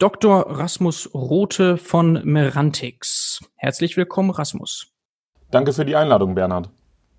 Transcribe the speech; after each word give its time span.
Dr. 0.00 0.46
Rasmus 0.48 1.10
Rote 1.12 1.76
von 1.76 2.22
Merantix. 2.24 3.38
Herzlich 3.56 3.98
willkommen, 3.98 4.30
Rasmus. 4.30 4.94
Danke 5.50 5.74
für 5.74 5.84
die 5.84 5.94
Einladung, 5.94 6.34
Bernhard. 6.34 6.70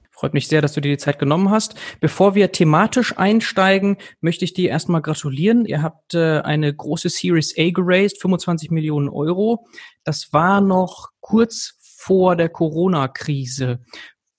Freut 0.09 0.33
mich 0.33 0.47
sehr, 0.47 0.63
dass 0.63 0.73
du 0.73 0.81
dir 0.81 0.89
die 0.89 0.97
Zeit 0.97 1.19
genommen 1.19 1.51
hast. 1.51 1.75
Bevor 1.99 2.33
wir 2.33 2.51
thematisch 2.51 3.15
einsteigen, 3.19 3.97
möchte 4.19 4.45
ich 4.45 4.55
dir 4.55 4.71
erstmal 4.71 5.03
gratulieren. 5.03 5.65
Ihr 5.65 5.83
habt 5.83 6.15
äh, 6.15 6.39
eine 6.39 6.73
große 6.73 7.09
Series 7.09 7.53
A 7.55 7.69
geraced, 7.69 8.19
25 8.19 8.71
Millionen 8.71 9.09
Euro. 9.09 9.67
Das 10.03 10.33
war 10.33 10.59
noch 10.59 11.09
kurz 11.19 11.77
vor 11.79 12.35
der 12.35 12.49
Corona-Krise. 12.49 13.81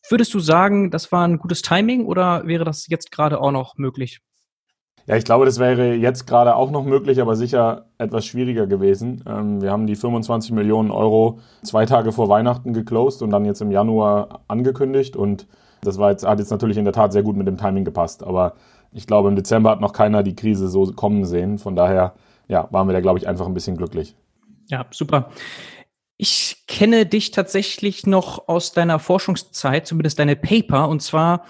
Würdest 0.08 0.34
du 0.34 0.40
sagen, 0.40 0.90
das 0.90 1.12
war 1.12 1.28
ein 1.28 1.38
gutes 1.38 1.62
Timing 1.62 2.06
oder 2.06 2.44
wäre 2.48 2.64
das 2.64 2.88
jetzt 2.88 3.12
gerade 3.12 3.40
auch 3.40 3.52
noch 3.52 3.76
möglich? 3.76 4.20
Ja, 5.06 5.16
ich 5.16 5.24
glaube, 5.24 5.44
das 5.44 5.58
wäre 5.58 5.94
jetzt 5.94 6.26
gerade 6.26 6.54
auch 6.54 6.70
noch 6.70 6.84
möglich, 6.84 7.20
aber 7.20 7.34
sicher 7.34 7.86
etwas 7.98 8.24
schwieriger 8.24 8.66
gewesen. 8.66 9.24
Ähm, 9.26 9.60
wir 9.60 9.72
haben 9.72 9.86
die 9.86 9.96
25 9.96 10.52
Millionen 10.52 10.90
Euro 10.90 11.40
zwei 11.62 11.86
Tage 11.86 12.12
vor 12.12 12.28
Weihnachten 12.28 12.72
geclosed 12.72 13.22
und 13.22 13.30
dann 13.30 13.44
jetzt 13.44 13.60
im 13.60 13.72
Januar 13.72 14.40
angekündigt 14.48 15.16
und 15.16 15.46
das 15.82 15.98
war 15.98 16.10
jetzt, 16.12 16.24
hat 16.24 16.38
jetzt 16.38 16.50
natürlich 16.50 16.76
in 16.76 16.84
der 16.84 16.92
Tat 16.92 17.12
sehr 17.12 17.24
gut 17.24 17.36
mit 17.36 17.48
dem 17.48 17.56
Timing 17.56 17.84
gepasst. 17.84 18.22
Aber 18.22 18.54
ich 18.92 19.08
glaube, 19.08 19.28
im 19.28 19.36
Dezember 19.36 19.70
hat 19.70 19.80
noch 19.80 19.92
keiner 19.92 20.22
die 20.22 20.36
Krise 20.36 20.68
so 20.68 20.86
kommen 20.92 21.24
sehen. 21.24 21.58
Von 21.58 21.74
daher, 21.74 22.14
ja, 22.46 22.68
waren 22.70 22.86
wir 22.86 22.92
da, 22.92 23.00
glaube 23.00 23.18
ich, 23.18 23.26
einfach 23.26 23.46
ein 23.46 23.54
bisschen 23.54 23.76
glücklich. 23.76 24.14
Ja, 24.68 24.86
super. 24.92 25.30
Ich 26.16 26.64
kenne 26.68 27.04
dich 27.04 27.32
tatsächlich 27.32 28.06
noch 28.06 28.46
aus 28.46 28.72
deiner 28.72 29.00
Forschungszeit, 29.00 29.88
zumindest 29.88 30.20
deine 30.20 30.36
Paper. 30.36 30.88
Und 30.88 31.02
zwar 31.02 31.46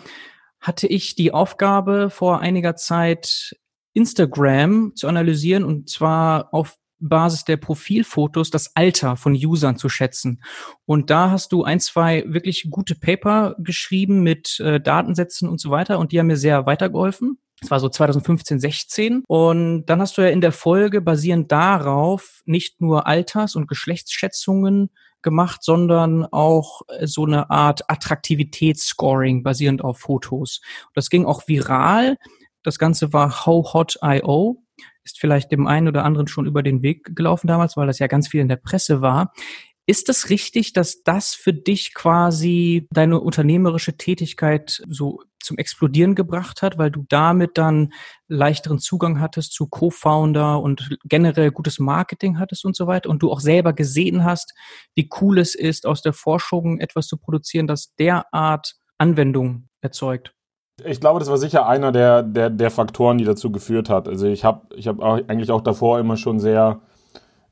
hatte 0.63 0.87
ich 0.87 1.15
die 1.17 1.33
Aufgabe 1.33 2.09
vor 2.09 2.41
einiger 2.41 2.77
Zeit 2.77 3.55
Instagram 3.93 4.93
zu 4.95 5.09
analysieren 5.09 5.65
und 5.65 5.91
zwar 5.91 6.55
auf 6.55 6.79
Basis 7.03 7.45
der 7.45 7.57
Profilfotos 7.57 8.51
das 8.51 8.77
Alter 8.77 9.17
von 9.17 9.35
Usern 9.35 9.77
zu 9.77 9.89
schätzen. 9.89 10.43
Und 10.87 11.11
da 11.11 11.31
hast 11.33 11.53
du 11.53 11.65
ein, 11.65 11.81
zwei 11.81 12.25
wirklich 12.29 12.69
gute 12.71 12.95
Paper 12.95 13.57
geschrieben 13.59 14.23
mit 14.23 14.61
äh, 14.61 14.81
Datensätzen 14.81 15.49
und 15.49 15.61
so 15.61 15.71
weiter 15.71 15.99
und 15.99 16.13
die 16.13 16.21
haben 16.21 16.29
mir 16.29 16.37
sehr 16.37 16.65
weitergeholfen. 16.65 17.39
Das 17.61 17.71
war 17.71 17.81
so 17.81 17.89
2015, 17.89 18.61
16. 18.61 19.23
Und 19.27 19.87
dann 19.87 20.01
hast 20.01 20.17
du 20.17 20.23
ja 20.23 20.29
in 20.29 20.41
der 20.41 20.53
Folge 20.53 21.01
basierend 21.01 21.53
darauf 21.53 22.43
nicht 22.45 22.81
nur 22.81 23.07
Alters- 23.07 23.57
und 23.57 23.69
Geschlechtsschätzungen 23.69 24.91
gemacht, 25.23 25.63
sondern 25.63 26.25
auch 26.25 26.83
äh, 26.89 27.07
so 27.07 27.25
eine 27.25 27.51
Art 27.51 27.89
Attraktivitätsscoring 27.91 29.43
basierend 29.43 29.83
auf 29.83 29.99
Fotos. 29.99 30.61
Das 30.95 31.11
ging 31.11 31.25
auch 31.25 31.47
viral. 31.49 32.19
Das 32.63 32.79
Ganze 32.79 33.13
war 33.13 33.47
How 33.47 33.73
Hot 33.75 33.99
IO. 34.03 34.63
Ist 35.05 35.19
vielleicht 35.19 35.51
dem 35.51 35.67
einen 35.67 35.89
oder 35.89 36.05
anderen 36.05 36.29
schon 36.29 36.47
über 36.47 36.63
den 36.63 36.83
Weg 36.83 37.17
gelaufen 37.17 37.49
damals, 37.49 37.77
weil 37.77 37.87
das 37.87 37.99
ja 37.99 38.07
ganz 38.07 38.29
viel 38.29 38.41
in 38.41 38.49
der 38.49 38.57
Presse 38.57 39.01
war. 39.01 39.33
Ist 39.85 40.09
es 40.09 40.31
richtig, 40.31 40.73
dass 40.73 41.03
das 41.03 41.35
für 41.35 41.53
dich 41.53 41.93
quasi 41.93 42.87
deine 42.93 43.19
unternehmerische 43.21 43.97
Tätigkeit 43.97 44.81
so 44.89 45.23
zum 45.45 45.59
Explodieren 45.59 46.15
gebracht 46.15 46.63
hat, 46.63 46.79
weil 46.79 46.91
du 46.91 47.05
damit 47.09 47.59
dann 47.59 47.93
leichteren 48.29 48.79
Zugang 48.79 49.21
hattest 49.21 49.53
zu 49.53 49.67
Co-Founder 49.67 50.61
und 50.61 50.97
generell 51.05 51.51
gutes 51.51 51.79
Marketing 51.79 52.39
hattest 52.39 52.65
und 52.65 52.77
so 52.77 52.87
weiter 52.87 53.11
und 53.11 53.23
du 53.23 53.31
auch 53.31 53.41
selber 53.41 53.73
gesehen 53.73 54.25
hast, 54.25 54.55
wie 54.95 55.09
cool 55.21 55.39
es 55.39 55.55
ist, 55.55 55.87
aus 55.87 56.03
der 56.03 56.13
Forschung 56.13 56.81
etwas 56.81 57.07
zu 57.07 57.17
produzieren, 57.17 57.67
das 57.67 57.95
derart 57.97 58.75
Anwendung 58.99 59.69
erzeugt? 59.81 60.35
Ich 60.85 61.01
glaube, 61.01 61.21
das 61.21 61.29
war 61.29 61.39
sicher 61.39 61.67
einer 61.67 61.93
der, 61.93 62.23
der, 62.23 62.51
der 62.51 62.71
Faktoren, 62.71 63.19
die 63.19 63.25
dazu 63.25 63.53
geführt 63.53 63.91
hat. 63.91 64.09
Also 64.09 64.27
ich 64.27 64.45
habe 64.45 64.67
ich 64.75 64.89
hab 64.89 65.01
eigentlich 65.03 65.51
auch 65.51 65.61
davor 65.61 65.99
immer 66.01 66.17
schon 66.17 66.41
sehr 66.41 66.81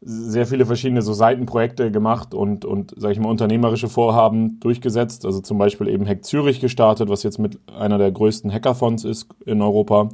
sehr 0.03 0.47
viele 0.47 0.65
verschiedene 0.65 1.03
so 1.03 1.13
Seitenprojekte 1.13 1.91
gemacht 1.91 2.33
und, 2.33 2.65
und 2.65 2.95
sage 2.97 3.13
ich 3.13 3.21
mal, 3.21 3.29
unternehmerische 3.29 3.89
Vorhaben 3.89 4.59
durchgesetzt. 4.61 5.27
Also 5.27 5.41
zum 5.41 5.59
Beispiel 5.59 5.89
eben 5.89 6.07
Hack 6.07 6.25
Zürich 6.25 6.61
gestartet, 6.61 7.11
was 7.11 7.23
jetzt 7.23 7.39
mit 7.39 7.59
einer 7.79 7.99
der 7.99 8.11
größten 8.11 8.51
Hackathons 8.51 9.05
ist 9.05 9.29
in 9.45 9.61
Europa, 9.61 10.09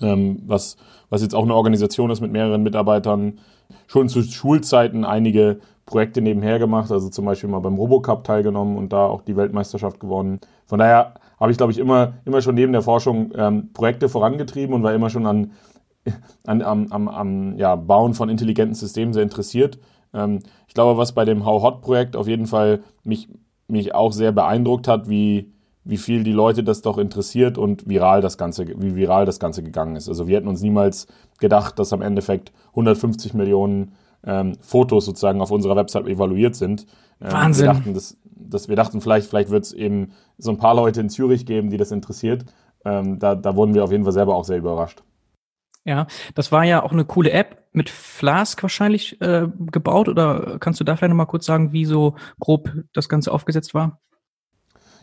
ähm, 0.00 0.42
was, 0.46 0.76
was 1.10 1.20
jetzt 1.20 1.34
auch 1.34 1.42
eine 1.42 1.54
Organisation 1.54 2.10
ist 2.10 2.20
mit 2.20 2.32
mehreren 2.32 2.62
Mitarbeitern. 2.62 3.38
Schon 3.86 4.08
zu 4.08 4.22
Schulzeiten 4.22 5.04
einige 5.04 5.60
Projekte 5.84 6.22
nebenher 6.22 6.58
gemacht, 6.58 6.90
also 6.90 7.10
zum 7.10 7.24
Beispiel 7.26 7.50
mal 7.50 7.58
beim 7.58 7.74
Robocup 7.74 8.24
teilgenommen 8.24 8.78
und 8.78 8.92
da 8.92 9.06
auch 9.06 9.22
die 9.22 9.36
Weltmeisterschaft 9.36 10.00
gewonnen. 10.00 10.40
Von 10.64 10.78
daher 10.78 11.14
habe 11.38 11.50
ich, 11.50 11.58
glaube 11.58 11.72
ich, 11.72 11.78
immer, 11.78 12.14
immer 12.24 12.40
schon 12.40 12.54
neben 12.54 12.72
der 12.72 12.82
Forschung 12.82 13.32
ähm, 13.34 13.70
Projekte 13.74 14.08
vorangetrieben 14.08 14.74
und 14.74 14.82
war 14.82 14.94
immer 14.94 15.10
schon 15.10 15.26
an 15.26 15.50
an, 16.46 16.62
am, 16.62 16.86
am, 16.90 17.08
am 17.08 17.56
ja, 17.56 17.76
Bauen 17.76 18.14
von 18.14 18.28
intelligenten 18.28 18.74
Systemen 18.74 19.12
sehr 19.12 19.22
interessiert. 19.22 19.78
Ähm, 20.14 20.40
ich 20.66 20.74
glaube, 20.74 20.98
was 20.98 21.12
bei 21.12 21.24
dem 21.24 21.44
How 21.44 21.62
Hot 21.62 21.82
Projekt 21.82 22.16
auf 22.16 22.28
jeden 22.28 22.46
Fall 22.46 22.82
mich, 23.04 23.28
mich 23.68 23.94
auch 23.94 24.12
sehr 24.12 24.32
beeindruckt 24.32 24.88
hat, 24.88 25.08
wie, 25.08 25.52
wie 25.84 25.96
viel 25.96 26.24
die 26.24 26.32
Leute 26.32 26.64
das 26.64 26.82
doch 26.82 26.98
interessiert 26.98 27.58
und 27.58 27.88
viral 27.88 28.20
das 28.20 28.38
Ganze, 28.38 28.66
wie 28.66 28.94
viral 28.94 29.26
das 29.26 29.38
Ganze 29.38 29.62
gegangen 29.62 29.96
ist. 29.96 30.08
Also 30.08 30.26
wir 30.26 30.36
hätten 30.36 30.48
uns 30.48 30.62
niemals 30.62 31.06
gedacht, 31.38 31.78
dass 31.78 31.92
am 31.92 32.02
Endeffekt 32.02 32.52
150 32.70 33.34
Millionen 33.34 33.92
ähm, 34.24 34.56
Fotos 34.60 35.06
sozusagen 35.06 35.40
auf 35.40 35.50
unserer 35.50 35.76
Website 35.76 36.06
evaluiert 36.06 36.54
sind. 36.54 36.86
Ähm, 37.20 37.32
Wahnsinn. 37.32 37.66
Wir 37.66 37.72
dachten, 37.72 37.94
dass, 37.94 38.16
dass 38.24 38.68
wir 38.68 38.76
dachten, 38.76 39.00
vielleicht, 39.00 39.28
vielleicht 39.28 39.50
wird 39.50 39.64
es 39.64 39.72
eben 39.72 40.12
so 40.38 40.50
ein 40.50 40.58
paar 40.58 40.74
Leute 40.74 41.00
in 41.00 41.08
Zürich 41.08 41.46
geben, 41.46 41.70
die 41.70 41.76
das 41.76 41.90
interessiert. 41.90 42.44
Ähm, 42.84 43.18
da, 43.18 43.34
da 43.34 43.56
wurden 43.56 43.74
wir 43.74 43.84
auf 43.84 43.92
jeden 43.92 44.04
Fall 44.04 44.12
selber 44.12 44.34
auch 44.34 44.44
sehr 44.44 44.58
überrascht. 44.58 45.02
Ja, 45.90 46.06
das 46.36 46.52
war 46.52 46.64
ja 46.64 46.84
auch 46.84 46.92
eine 46.92 47.04
coole 47.04 47.32
App 47.32 47.64
mit 47.72 47.90
Flask 47.90 48.62
wahrscheinlich 48.62 49.20
äh, 49.20 49.48
gebaut 49.72 50.08
oder 50.08 50.58
kannst 50.60 50.78
du 50.78 50.84
da 50.84 50.94
vielleicht 50.94 51.10
nochmal 51.10 51.26
kurz 51.26 51.46
sagen, 51.46 51.72
wie 51.72 51.84
so 51.84 52.14
grob 52.38 52.70
das 52.92 53.08
Ganze 53.08 53.32
aufgesetzt 53.32 53.74
war? 53.74 53.98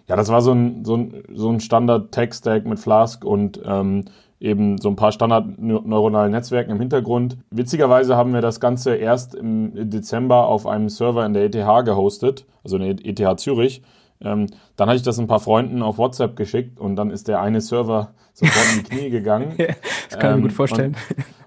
Ja, 0.07 0.15
das 0.15 0.29
war 0.29 0.41
so 0.41 0.53
ein, 0.53 0.85
so 0.85 0.95
ein, 0.95 1.23
so 1.33 1.49
ein 1.49 1.59
Standard-Tech-Stack 1.59 2.65
mit 2.65 2.79
Flask 2.79 3.25
und 3.25 3.59
ähm, 3.65 4.05
eben 4.39 4.77
so 4.77 4.87
ein 4.87 4.95
paar 4.95 5.11
Standard-neuronalen 5.11 6.31
Netzwerken 6.31 6.71
im 6.71 6.79
Hintergrund. 6.79 7.37
Witzigerweise 7.51 8.15
haben 8.15 8.33
wir 8.33 8.39
das 8.39 8.61
Ganze 8.61 8.95
erst 8.95 9.35
im 9.35 9.89
Dezember 9.89 10.47
auf 10.47 10.65
einem 10.67 10.87
Server 10.87 11.25
in 11.25 11.33
der 11.33 11.43
ETH 11.43 11.83
gehostet, 11.83 12.45
also 12.63 12.77
in 12.77 12.95
der 12.95 13.05
ETH 13.05 13.39
Zürich. 13.41 13.81
Ähm, 14.21 14.47
dann 14.75 14.89
hatte 14.89 14.97
ich 14.97 15.03
das 15.03 15.19
ein 15.19 15.27
paar 15.27 15.39
Freunden 15.39 15.81
auf 15.81 15.97
WhatsApp 15.97 16.35
geschickt 16.35 16.79
und 16.79 16.95
dann 16.95 17.11
ist 17.11 17.27
der 17.27 17.41
eine 17.41 17.61
Server 17.61 18.13
sofort 18.33 18.65
in 18.75 18.83
die 18.83 18.89
Knie 18.89 19.09
gegangen. 19.09 19.53
das 20.09 20.19
kann 20.19 20.31
ich 20.31 20.35
mir 20.37 20.41
gut 20.43 20.51
ähm, 20.51 20.55
vorstellen. 20.55 20.95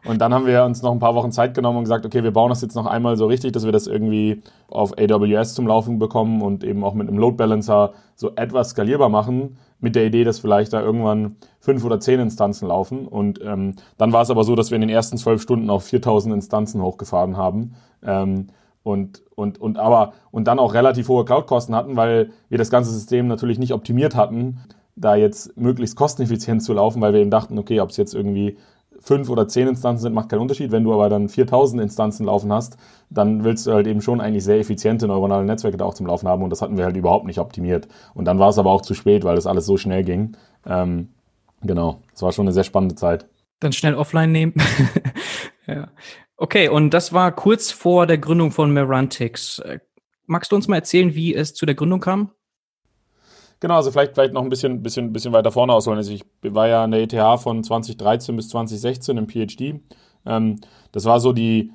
Und, 0.04 0.10
und, 0.12 0.18
dann 0.20 0.32
haben 0.32 0.46
wir 0.46 0.64
uns 0.64 0.82
noch 0.82 0.92
ein 0.92 0.98
paar 0.98 1.14
Wochen 1.14 1.32
Zeit 1.32 1.54
genommen 1.54 1.78
und 1.78 1.84
gesagt, 1.84 2.06
okay, 2.06 2.22
wir 2.22 2.32
bauen 2.32 2.48
das 2.48 2.62
jetzt 2.62 2.74
noch 2.74 2.86
einmal 2.86 3.16
so 3.16 3.26
richtig, 3.26 3.52
dass 3.52 3.64
wir 3.64 3.72
das 3.72 3.86
irgendwie 3.86 4.42
auf 4.68 4.96
AWS 4.98 5.54
zum 5.54 5.66
Laufen 5.66 5.98
bekommen 5.98 6.42
und 6.42 6.64
eben 6.64 6.84
auch 6.84 6.94
mit 6.94 7.08
einem 7.08 7.18
Load 7.18 7.36
Balancer 7.36 7.92
so 8.14 8.32
etwas 8.36 8.70
skalierbar 8.70 9.08
machen, 9.08 9.56
mit 9.80 9.96
der 9.96 10.04
Idee, 10.04 10.24
dass 10.24 10.38
vielleicht 10.38 10.72
da 10.72 10.80
irgendwann 10.80 11.36
fünf 11.58 11.84
oder 11.84 12.00
zehn 12.00 12.20
Instanzen 12.20 12.68
laufen. 12.68 13.06
Und 13.06 13.40
ähm, 13.42 13.76
dann 13.98 14.12
war 14.12 14.22
es 14.22 14.30
aber 14.30 14.44
so, 14.44 14.54
dass 14.54 14.70
wir 14.70 14.76
in 14.76 14.82
den 14.82 14.90
ersten 14.90 15.16
zwölf 15.16 15.42
Stunden 15.42 15.70
auf 15.70 15.84
4000 15.84 16.34
Instanzen 16.34 16.82
hochgefahren 16.82 17.36
haben. 17.36 17.74
Ähm, 18.04 18.48
und, 18.82 19.22
und, 19.34 19.60
und 19.60 19.78
aber 19.78 20.12
und 20.30 20.46
dann 20.46 20.58
auch 20.58 20.74
relativ 20.74 21.08
hohe 21.08 21.24
Cloud-Kosten 21.24 21.74
hatten, 21.74 21.96
weil 21.96 22.30
wir 22.48 22.58
das 22.58 22.70
ganze 22.70 22.90
System 22.90 23.26
natürlich 23.26 23.58
nicht 23.58 23.72
optimiert 23.72 24.14
hatten, 24.14 24.60
da 24.96 25.14
jetzt 25.14 25.56
möglichst 25.56 25.96
kosteneffizient 25.96 26.62
zu 26.62 26.72
laufen, 26.72 27.00
weil 27.00 27.12
wir 27.12 27.20
eben 27.20 27.30
dachten, 27.30 27.58
okay, 27.58 27.80
ob 27.80 27.90
es 27.90 27.96
jetzt 27.96 28.14
irgendwie 28.14 28.56
fünf 29.00 29.30
oder 29.30 29.48
zehn 29.48 29.66
Instanzen 29.66 30.02
sind, 30.02 30.12
macht 30.12 30.28
keinen 30.28 30.40
Unterschied. 30.40 30.70
Wenn 30.70 30.84
du 30.84 30.92
aber 30.92 31.08
dann 31.08 31.28
4000 31.28 31.82
Instanzen 31.82 32.26
laufen 32.26 32.52
hast, 32.52 32.76
dann 33.08 33.44
willst 33.44 33.66
du 33.66 33.72
halt 33.72 33.86
eben 33.86 34.02
schon 34.02 34.20
eigentlich 34.20 34.44
sehr 34.44 34.58
effiziente 34.58 35.06
neuronale 35.06 35.44
Netzwerke 35.44 35.78
da 35.78 35.84
auch 35.86 35.94
zum 35.94 36.06
Laufen 36.06 36.28
haben 36.28 36.42
und 36.42 36.50
das 36.50 36.62
hatten 36.62 36.76
wir 36.76 36.84
halt 36.84 36.96
überhaupt 36.96 37.26
nicht 37.26 37.38
optimiert. 37.38 37.88
Und 38.14 38.26
dann 38.26 38.38
war 38.38 38.50
es 38.50 38.58
aber 38.58 38.70
auch 38.70 38.82
zu 38.82 38.94
spät, 38.94 39.24
weil 39.24 39.36
das 39.36 39.46
alles 39.46 39.66
so 39.66 39.76
schnell 39.76 40.04
ging. 40.04 40.36
Ähm, 40.66 41.08
genau, 41.62 42.00
es 42.14 42.22
war 42.22 42.32
schon 42.32 42.46
eine 42.46 42.52
sehr 42.52 42.64
spannende 42.64 42.94
Zeit. 42.94 43.26
Dann 43.60 43.72
schnell 43.72 43.94
offline 43.94 44.32
nehmen. 44.32 44.54
ja. 45.66 45.88
Okay, 46.42 46.70
und 46.70 46.94
das 46.94 47.12
war 47.12 47.32
kurz 47.32 47.70
vor 47.70 48.06
der 48.06 48.16
Gründung 48.16 48.50
von 48.50 48.70
Merantix. 48.72 49.58
Äh, 49.58 49.80
magst 50.24 50.50
du 50.50 50.56
uns 50.56 50.68
mal 50.68 50.76
erzählen, 50.76 51.14
wie 51.14 51.34
es 51.34 51.52
zu 51.52 51.66
der 51.66 51.74
Gründung 51.74 52.00
kam? 52.00 52.30
Genau, 53.60 53.74
also 53.74 53.90
vielleicht, 53.90 54.14
vielleicht 54.14 54.32
noch 54.32 54.42
ein 54.42 54.48
bisschen, 54.48 54.82
bisschen, 54.82 55.12
bisschen 55.12 55.34
weiter 55.34 55.52
vorne 55.52 55.74
ausholen. 55.74 55.98
Also 55.98 56.12
ich 56.12 56.24
war 56.40 56.66
ja 56.66 56.82
an 56.82 56.92
der 56.92 57.02
ETH 57.02 57.40
von 57.42 57.62
2013 57.62 58.36
bis 58.36 58.48
2016 58.48 59.18
im 59.18 59.28
PhD. 59.28 59.82
Ähm, 60.24 60.62
das 60.92 61.04
war 61.04 61.20
so 61.20 61.34
die, 61.34 61.72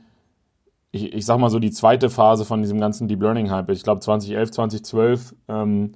ich, 0.90 1.14
ich 1.14 1.28
sag 1.28 1.38
mal 1.38 1.52
so, 1.52 1.60
die 1.60 1.70
zweite 1.70 2.10
Phase 2.10 2.44
von 2.44 2.64
diesem 2.64 2.80
ganzen 2.80 3.08
Deep 3.08 3.22
Learning-Hype. 3.22 3.70
Ich 3.70 3.84
glaube, 3.84 4.02
2011, 4.02 4.50
2012 4.50 5.36
ähm, 5.48 5.92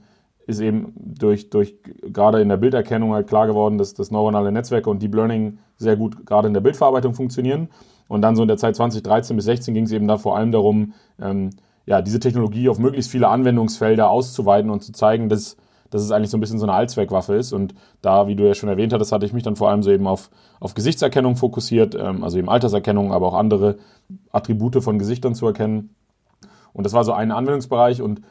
ist 0.46 0.60
eben 0.60 0.94
durch, 0.96 1.50
durch 1.50 1.76
gerade 2.04 2.40
in 2.40 2.50
der 2.50 2.58
Bilderkennung 2.58 3.14
halt 3.14 3.28
klar 3.28 3.48
geworden, 3.48 3.80
dass, 3.80 3.96
dass 3.96 4.12
neuronale 4.12 4.52
Netzwerke 4.52 4.92
und 4.92 5.02
Deep 5.02 5.16
Learning 5.16 5.58
sehr 5.78 5.96
gut 5.96 6.24
gerade 6.28 6.48
in 6.48 6.54
der 6.54 6.62
Bildverarbeitung 6.62 7.16
funktionieren. 7.16 7.70
Und 8.10 8.22
dann 8.22 8.36
so 8.36 8.42
in 8.42 8.50
der 8.50 8.58
Zeit 8.58 8.76
2013 8.76 9.38
bis 9.38 9.46
2016 9.46 9.74
ging 9.74 9.86
es 9.86 9.92
eben 9.94 10.08
da 10.08 10.18
vor 10.18 10.36
allem 10.36 10.52
darum, 10.52 10.94
ähm, 11.22 11.52
ja, 11.86 12.02
diese 12.02 12.20
Technologie 12.20 12.68
auf 12.68 12.80
möglichst 12.80 13.10
viele 13.10 13.30
Anwendungsfelder 13.30 14.10
auszuweiten 14.10 14.70
und 14.70 14.84
zu 14.84 14.92
zeigen, 14.92 15.30
dass, 15.30 15.56
dass 15.90 16.02
es 16.02 16.12
eigentlich 16.12 16.32
so 16.32 16.38
ein 16.38 16.40
bisschen 16.40 16.60
so 16.60 16.66
eine 16.66 16.74
Allzweckwaffe 16.74 17.36
ist. 17.36 17.54
Und 17.54 17.76
da, 18.02 18.28
wie 18.28 18.36
du 18.36 18.46
ja 18.46 18.56
schon 18.56 18.68
erwähnt 18.68 18.92
hattest, 18.94 19.12
hatte 19.12 19.26
ich 19.26 19.34
mich 19.34 19.44
dann 19.44 19.56
vor 19.56 19.70
allem 19.70 19.84
so 19.84 19.92
eben 19.92 20.08
auf, 20.08 20.32
auf 20.60 20.74
Gesichtserkennung 20.74 21.36
fokussiert, 21.36 21.96
ähm, 21.96 22.24
also 22.24 22.38
eben 22.38 22.50
Alterserkennung, 22.50 23.14
aber 23.14 23.28
auch 23.28 23.36
andere 23.36 23.78
Attribute 24.32 24.84
von 24.84 25.00
Gesichtern 25.00 25.36
zu 25.36 25.46
erkennen. 25.46 25.96
Und 26.74 26.86
das 26.86 26.94
war 26.94 27.04
so 27.04 27.14
ein 27.14 27.32
Anwendungsbereich 27.32 28.02
und 28.02 28.22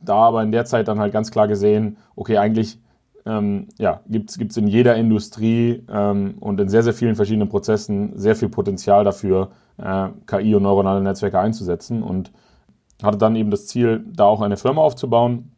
da 0.00 0.16
aber 0.16 0.42
in 0.42 0.52
der 0.52 0.66
Zeit 0.66 0.88
dann 0.88 1.00
halt 1.00 1.12
ganz 1.12 1.30
klar 1.30 1.48
gesehen, 1.48 1.96
okay, 2.16 2.36
eigentlich 2.36 2.78
ähm, 3.26 3.68
ja, 3.78 4.00
gibt 4.06 4.30
es 4.30 4.56
in 4.56 4.68
jeder 4.68 4.94
Industrie 4.96 5.84
ähm, 5.90 6.36
und 6.38 6.60
in 6.60 6.68
sehr, 6.68 6.84
sehr 6.84 6.94
vielen 6.94 7.16
verschiedenen 7.16 7.48
Prozessen 7.48 8.12
sehr 8.16 8.36
viel 8.36 8.48
Potenzial 8.48 9.04
dafür, 9.04 9.50
äh, 9.78 10.08
KI 10.26 10.54
und 10.54 10.62
neuronale 10.62 11.02
Netzwerke 11.02 11.38
einzusetzen 11.38 12.02
und 12.02 12.32
hatte 13.02 13.18
dann 13.18 13.36
eben 13.36 13.50
das 13.50 13.66
Ziel, 13.66 14.04
da 14.10 14.24
auch 14.24 14.40
eine 14.40 14.56
Firma 14.56 14.80
aufzubauen, 14.80 15.52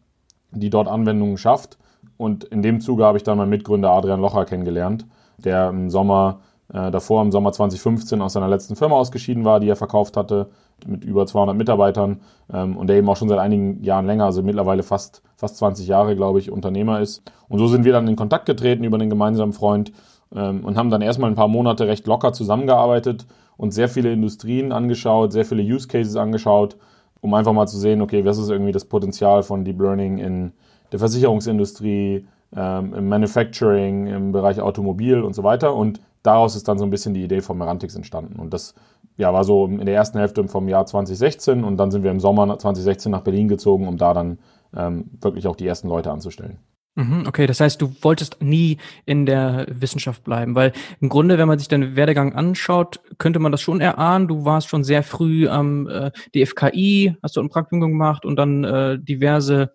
die 0.51 0.71
dort 0.71 0.89
Anwendungen 0.89 1.37
schafft. 1.37 1.79
Und 2.17 2.45
in 2.45 2.63
dem 2.63 2.81
Zuge 2.81 3.05
habe 3.05 3.19
ich 3.19 3.25
dann 3.25 3.39
meinen 3.39 3.51
Mitgründer 3.51 3.91
Adrian 3.91 4.21
Locher 4.21 4.45
kennengelernt, 4.45 5.07
der 5.37 5.69
im 5.69 5.91
Sommer 5.91 6.41
äh, 6.73 6.91
davor 6.91 7.23
im 7.23 7.31
Sommer 7.31 7.53
2015 7.53 8.21
aus 8.23 8.33
seiner 8.33 8.49
letzten 8.49 8.77
Firma 8.77 8.97
ausgeschieden 8.97 9.45
war, 9.45 9.61
die 9.61 9.69
er 9.69 9.77
verkauft 9.77 10.17
hatte, 10.17 10.49
mit 10.87 11.05
über 11.05 11.27
200 11.27 11.57
Mitarbeitern 11.57 12.21
ähm, 12.53 12.77
und 12.77 12.89
der 12.89 12.97
eben 12.97 13.09
auch 13.09 13.17
schon 13.17 13.29
seit 13.29 13.39
einigen 13.39 13.83
Jahren 13.83 14.07
länger, 14.07 14.25
also 14.25 14.43
mittlerweile 14.43 14.83
fast, 14.83 15.23
fast 15.37 15.57
20 15.59 15.87
Jahre, 15.87 16.17
glaube 16.17 16.39
ich, 16.39 16.51
Unternehmer 16.51 17.01
ist. 17.01 17.23
Und 17.49 17.59
so 17.59 17.67
sind 17.67 17.85
wir 17.85 17.93
dann 17.93 18.07
in 18.09 18.17
Kontakt 18.17 18.47
getreten 18.47 18.85
über 18.85 18.97
einen 18.97 19.11
gemeinsamen 19.11 19.53
Freund 19.53 19.93
ähm, 20.35 20.65
und 20.65 20.77
haben 20.77 20.91
dann 20.91 21.03
erstmal 21.03 21.31
ein 21.31 21.37
paar 21.37 21.49
Monate 21.49 21.87
recht 21.87 22.07
locker 22.07 22.33
zusammengearbeitet 22.33 23.27
und 23.57 23.73
sehr 23.73 23.89
viele 23.89 24.13
Industrien 24.13 24.73
angeschaut, 24.73 25.33
sehr 25.33 25.45
viele 25.45 25.63
Use 25.63 25.89
Cases 25.89 26.17
angeschaut, 26.17 26.77
um 27.21 27.35
einfach 27.35 27.53
mal 27.53 27.67
zu 27.67 27.79
sehen, 27.79 28.01
okay, 28.01 28.25
was 28.25 28.39
ist 28.39 28.49
irgendwie 28.49 28.73
das 28.73 28.85
Potenzial 28.85 29.43
von 29.43 29.65
Deep 29.65 29.81
Learning 29.81 30.19
in 30.19 30.53
der 30.93 30.99
Versicherungsindustrie, 31.01 32.27
ähm, 32.57 32.95
im 32.95 33.09
Manufacturing, 33.09 34.07
im 34.07 34.33
Bereich 34.33 34.61
Automobil 34.61 35.21
und 35.23 35.35
so 35.35 35.43
weiter. 35.43 35.75
Und 35.75 36.01
daraus 36.23 36.57
ist 36.57 36.69
dann 36.69 36.79
so 36.79 36.85
ein 36.85 36.91
bisschen 36.91 37.15
die 37.15 37.23
Idee 37.23 37.41
von 37.41 37.59
Merantix 37.59 37.95
entstanden. 37.95 38.39
Und 38.39 38.53
das 38.55 38.75
ja, 39.19 39.33
war 39.33 39.45
so 39.45 39.67
in 39.67 39.85
der 39.85 39.95
ersten 39.95 40.19
Hälfte 40.19 40.47
vom 40.49 40.69
Jahr 40.69 40.87
2016 40.87 41.65
und 41.65 41.77
dann 41.77 41.91
sind 41.91 42.05
wir 42.05 42.11
im 42.11 42.21
Sommer 42.21 42.59
2016 42.59 43.13
nach 43.13 43.23
Berlin 43.23 43.49
gezogen, 43.49 43.87
um 43.87 43.99
da 43.99 44.15
dann 44.15 44.39
ähm, 44.75 45.11
wirklich 45.21 45.47
auch 45.47 45.57
die 45.57 45.67
ersten 45.67 45.89
Leute 45.89 46.11
anzustellen. 46.11 46.59
Mhm, 46.95 47.25
okay, 47.27 47.47
das 47.47 47.61
heißt, 47.61 47.83
du 47.83 47.93
wolltest 48.03 48.43
nie 48.43 48.79
in 49.07 49.27
der 49.27 49.67
Wissenschaft 49.71 50.25
bleiben, 50.25 50.55
weil 50.55 50.73
im 51.01 51.09
Grunde, 51.09 51.37
wenn 51.37 51.49
man 51.49 51.59
sich 51.59 51.69
deinen 51.69 51.97
Werdegang 51.97 52.33
anschaut, 52.33 53.01
könnte 53.19 53.41
man 53.41 53.53
das 53.53 53.61
schon 53.61 53.81
erahnen. 53.81 54.29
Du 54.29 54.45
warst 54.45 54.69
schon 54.69 54.85
sehr 54.85 55.03
früh 55.03 55.49
am 55.49 55.89
äh, 55.89 56.11
DFKI, 56.35 57.17
hast 57.23 57.37
du 57.37 57.41
ein 57.41 57.51
Praktikum 57.51 57.91
gemacht 57.91 58.25
und 58.25 58.37
dann 58.37 58.65
äh, 58.65 58.99
diverse 59.01 59.73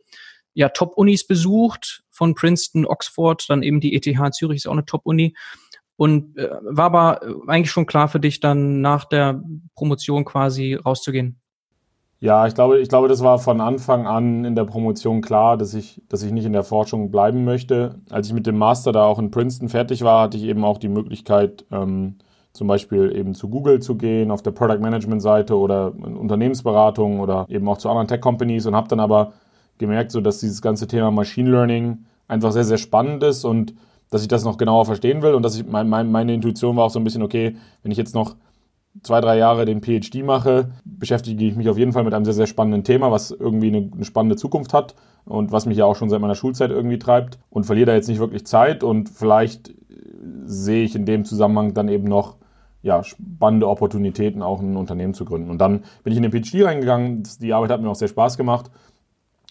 ja, 0.53 0.69
Top-Unis 0.69 1.27
besucht, 1.27 2.03
von 2.11 2.35
Princeton, 2.35 2.85
Oxford, 2.85 3.43
dann 3.49 3.63
eben 3.63 3.79
die 3.81 3.95
ETH 3.95 4.35
Zürich 4.35 4.57
ist 4.57 4.67
auch 4.67 4.73
eine 4.73 4.85
Top-Uni. 4.85 5.35
Und 5.95 6.37
äh, 6.37 6.49
war 6.61 6.85
aber 6.85 7.21
eigentlich 7.47 7.71
schon 7.71 7.85
klar 7.85 8.07
für 8.07 8.19
dich, 8.19 8.39
dann 8.39 8.81
nach 8.81 9.05
der 9.05 9.41
Promotion 9.75 10.25
quasi 10.25 10.73
rauszugehen? 10.73 11.39
Ja, 12.23 12.47
ich 12.47 12.55
glaube, 12.55 12.79
ich 12.79 12.87
glaube, 12.87 13.09
das 13.09 13.21
war 13.21 13.37
von 13.37 13.59
Anfang 13.59 14.07
an 14.07 14.45
in 14.45 14.55
der 14.55 14.63
Promotion 14.63 15.21
klar, 15.21 15.57
dass 15.57 15.73
ich, 15.73 16.01
dass 16.07 16.23
ich 16.23 16.31
nicht 16.31 16.45
in 16.45 16.53
der 16.53 16.63
Forschung 16.63 17.11
bleiben 17.11 17.43
möchte. 17.43 17.95
Als 18.09 18.27
ich 18.27 18.33
mit 18.33 18.47
dem 18.47 18.57
Master 18.57 18.93
da 18.93 19.03
auch 19.03 19.19
in 19.19 19.29
Princeton 19.29 19.67
fertig 19.67 20.03
war, 20.03 20.21
hatte 20.21 20.37
ich 20.37 20.43
eben 20.43 20.63
auch 20.63 20.77
die 20.77 20.87
Möglichkeit, 20.87 21.65
ähm, 21.69 22.15
zum 22.53 22.67
Beispiel 22.67 23.13
eben 23.13 23.33
zu 23.33 23.49
Google 23.49 23.81
zu 23.81 23.95
gehen, 23.95 24.31
auf 24.31 24.41
der 24.41 24.51
Product 24.51 24.79
Management 24.79 25.21
Seite 25.21 25.57
oder 25.57 25.93
Unternehmensberatung 25.93 27.19
oder 27.19 27.45
eben 27.49 27.67
auch 27.67 27.77
zu 27.77 27.89
anderen 27.89 28.07
Tech 28.07 28.21
Companies 28.21 28.65
und 28.65 28.75
habe 28.75 28.87
dann 28.87 29.01
aber 29.01 29.33
gemerkt, 29.77 30.11
so 30.11 30.21
dass 30.21 30.39
dieses 30.39 30.61
ganze 30.61 30.87
Thema 30.87 31.11
Machine 31.11 31.51
Learning 31.51 32.05
einfach 32.29 32.53
sehr, 32.53 32.63
sehr 32.63 32.77
spannend 32.77 33.21
ist 33.23 33.43
und 33.43 33.73
dass 34.13 34.21
ich 34.21 34.27
das 34.27 34.43
noch 34.43 34.57
genauer 34.57 34.85
verstehen 34.85 35.21
will 35.21 35.33
und 35.33 35.43
dass 35.43 35.55
ich 35.55 35.65
mein, 35.65 35.89
mein, 35.89 36.11
meine 36.11 36.33
Intuition 36.33 36.75
war 36.75 36.85
auch 36.85 36.89
so 36.91 36.99
ein 36.99 37.03
bisschen, 37.03 37.23
okay, 37.23 37.55
wenn 37.81 37.91
ich 37.91 37.97
jetzt 37.97 38.13
noch 38.13 38.35
zwei, 39.01 39.21
drei 39.21 39.37
Jahre 39.37 39.65
den 39.65 39.81
PhD 39.81 40.23
mache, 40.23 40.71
beschäftige 40.85 41.45
ich 41.45 41.55
mich 41.55 41.67
auf 41.67 41.79
jeden 41.79 41.93
Fall 41.93 42.03
mit 42.03 42.13
einem 42.13 42.25
sehr, 42.25 42.35
sehr 42.35 42.45
spannenden 42.45 42.83
Thema, 42.83 43.11
was 43.11 43.31
irgendwie 43.31 43.67
eine, 43.67 43.89
eine 43.91 44.05
spannende 44.05 44.35
Zukunft 44.35 44.71
hat 44.71 44.93
und 45.25 45.51
was 45.51 45.65
mich 45.65 45.77
ja 45.77 45.85
auch 45.85 45.95
schon 45.95 46.09
seit 46.09 46.21
meiner 46.21 46.35
Schulzeit 46.35 46.69
irgendwie 46.69 46.99
treibt 46.99 47.39
und 47.49 47.65
verliere 47.65 47.87
da 47.87 47.95
jetzt 47.95 48.07
nicht 48.07 48.19
wirklich 48.19 48.45
Zeit 48.45 48.83
und 48.83 49.09
vielleicht 49.09 49.73
sehe 50.45 50.83
ich 50.83 50.95
in 50.95 51.05
dem 51.05 51.25
Zusammenhang 51.25 51.73
dann 51.73 51.87
eben 51.87 52.05
noch 52.05 52.37
ja, 52.83 53.01
spannende 53.03 53.67
Opportunitäten, 53.67 54.43
auch 54.43 54.61
ein 54.61 54.75
Unternehmen 54.75 55.13
zu 55.13 55.25
gründen. 55.25 55.49
Und 55.49 55.57
dann 55.59 55.83
bin 56.03 56.11
ich 56.11 56.17
in 56.17 56.23
den 56.23 56.31
PhD 56.31 56.63
reingegangen. 56.65 57.23
Die 57.39 57.53
Arbeit 57.53 57.71
hat 57.71 57.81
mir 57.81 57.89
auch 57.89 57.95
sehr 57.95 58.09
Spaß 58.09 58.37
gemacht. 58.37 58.69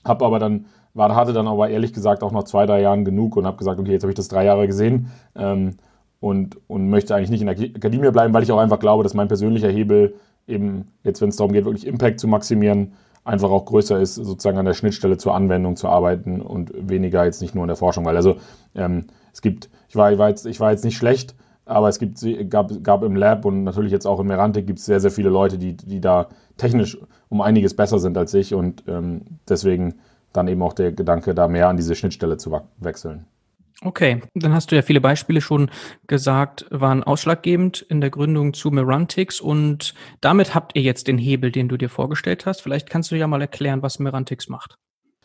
Habe 0.04 0.26
aber 0.26 0.38
dann 0.38 0.66
war, 0.94 1.14
hatte 1.14 1.32
dann 1.32 1.48
aber 1.48 1.70
ehrlich 1.70 1.92
gesagt 1.92 2.22
auch 2.22 2.32
noch 2.32 2.44
zwei, 2.44 2.66
drei 2.66 2.80
Jahren 2.82 3.04
genug 3.04 3.36
und 3.36 3.46
habe 3.46 3.56
gesagt, 3.56 3.80
okay, 3.80 3.92
jetzt 3.92 4.02
habe 4.02 4.12
ich 4.12 4.16
das 4.16 4.28
drei 4.28 4.44
Jahre 4.44 4.66
gesehen 4.66 5.10
ähm, 5.34 5.76
und, 6.20 6.58
und 6.68 6.90
möchte 6.90 7.14
eigentlich 7.14 7.30
nicht 7.30 7.40
in 7.40 7.46
der 7.46 7.56
Akademie 7.76 8.10
bleiben, 8.10 8.34
weil 8.34 8.42
ich 8.42 8.52
auch 8.52 8.58
einfach 8.58 8.78
glaube, 8.78 9.02
dass 9.02 9.14
mein 9.14 9.28
persönlicher 9.28 9.68
Hebel 9.68 10.14
eben, 10.46 10.88
jetzt 11.04 11.20
wenn 11.20 11.30
es 11.30 11.36
darum 11.36 11.52
geht, 11.52 11.64
wirklich 11.64 11.86
Impact 11.86 12.20
zu 12.20 12.28
maximieren, 12.28 12.92
einfach 13.24 13.50
auch 13.50 13.64
größer 13.64 14.00
ist, 14.00 14.16
sozusagen 14.16 14.58
an 14.58 14.64
der 14.64 14.74
Schnittstelle 14.74 15.16
zur 15.16 15.34
Anwendung 15.34 15.76
zu 15.76 15.88
arbeiten 15.88 16.40
und 16.40 16.72
weniger 16.74 17.24
jetzt 17.24 17.40
nicht 17.40 17.54
nur 17.54 17.64
in 17.64 17.68
der 17.68 17.76
Forschung. 17.76 18.04
Weil 18.04 18.16
also 18.16 18.36
ähm, 18.74 19.06
es 19.32 19.42
gibt, 19.42 19.70
ich 19.88 19.96
war, 19.96 20.12
ich, 20.12 20.18
war 20.18 20.28
jetzt, 20.28 20.46
ich 20.46 20.58
war 20.58 20.72
jetzt 20.72 20.84
nicht 20.84 20.96
schlecht, 20.96 21.36
aber 21.64 21.88
es 21.88 22.00
gibt, 22.00 22.18
gab, 22.50 22.70
gab 22.82 23.04
im 23.04 23.14
Lab 23.14 23.44
und 23.44 23.62
natürlich 23.62 23.92
jetzt 23.92 24.06
auch 24.06 24.18
im 24.18 24.26
Merantik 24.26 24.66
gibt 24.66 24.80
es 24.80 24.84
sehr, 24.84 24.98
sehr 24.98 25.12
viele 25.12 25.30
Leute, 25.30 25.58
die, 25.58 25.76
die 25.76 26.00
da 26.00 26.28
technisch 26.56 26.98
um 27.28 27.40
einiges 27.40 27.74
besser 27.74 27.98
sind 27.98 28.18
als 28.18 28.34
ich 28.34 28.54
und 28.54 28.84
ähm, 28.88 29.22
deswegen 29.48 29.94
dann 30.32 30.48
eben 30.48 30.62
auch 30.62 30.72
der 30.72 30.92
Gedanke, 30.92 31.34
da 31.34 31.48
mehr 31.48 31.68
an 31.68 31.76
diese 31.76 31.94
Schnittstelle 31.94 32.36
zu 32.36 32.60
wechseln. 32.78 33.26
Okay, 33.84 34.22
dann 34.34 34.54
hast 34.54 34.70
du 34.70 34.76
ja 34.76 34.82
viele 34.82 35.00
Beispiele 35.00 35.40
schon 35.40 35.68
gesagt, 36.06 36.66
waren 36.70 37.02
ausschlaggebend 37.02 37.82
in 37.82 38.00
der 38.00 38.10
Gründung 38.10 38.54
zu 38.54 38.70
Merantix 38.70 39.40
und 39.40 39.94
damit 40.20 40.54
habt 40.54 40.76
ihr 40.76 40.82
jetzt 40.82 41.08
den 41.08 41.18
Hebel, 41.18 41.50
den 41.50 41.68
du 41.68 41.76
dir 41.76 41.88
vorgestellt 41.88 42.46
hast. 42.46 42.62
Vielleicht 42.62 42.90
kannst 42.90 43.10
du 43.10 43.16
ja 43.16 43.26
mal 43.26 43.40
erklären, 43.40 43.82
was 43.82 43.98
Merantix 43.98 44.48
macht. 44.48 44.78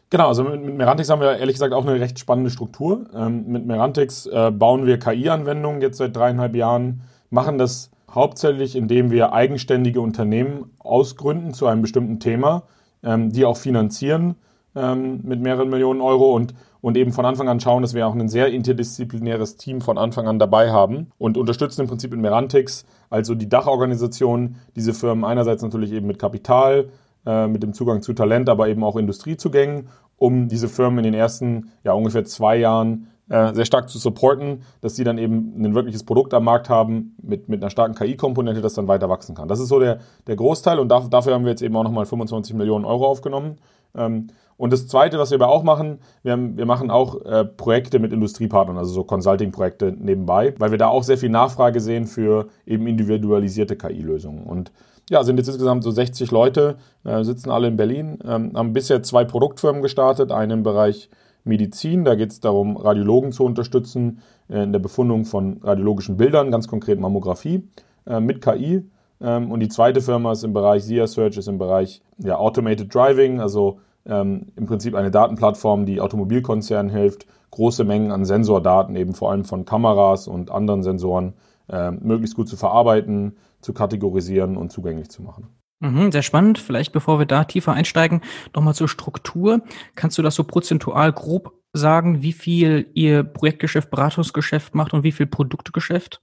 Genau, 0.09 0.29
also 0.29 0.43
mit, 0.43 0.75
Merantix 0.75 1.09
haben 1.09 1.21
wir 1.21 1.37
ehrlich 1.37 1.55
gesagt 1.55 1.73
auch 1.73 1.85
eine 1.85 1.99
recht 1.99 2.17
spannende 2.17 2.49
Struktur. 2.49 3.05
Ähm, 3.13 3.45
mit 3.47 3.65
Merantix 3.67 4.25
äh, 4.25 4.51
bauen 4.51 4.87
wir 4.87 4.97
KI-Anwendungen 4.97 5.81
jetzt 5.81 5.97
seit 5.97 6.15
dreieinhalb 6.15 6.55
Jahren, 6.55 7.01
machen 7.29 7.59
das 7.59 7.91
hauptsächlich, 8.09 8.75
indem 8.75 9.11
wir 9.11 9.33
eigenständige 9.33 10.01
Unternehmen 10.01 10.71
ausgründen 10.79 11.53
zu 11.53 11.67
einem 11.67 11.81
bestimmten 11.83 12.19
Thema, 12.19 12.63
ähm, 13.03 13.31
die 13.31 13.45
auch 13.45 13.57
finanzieren 13.57 14.35
ähm, 14.77 15.21
mit 15.23 15.41
mehreren 15.41 15.69
Millionen 15.69 16.01
Euro 16.01 16.33
und, 16.33 16.53
und 16.81 16.95
eben 16.97 17.11
von 17.11 17.25
Anfang 17.25 17.49
an 17.49 17.59
schauen, 17.59 17.81
dass 17.81 17.93
wir 17.93 18.07
auch 18.07 18.15
ein 18.15 18.29
sehr 18.29 18.47
interdisziplinäres 18.47 19.57
Team 19.57 19.81
von 19.81 19.97
Anfang 19.97 20.27
an 20.27 20.39
dabei 20.39 20.71
haben 20.71 21.07
und 21.17 21.37
unterstützen 21.37 21.81
im 21.81 21.87
Prinzip 21.87 22.13
in 22.13 22.21
Merantix, 22.21 22.85
also 23.09 23.35
die 23.35 23.49
Dachorganisation, 23.49 24.55
diese 24.75 24.93
Firmen 24.93 25.25
einerseits 25.25 25.63
natürlich 25.63 25.91
eben 25.91 26.07
mit 26.07 26.19
Kapital, 26.19 26.89
äh, 27.25 27.47
mit 27.47 27.63
dem 27.63 27.73
Zugang 27.73 28.01
zu 28.01 28.13
Talent, 28.13 28.49
aber 28.49 28.69
eben 28.69 28.83
auch 28.83 28.95
Industriezugängen, 28.95 29.87
um 30.17 30.47
diese 30.47 30.67
Firmen 30.67 30.99
in 30.99 31.11
den 31.11 31.13
ersten 31.13 31.71
ja, 31.83 31.93
ungefähr 31.93 32.25
zwei 32.25 32.57
Jahren 32.57 33.07
äh, 33.29 33.53
sehr 33.53 33.65
stark 33.65 33.89
zu 33.89 33.97
supporten, 33.97 34.63
dass 34.81 34.95
sie 34.95 35.03
dann 35.03 35.17
eben 35.17 35.53
ein 35.57 35.75
wirkliches 35.75 36.03
Produkt 36.03 36.33
am 36.33 36.45
Markt 36.45 36.69
haben 36.69 37.15
mit, 37.21 37.49
mit 37.49 37.61
einer 37.61 37.69
starken 37.69 37.95
KI-Komponente, 37.95 38.61
das 38.61 38.73
dann 38.73 38.87
weiter 38.87 39.09
wachsen 39.09 39.35
kann. 39.35 39.47
Das 39.47 39.59
ist 39.59 39.67
so 39.69 39.79
der, 39.79 39.99
der 40.27 40.35
Großteil 40.35 40.79
und 40.79 40.89
dafür 40.89 41.33
haben 41.33 41.43
wir 41.43 41.51
jetzt 41.51 41.61
eben 41.61 41.75
auch 41.75 41.83
nochmal 41.83 42.05
25 42.05 42.55
Millionen 42.55 42.85
Euro 42.85 43.05
aufgenommen. 43.05 43.57
Ähm, 43.95 44.27
und 44.57 44.73
das 44.73 44.87
Zweite, 44.87 45.19
was 45.19 45.29
wir 45.29 45.35
aber 45.35 45.49
auch 45.49 45.63
machen, 45.63 45.99
wir, 46.23 46.31
haben, 46.31 46.57
wir 46.57 46.65
machen 46.65 46.89
auch 46.89 47.23
äh, 47.25 47.45
Projekte 47.45 47.99
mit 47.99 48.11
Industriepartnern, 48.11 48.77
also 48.77 48.91
so 48.91 49.03
Consulting-Projekte 49.03 49.93
nebenbei, 49.97 50.55
weil 50.57 50.71
wir 50.71 50.79
da 50.79 50.87
auch 50.87 51.03
sehr 51.03 51.17
viel 51.17 51.29
Nachfrage 51.29 51.79
sehen 51.79 52.05
für 52.05 52.47
eben 52.65 52.87
individualisierte 52.87 53.75
KI-Lösungen. 53.75 54.43
Und 54.43 54.71
ja, 55.09 55.23
sind 55.23 55.37
jetzt 55.37 55.47
insgesamt 55.47 55.83
so 55.83 55.91
60 55.91 56.31
Leute, 56.31 56.77
äh, 57.03 57.23
sitzen 57.23 57.51
alle 57.51 57.67
in 57.67 57.77
Berlin, 57.77 58.19
ähm, 58.25 58.51
haben 58.55 58.73
bisher 58.73 59.03
zwei 59.03 59.25
Produktfirmen 59.25 59.81
gestartet, 59.81 60.31
eine 60.31 60.53
im 60.53 60.63
Bereich 60.63 61.09
Medizin, 61.47 62.05
da 62.05 62.15
geht 62.15 62.31
es 62.31 62.39
darum, 62.39 62.77
Radiologen 62.77 63.31
zu 63.31 63.43
unterstützen 63.43 64.19
äh, 64.49 64.63
in 64.63 64.71
der 64.71 64.79
Befundung 64.79 65.25
von 65.25 65.59
radiologischen 65.63 66.17
Bildern, 66.17 66.51
ganz 66.51 66.67
konkret 66.67 66.99
Mammographie, 66.99 67.67
äh, 68.05 68.19
mit 68.19 68.41
KI. 68.41 68.83
Ähm, 69.19 69.51
und 69.51 69.59
die 69.59 69.69
zweite 69.69 70.01
Firma 70.01 70.31
ist 70.31 70.43
im 70.43 70.53
Bereich 70.53 70.83
SIA 70.83 71.07
Search, 71.07 71.37
ist 71.37 71.47
im 71.47 71.57
Bereich 71.57 72.01
ja, 72.17 72.37
Automated 72.37 72.93
Driving, 72.93 73.39
also 73.39 73.79
ähm, 74.05 74.47
im 74.55 74.65
Prinzip 74.65 74.95
eine 74.95 75.11
Datenplattform, 75.11 75.85
die 75.85 76.01
Automobilkonzernen 76.01 76.91
hilft, 76.91 77.25
große 77.51 77.83
Mengen 77.83 78.11
an 78.11 78.25
Sensordaten, 78.25 78.95
eben 78.95 79.13
vor 79.13 79.31
allem 79.31 79.45
von 79.45 79.65
Kameras 79.65 80.27
und 80.27 80.51
anderen 80.51 80.83
Sensoren, 80.83 81.33
äh, 81.69 81.91
möglichst 81.91 82.35
gut 82.35 82.47
zu 82.47 82.57
verarbeiten, 82.57 83.35
zu 83.61 83.73
kategorisieren 83.73 84.57
und 84.57 84.71
zugänglich 84.71 85.09
zu 85.09 85.21
machen. 85.21 85.47
Mhm, 85.79 86.11
sehr 86.11 86.23
spannend. 86.23 86.57
Vielleicht 86.57 86.91
bevor 86.91 87.19
wir 87.19 87.25
da 87.25 87.43
tiefer 87.43 87.73
einsteigen, 87.73 88.21
nochmal 88.55 88.75
zur 88.75 88.87
Struktur. 88.87 89.61
Kannst 89.95 90.17
du 90.17 90.21
das 90.21 90.35
so 90.35 90.43
prozentual 90.43 91.13
grob 91.13 91.53
sagen, 91.73 92.21
wie 92.21 92.33
viel 92.33 92.89
ihr 92.93 93.23
Projektgeschäft, 93.23 93.89
Beratungsgeschäft 93.91 94.73
macht 94.73 94.93
und 94.93 95.03
wie 95.03 95.11
viel 95.11 95.27
Produktgeschäft? 95.27 96.21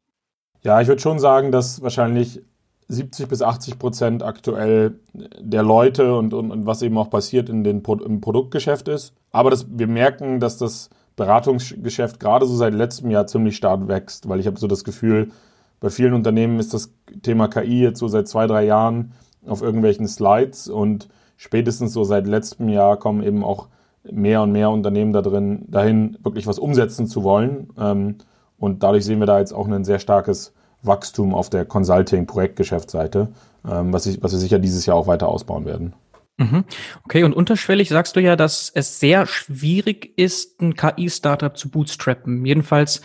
Ja, 0.62 0.80
ich 0.80 0.88
würde 0.88 1.02
schon 1.02 1.18
sagen, 1.18 1.52
dass 1.52 1.82
wahrscheinlich 1.82 2.40
70 2.88 3.28
bis 3.28 3.42
80 3.42 3.78
Prozent 3.78 4.22
aktuell 4.22 4.98
der 5.12 5.62
Leute 5.62 6.16
und, 6.16 6.34
und, 6.34 6.50
und 6.50 6.66
was 6.66 6.82
eben 6.82 6.98
auch 6.98 7.10
passiert 7.10 7.48
in 7.48 7.64
den, 7.64 7.82
im 7.82 8.20
Produktgeschäft 8.20 8.88
ist. 8.88 9.14
Aber 9.30 9.50
das, 9.50 9.66
wir 9.70 9.86
merken, 9.86 10.40
dass 10.40 10.58
das 10.58 10.90
Beratungsgeschäft 11.16 12.18
gerade 12.18 12.46
so 12.46 12.56
seit 12.56 12.74
letztem 12.74 13.10
Jahr 13.10 13.26
ziemlich 13.26 13.56
stark 13.56 13.88
wächst, 13.88 14.28
weil 14.28 14.40
ich 14.40 14.46
habe 14.46 14.58
so 14.58 14.66
das 14.66 14.84
Gefühl, 14.84 15.30
bei 15.80 15.90
vielen 15.90 16.14
Unternehmen 16.14 16.58
ist 16.58 16.74
das 16.74 16.92
Thema 17.22 17.48
KI 17.48 17.82
jetzt 17.82 17.98
so 17.98 18.08
seit 18.08 18.26
zwei, 18.26 18.46
drei 18.46 18.64
Jahren 18.64 19.12
auf 19.46 19.62
irgendwelchen 19.62 20.08
Slides 20.08 20.68
und 20.68 21.08
spätestens 21.36 21.92
so 21.92 22.04
seit 22.04 22.26
letztem 22.26 22.68
Jahr 22.68 22.96
kommen 22.96 23.22
eben 23.22 23.44
auch 23.44 23.68
mehr 24.10 24.42
und 24.42 24.52
mehr 24.52 24.70
Unternehmen 24.70 25.12
da 25.12 25.22
drin, 25.22 25.64
dahin 25.68 26.18
wirklich 26.22 26.46
was 26.46 26.58
umsetzen 26.58 27.06
zu 27.06 27.22
wollen. 27.22 27.68
Ähm, 27.78 28.16
und 28.58 28.82
dadurch 28.82 29.04
sehen 29.04 29.20
wir 29.20 29.26
da 29.26 29.38
jetzt 29.38 29.52
auch 29.52 29.66
ein 29.66 29.84
sehr 29.84 29.98
starkes 29.98 30.52
Wachstum 30.82 31.34
auf 31.34 31.50
der 31.50 31.64
Consulting-Projektgeschäftsseite, 31.64 33.28
ähm, 33.68 33.92
was, 33.92 34.06
was 34.22 34.32
wir 34.32 34.38
sicher 34.38 34.58
dieses 34.58 34.86
Jahr 34.86 34.96
auch 34.96 35.06
weiter 35.06 35.28
ausbauen 35.28 35.64
werden. 35.64 35.94
Mhm. 36.36 36.64
Okay, 37.04 37.22
und 37.22 37.32
unterschwellig 37.32 37.88
sagst 37.88 38.16
du 38.16 38.20
ja, 38.20 38.36
dass 38.36 38.70
es 38.74 38.98
sehr 38.98 39.26
schwierig 39.26 40.18
ist, 40.18 40.60
ein 40.60 40.74
KI-Startup 40.74 41.56
zu 41.56 41.70
bootstrappen. 41.70 42.44
Jedenfalls 42.44 43.02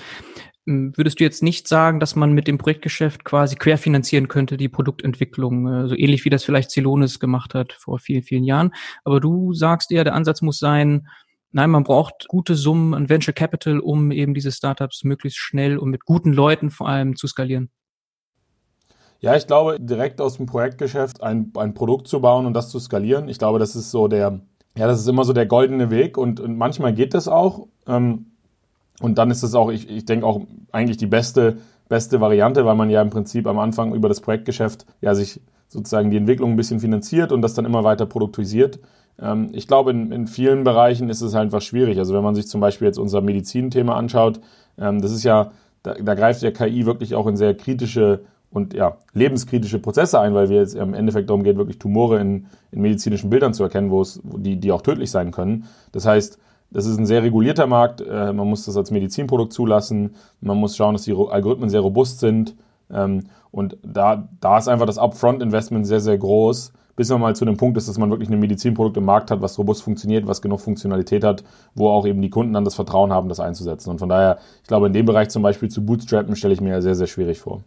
würdest 0.65 1.19
du 1.19 1.23
jetzt 1.23 1.41
nicht 1.41 1.67
sagen, 1.67 1.99
dass 1.99 2.15
man 2.15 2.33
mit 2.33 2.47
dem 2.47 2.57
Projektgeschäft 2.57 3.23
quasi 3.23 3.55
querfinanzieren 3.55 4.27
könnte, 4.27 4.57
die 4.57 4.69
Produktentwicklung, 4.69 5.67
äh, 5.67 5.87
so 5.87 5.95
ähnlich 5.95 6.25
wie 6.25 6.29
das 6.29 6.43
vielleicht 6.43 6.71
Celonis 6.71 7.19
gemacht 7.19 7.53
hat 7.53 7.73
vor 7.73 7.99
vielen, 7.99 8.23
vielen 8.23 8.43
Jahren. 8.43 8.71
Aber 9.03 9.19
du 9.19 9.53
sagst 9.53 9.91
eher, 9.91 10.03
der 10.03 10.13
Ansatz 10.13 10.41
muss 10.41 10.59
sein, 10.59 11.07
nein, 11.51 11.69
man 11.69 11.83
braucht 11.83 12.27
gute 12.27 12.55
Summen 12.55 12.93
an 12.93 13.09
Venture 13.09 13.33
Capital, 13.33 13.79
um 13.79 14.11
eben 14.11 14.33
diese 14.33 14.51
Startups 14.51 15.03
möglichst 15.03 15.39
schnell 15.39 15.77
und 15.77 15.89
mit 15.89 16.05
guten 16.05 16.33
Leuten 16.33 16.71
vor 16.71 16.87
allem 16.87 17.15
zu 17.15 17.27
skalieren. 17.27 17.71
Ja, 19.21 19.35
ich 19.35 19.47
glaube, 19.47 19.79
direkt 19.79 20.21
aus 20.21 20.37
dem 20.37 20.45
Projektgeschäft 20.45 21.21
ein, 21.21 21.51
ein 21.57 21.73
Produkt 21.73 22.07
zu 22.07 22.21
bauen 22.21 22.45
und 22.45 22.53
das 22.53 22.69
zu 22.69 22.79
skalieren, 22.79 23.27
ich 23.27 23.37
glaube, 23.37 23.59
das 23.59 23.75
ist 23.75 23.91
so 23.91 24.07
der, 24.07 24.39
ja, 24.77 24.87
das 24.87 25.01
ist 25.01 25.07
immer 25.07 25.25
so 25.25 25.33
der 25.33 25.45
goldene 25.45 25.89
Weg 25.89 26.17
und, 26.17 26.39
und 26.39 26.57
manchmal 26.57 26.93
geht 26.93 27.13
das 27.13 27.27
auch. 27.27 27.67
Ähm, 27.85 28.27
und 29.01 29.17
dann 29.17 29.31
ist 29.31 29.43
es 29.43 29.55
auch, 29.55 29.69
ich, 29.69 29.89
ich 29.89 30.05
denke 30.05 30.25
auch 30.25 30.41
eigentlich 30.71 30.97
die 30.97 31.07
beste, 31.07 31.57
beste 31.87 32.21
Variante, 32.21 32.65
weil 32.65 32.75
man 32.75 32.89
ja 32.89 33.01
im 33.01 33.09
Prinzip 33.09 33.47
am 33.47 33.59
Anfang 33.59 33.93
über 33.93 34.09
das 34.09 34.21
Projektgeschäft 34.21 34.85
ja 35.01 35.15
sich 35.15 35.41
sozusagen 35.67 36.09
die 36.09 36.17
Entwicklung 36.17 36.51
ein 36.51 36.57
bisschen 36.57 36.79
finanziert 36.79 37.31
und 37.31 37.41
das 37.41 37.53
dann 37.53 37.65
immer 37.65 37.83
weiter 37.83 38.05
produktisiert. 38.05 38.79
Ähm, 39.21 39.49
ich 39.53 39.67
glaube, 39.67 39.91
in, 39.91 40.11
in 40.11 40.27
vielen 40.27 40.63
Bereichen 40.63 41.09
ist 41.09 41.21
es 41.21 41.33
halt 41.33 41.45
einfach 41.45 41.61
schwierig. 41.61 41.97
Also 41.99 42.13
wenn 42.13 42.23
man 42.23 42.35
sich 42.35 42.47
zum 42.47 42.61
Beispiel 42.61 42.87
jetzt 42.87 42.97
unser 42.97 43.21
Medizinthema 43.21 43.95
anschaut, 43.95 44.39
ähm, 44.77 45.01
das 45.01 45.11
ist 45.11 45.23
ja, 45.23 45.51
da, 45.83 45.93
da 45.93 46.15
greift 46.15 46.41
ja 46.41 46.51
KI 46.51 46.85
wirklich 46.85 47.15
auch 47.15 47.27
in 47.27 47.37
sehr 47.37 47.55
kritische 47.55 48.21
und 48.51 48.73
ja, 48.73 48.97
lebenskritische 49.13 49.79
Prozesse 49.79 50.19
ein, 50.19 50.33
weil 50.33 50.49
wir 50.49 50.57
jetzt 50.57 50.73
im 50.73 50.95
Endeffekt 50.95 51.29
darum 51.29 51.43
geht, 51.43 51.57
wirklich 51.57 51.77
Tumore 51.77 52.19
in, 52.19 52.47
in 52.71 52.81
medizinischen 52.81 53.29
Bildern 53.29 53.53
zu 53.53 53.63
erkennen, 53.63 53.91
wo 53.91 54.01
es, 54.01 54.19
die, 54.23 54.55
die 54.55 54.71
auch 54.71 54.81
tödlich 54.81 55.11
sein 55.11 55.31
können. 55.31 55.65
Das 55.91 56.07
heißt, 56.07 56.39
das 56.71 56.85
ist 56.85 56.97
ein 56.97 57.05
sehr 57.05 57.23
regulierter 57.23 57.67
Markt. 57.67 58.01
Äh, 58.01 58.33
man 58.33 58.47
muss 58.47 58.65
das 58.65 58.77
als 58.77 58.91
Medizinprodukt 58.91 59.53
zulassen. 59.53 60.15
Man 60.41 60.57
muss 60.57 60.75
schauen, 60.75 60.93
dass 60.93 61.03
die 61.03 61.13
Algorithmen 61.13 61.69
sehr 61.69 61.81
robust 61.81 62.19
sind. 62.19 62.55
Ähm, 62.91 63.25
und 63.51 63.77
da, 63.83 64.27
da 64.39 64.57
ist 64.57 64.67
einfach 64.67 64.85
das 64.85 64.97
Upfront-Investment 64.97 65.87
sehr, 65.87 65.99
sehr 65.99 66.17
groß, 66.17 66.71
bis 66.95 67.09
man 67.09 67.21
mal 67.21 67.35
zu 67.35 67.45
dem 67.45 67.57
Punkt 67.57 67.77
ist, 67.77 67.87
dass 67.89 67.97
man 67.97 68.09
wirklich 68.11 68.29
ein 68.29 68.39
Medizinprodukt 68.39 68.97
im 68.97 69.05
Markt 69.05 69.31
hat, 69.31 69.41
was 69.41 69.57
robust 69.57 69.81
funktioniert, 69.81 70.27
was 70.27 70.41
genug 70.41 70.61
Funktionalität 70.61 71.23
hat, 71.23 71.43
wo 71.73 71.89
auch 71.89 72.05
eben 72.05 72.21
die 72.21 72.29
Kunden 72.29 72.53
dann 72.53 72.65
das 72.65 72.75
Vertrauen 72.75 73.11
haben, 73.11 73.29
das 73.29 73.39
einzusetzen. 73.39 73.89
Und 73.89 73.99
von 73.99 74.09
daher, 74.09 74.37
ich 74.61 74.67
glaube, 74.67 74.87
in 74.87 74.93
dem 74.93 75.05
Bereich 75.05 75.29
zum 75.29 75.41
Beispiel 75.41 75.69
zu 75.69 75.85
bootstrappen, 75.85 76.35
stelle 76.35 76.53
ich 76.53 76.61
mir 76.61 76.81
sehr, 76.81 76.95
sehr 76.95 77.07
schwierig 77.07 77.39
vor. 77.39 77.63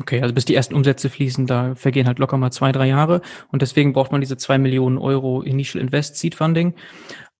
Okay, 0.00 0.20
also 0.20 0.34
bis 0.34 0.44
die 0.44 0.56
ersten 0.56 0.74
Umsätze 0.74 1.08
fließen, 1.08 1.46
da 1.46 1.76
vergehen 1.76 2.08
halt 2.08 2.18
locker 2.18 2.36
mal 2.36 2.50
zwei, 2.50 2.72
drei 2.72 2.88
Jahre. 2.88 3.20
Und 3.52 3.62
deswegen 3.62 3.92
braucht 3.92 4.10
man 4.10 4.20
diese 4.20 4.36
zwei 4.36 4.58
Millionen 4.58 4.98
Euro 4.98 5.40
Initial 5.42 5.80
Invest 5.80 6.16
Seed 6.16 6.34
Funding. 6.34 6.74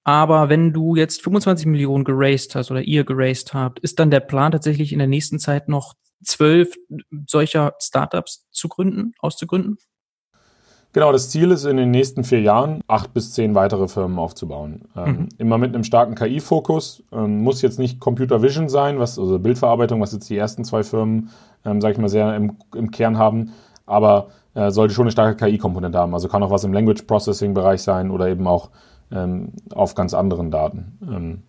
Aber 0.05 0.51
wenn 0.51 0.73
du 0.73 0.97
jetzt 0.97 1.23
25 1.23 1.67
Millionen 1.67 2.05
geraced 2.05 2.55
hast 2.55 2.71
oder 2.71 2.83
ihr 2.83 3.05
geraced 3.05 3.55
habt, 3.55 3.79
ist 3.81 3.99
dann 3.99 4.11
der 4.11 4.21
Plan 4.21 4.53
tatsächlich 4.53 4.93
in 4.93 4.99
der 4.99 5.09
nächsten 5.09 5.39
Zeit 5.39 5.69
noch 5.69 5.95
zwölf 6.23 6.75
solcher 7.27 7.75
Startups 7.81 8.47
zu 8.51 8.69
gründen, 8.69 9.15
auszugründen? 9.19 9.79
Genau, 10.93 11.11
das 11.11 11.29
Ziel 11.29 11.51
ist 11.51 11.65
in 11.65 11.77
den 11.77 11.91
nächsten 11.91 12.23
vier 12.23 12.41
Jahren 12.41 12.81
acht 12.87 13.13
bis 13.13 13.33
zehn 13.33 13.57
weitere 13.57 13.89
Firmen 13.89 14.17
aufzubauen. 14.17 14.83
Ähm, 14.95 15.09
mhm. 15.09 15.29
Immer 15.39 15.59
mit 15.59 15.75
einem 15.75 15.83
starken 15.83 16.15
KI-Fokus. 16.15 17.03
Ähm, 17.11 17.43
muss 17.43 17.63
jetzt 17.63 17.81
nicht 17.81 17.99
Computer 17.99 18.43
Vision 18.43 18.69
sein, 18.69 19.01
was, 19.01 19.19
also 19.19 19.41
Bildverarbeitung, 19.41 20.01
was 20.01 20.13
jetzt 20.13 20.31
die 20.31 20.37
ersten 20.37 20.65
zwei 20.65 20.85
Firmen, 20.85 21.31
ähm, 21.65 21.81
sage 21.81 21.95
ich 21.95 21.99
mal, 21.99 22.09
sehr 22.09 22.37
im, 22.37 22.59
im 22.77 22.93
Kern 22.93 23.19
haben. 23.19 23.53
Aber 23.87 24.29
äh, 24.55 24.71
sollte 24.71 24.95
schon 24.95 25.05
eine 25.05 25.11
starke 25.11 25.45
KI-Komponente 25.45 25.99
haben. 25.99 26.15
Also 26.15 26.29
kann 26.29 26.45
auch 26.45 26.51
was 26.51 26.63
im 26.63 26.73
Language 26.73 27.03
Processing-Bereich 27.09 27.83
sein 27.83 28.13
oder 28.13 28.29
eben 28.29 28.47
auch 28.47 28.71
ähm, 29.11 29.53
auf 29.73 29.95
ganz 29.95 30.15
anderen 30.15 30.51
Daten. 30.51 30.99
Ähm, 31.03 31.43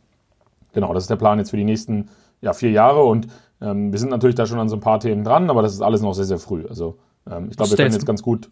genau, 0.74 0.93
das 0.93 1.03
ist 1.03 1.09
der 1.09 1.15
Plan 1.15 1.39
jetzt 1.39 1.51
für 1.51 1.57
die 1.57 1.63
nächsten 1.63 2.09
ja, 2.41 2.53
vier 2.53 2.71
Jahre 2.71 3.03
und 3.03 3.27
ähm, 3.62 3.91
wir 3.91 4.00
sind 4.00 4.09
natürlich 4.09 4.35
da 4.35 4.45
schon 4.45 4.59
an 4.59 4.69
so 4.69 4.75
ein 4.75 4.81
paar 4.81 5.00
Themen 5.00 5.24
dran, 5.24 5.50
aber 5.50 5.62
das 5.62 5.74
ist 5.74 5.81
alles 5.81 6.01
noch 6.01 6.13
sehr, 6.13 6.25
sehr 6.25 6.39
früh. 6.39 6.65
Also 6.67 6.97
ähm, 7.29 7.47
ich 7.50 7.57
glaube, 7.57 7.71
wir 7.71 7.77
können 7.77 7.93
jetzt 7.93 8.05
ganz 8.05 8.21
gut 8.21 8.50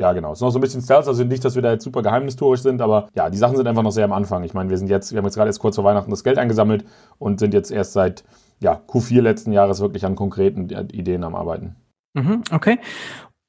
ja, 0.00 0.14
genau. 0.14 0.32
Es 0.32 0.38
ist 0.38 0.42
noch 0.42 0.50
so 0.50 0.58
ein 0.58 0.62
bisschen 0.62 0.80
Stealth, 0.80 1.06
also 1.08 1.24
nicht, 1.24 1.44
dass 1.44 1.56
wir 1.56 1.60
da 1.60 1.72
jetzt 1.72 1.84
super 1.84 2.00
geheimnistorisch 2.00 2.62
sind, 2.62 2.80
aber 2.80 3.10
ja, 3.14 3.28
die 3.28 3.36
Sachen 3.36 3.56
sind 3.56 3.66
einfach 3.66 3.82
noch 3.82 3.90
sehr 3.90 4.06
am 4.06 4.14
Anfang. 4.14 4.44
Ich 4.44 4.54
meine, 4.54 4.70
wir 4.70 4.78
sind 4.78 4.88
jetzt, 4.88 5.12
wir 5.12 5.18
haben 5.18 5.26
jetzt 5.26 5.34
gerade 5.34 5.50
erst 5.50 5.60
kurz 5.60 5.76
vor 5.76 5.84
Weihnachten 5.84 6.10
das 6.10 6.24
Geld 6.24 6.38
eingesammelt 6.38 6.86
und 7.18 7.38
sind 7.38 7.52
jetzt 7.52 7.70
erst 7.70 7.92
seit 7.92 8.24
ja, 8.60 8.80
Q4 8.88 9.20
letzten 9.20 9.52
Jahres 9.52 9.80
wirklich 9.80 10.06
an 10.06 10.16
konkreten 10.16 10.70
Ideen 10.70 11.22
am 11.22 11.34
Arbeiten. 11.34 11.76
Mhm, 12.14 12.42
okay. 12.50 12.78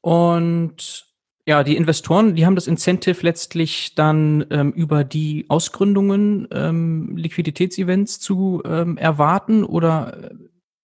Und 0.02 1.06
ja, 1.46 1.64
die 1.64 1.76
Investoren, 1.76 2.36
die 2.36 2.46
haben 2.46 2.56
das 2.56 2.68
Incentive 2.68 3.18
letztlich 3.22 3.96
dann 3.96 4.46
ähm, 4.52 4.72
über 4.72 5.04
die 5.04 5.46
Ausgründungen 5.50 6.48
ähm, 6.52 7.18
Liquiditätsevents 7.18 8.20
zu 8.20 8.62
ähm, 8.66 8.98
erwarten 8.98 9.64
oder 9.64 10.32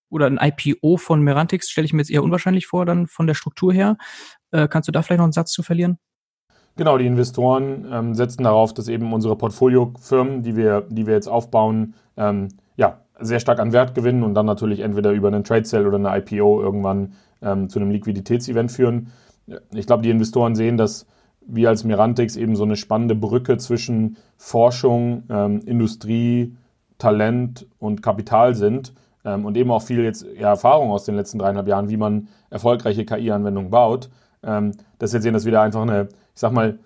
oder 0.10 0.28
ein 0.28 0.40
IPO 0.42 0.98
von 0.98 1.22
Merantix 1.22 1.70
stelle 1.70 1.86
ich 1.86 1.94
mir 1.94 2.00
jetzt 2.00 2.10
eher 2.10 2.24
unwahrscheinlich 2.24 2.66
vor, 2.66 2.86
dann 2.86 3.08
von 3.08 3.28
der 3.28 3.34
Struktur 3.34 3.74
her. 3.74 3.98
Äh, 4.52 4.70
kannst 4.70 4.88
du 4.88 4.94
da 4.94 5.02
vielleicht 5.02 5.18
noch 5.18 5.26
einen 5.26 5.34
Satz 5.34 5.52
zu 5.52 5.64
verlieren? 5.64 6.00
Genau, 6.78 6.98
die 6.98 7.08
Investoren 7.08 7.86
ähm, 7.92 8.16
setzen 8.16 8.44
darauf, 8.44 8.74
dass 8.74 8.88
eben 8.88 9.12
unsere 9.12 9.36
Portfoliofirmen, 9.36 10.44
die 10.44 10.56
wir, 10.56 10.82
die 10.90 11.08
wir 11.08 11.14
jetzt 11.14 11.28
aufbauen, 11.28 11.96
ähm, 12.16 12.50
ja, 12.78 13.02
sehr 13.20 13.40
stark 13.40 13.60
an 13.60 13.74
Wert 13.74 13.96
gewinnen 13.96 14.24
und 14.24 14.36
dann 14.36 14.46
natürlich 14.46 14.80
entweder 14.80 15.12
über 15.12 15.28
einen 15.28 15.44
Trade 15.44 15.66
Sale 15.66 15.88
oder 15.88 15.98
eine 15.98 16.18
IPO 16.20 16.62
irgendwann 16.62 17.14
ähm, 17.42 17.68
zu 17.68 17.80
einem 17.80 17.90
Liquiditätsevent 17.90 18.72
führen 18.72 19.12
ich 19.74 19.88
glaube, 19.88 20.04
die 20.04 20.10
Investoren 20.10 20.56
sehen, 20.56 20.77
dass 20.77 21.06
wir 21.46 21.70
als 21.70 21.84
Mirantix 21.84 22.36
eben 22.36 22.56
so 22.56 22.63
eine 22.63 22.75
spannende 22.75 23.16
Brücke 23.16 23.58
zwischen 23.58 24.18
Forschung, 24.38 25.24
ähm, 25.30 25.62
Industrie, 25.66 26.56
Talent 26.98 27.68
und 27.80 28.01
Kapital 28.01 28.56
sind 28.56 28.94
ähm, 29.24 29.46
und 29.46 29.56
eben 29.56 29.72
auch 29.72 29.82
viel 29.82 30.04
jetzt 30.04 30.25
ja, 30.36 30.50
Erfahrung 30.50 30.92
aus 30.92 31.06
den 31.06 31.16
letzten 31.16 31.39
dreieinhalb 31.39 31.68
Jahren, 31.68 31.89
wie 31.89 31.98
man 31.98 32.27
erfolgreiche 32.50 33.06
KI-Anwendungen 33.06 33.72
baut. 33.72 34.10
Ähm, 34.44 34.74
dass 35.00 35.13
wir 35.13 35.22
sehen, 35.22 35.34
dass 35.34 35.46
wir 35.46 35.51
da 35.51 35.63
einfach 35.63 35.82
eine, 35.82 36.10
ich 36.34 36.39
sag 36.39 36.51
mal, 36.51 36.80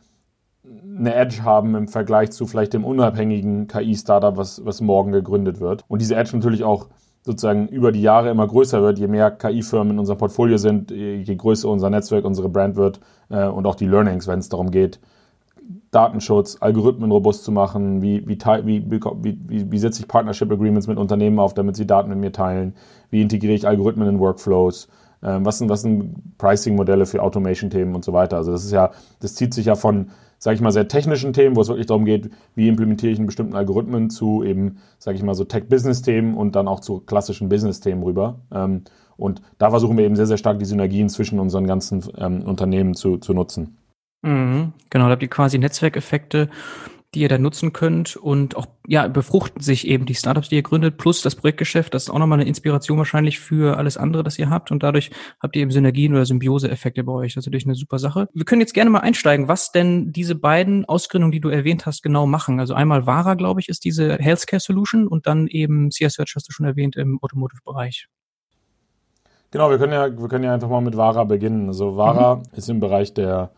eine 0.63 1.15
Edge 1.15 1.43
haben 1.43 1.75
im 1.75 1.87
Vergleich 1.87 2.31
zu 2.31 2.45
vielleicht 2.45 2.73
dem 2.73 2.85
unabhängigen 2.85 3.67
KI-Startup, 3.67 4.37
was, 4.37 4.63
was 4.63 4.79
morgen 4.81 5.11
gegründet 5.11 5.59
wird. 5.59 5.83
Und 5.87 6.01
diese 6.01 6.15
Edge 6.15 6.35
natürlich 6.35 6.63
auch 6.63 6.87
sozusagen 7.23 7.67
über 7.67 7.91
die 7.91 8.01
Jahre 8.01 8.29
immer 8.29 8.47
größer 8.47 8.81
wird, 8.81 8.97
je 8.97 9.07
mehr 9.07 9.31
KI-Firmen 9.31 9.93
in 9.93 9.99
unserem 9.99 10.17
Portfolio 10.17 10.57
sind, 10.57 10.91
je 10.91 11.35
größer 11.35 11.69
unser 11.69 11.89
Netzwerk, 11.89 12.25
unsere 12.25 12.49
Brand 12.49 12.75
wird 12.75 12.99
äh, 13.29 13.45
und 13.45 13.65
auch 13.67 13.75
die 13.75 13.85
Learnings, 13.85 14.27
wenn 14.27 14.39
es 14.39 14.49
darum 14.49 14.71
geht, 14.71 14.99
Datenschutz, 15.91 16.57
Algorithmen 16.59 17.11
robust 17.11 17.43
zu 17.43 17.51
machen, 17.51 18.01
wie, 18.01 18.27
wie, 18.27 18.37
wie, 18.39 18.91
wie, 18.91 19.71
wie 19.71 19.77
setze 19.77 20.01
ich 20.01 20.07
Partnership 20.07 20.51
Agreements 20.51 20.87
mit 20.87 20.97
Unternehmen 20.97 21.37
auf, 21.39 21.53
damit 21.53 21.75
sie 21.75 21.85
Daten 21.85 22.09
mit 22.09 22.17
mir 22.17 22.31
teilen, 22.31 22.73
wie 23.09 23.21
integriere 23.21 23.53
ich 23.53 23.67
Algorithmen 23.67 24.07
in 24.07 24.19
Workflows, 24.19 24.87
äh, 25.21 25.37
was 25.41 25.59
sind, 25.59 25.69
was 25.69 25.83
sind 25.83 26.37
Pricing-Modelle 26.37 27.05
für 27.05 27.21
Automation-Themen 27.21 27.93
und 27.93 28.03
so 28.03 28.13
weiter. 28.13 28.37
Also 28.37 28.51
das 28.51 28.63
ist 28.63 28.71
ja, 28.71 28.91
das 29.19 29.35
zieht 29.35 29.53
sich 29.53 29.67
ja 29.67 29.75
von 29.75 30.09
sage 30.43 30.55
ich 30.55 30.61
mal, 30.61 30.71
sehr 30.71 30.87
technischen 30.87 31.33
Themen, 31.33 31.55
wo 31.55 31.61
es 31.61 31.67
wirklich 31.67 31.85
darum 31.85 32.03
geht, 32.03 32.31
wie 32.55 32.67
implementiere 32.67 33.11
ich 33.11 33.19
einen 33.19 33.27
bestimmten 33.27 33.55
Algorithmen 33.55 34.09
zu 34.09 34.43
eben, 34.43 34.77
sage 34.97 35.15
ich 35.15 35.23
mal, 35.23 35.35
so 35.35 35.43
Tech-Business-Themen 35.43 36.35
und 36.35 36.55
dann 36.55 36.67
auch 36.67 36.79
zu 36.79 36.99
klassischen 36.99 37.47
Business-Themen 37.47 38.01
rüber. 38.01 38.39
Ähm, 38.51 38.81
und 39.17 39.43
da 39.59 39.69
versuchen 39.69 39.97
wir 39.97 40.03
eben 40.03 40.15
sehr, 40.15 40.25
sehr 40.25 40.37
stark 40.37 40.57
die 40.57 40.65
Synergien 40.65 41.09
zwischen 41.09 41.39
unseren 41.39 41.67
ganzen 41.67 42.03
ähm, 42.17 42.41
Unternehmen 42.41 42.95
zu, 42.95 43.17
zu 43.17 43.35
nutzen. 43.35 43.77
Mhm, 44.23 44.73
genau, 44.89 45.05
da 45.05 45.11
habt 45.11 45.21
ihr 45.21 45.29
quasi 45.29 45.59
Netzwerkeffekte. 45.59 46.49
Die 47.13 47.21
ihr 47.21 47.29
da 47.29 47.37
nutzen 47.37 47.73
könnt 47.73 48.15
und 48.15 48.55
auch, 48.55 48.67
ja, 48.87 49.07
befruchten 49.07 49.61
sich 49.61 49.85
eben 49.85 50.05
die 50.05 50.15
Startups, 50.15 50.47
die 50.47 50.55
ihr 50.55 50.63
gründet, 50.63 50.97
plus 50.97 51.21
das 51.21 51.35
Projektgeschäft. 51.35 51.93
Das 51.93 52.03
ist 52.03 52.09
auch 52.09 52.19
nochmal 52.19 52.39
eine 52.39 52.47
Inspiration 52.47 52.97
wahrscheinlich 52.97 53.39
für 53.39 53.77
alles 53.77 53.97
andere, 53.97 54.23
das 54.23 54.39
ihr 54.39 54.49
habt 54.49 54.71
und 54.71 54.81
dadurch 54.81 55.11
habt 55.41 55.55
ihr 55.57 55.63
eben 55.63 55.71
Synergien 55.71 56.13
oder 56.13 56.25
Symbiose-Effekte 56.25 57.03
bei 57.03 57.11
euch. 57.11 57.33
Das 57.33 57.43
ist 57.43 57.47
natürlich 57.47 57.65
eine 57.65 57.75
super 57.75 57.99
Sache. 57.99 58.29
Wir 58.33 58.45
können 58.45 58.61
jetzt 58.61 58.73
gerne 58.73 58.89
mal 58.89 58.99
einsteigen, 58.99 59.49
was 59.49 59.73
denn 59.73 60.13
diese 60.13 60.35
beiden 60.35 60.85
Ausgründungen, 60.85 61.33
die 61.33 61.41
du 61.41 61.49
erwähnt 61.49 61.85
hast, 61.85 62.01
genau 62.01 62.25
machen. 62.27 62.61
Also 62.61 62.73
einmal 62.75 63.05
Vara, 63.05 63.33
glaube 63.33 63.59
ich, 63.59 63.67
ist 63.67 63.83
diese 63.83 64.15
Healthcare 64.17 64.61
Solution 64.61 65.07
und 65.07 65.27
dann 65.27 65.47
eben 65.47 65.89
CS-Search 65.89 66.33
hast 66.35 66.47
du 66.47 66.53
schon 66.53 66.65
erwähnt 66.65 66.95
im 66.95 67.19
Automotive-Bereich. 67.21 68.07
Genau, 69.51 69.69
wir 69.69 69.77
können 69.77 69.91
ja, 69.91 70.17
wir 70.17 70.29
können 70.29 70.45
ja 70.45 70.53
einfach 70.53 70.69
mal 70.69 70.79
mit 70.79 70.95
Vara 70.95 71.25
beginnen. 71.25 71.67
Also 71.67 71.97
Vara 71.97 72.37
mhm. 72.37 72.43
ist 72.53 72.69
im 72.69 72.79
Bereich 72.79 73.13
der 73.13 73.51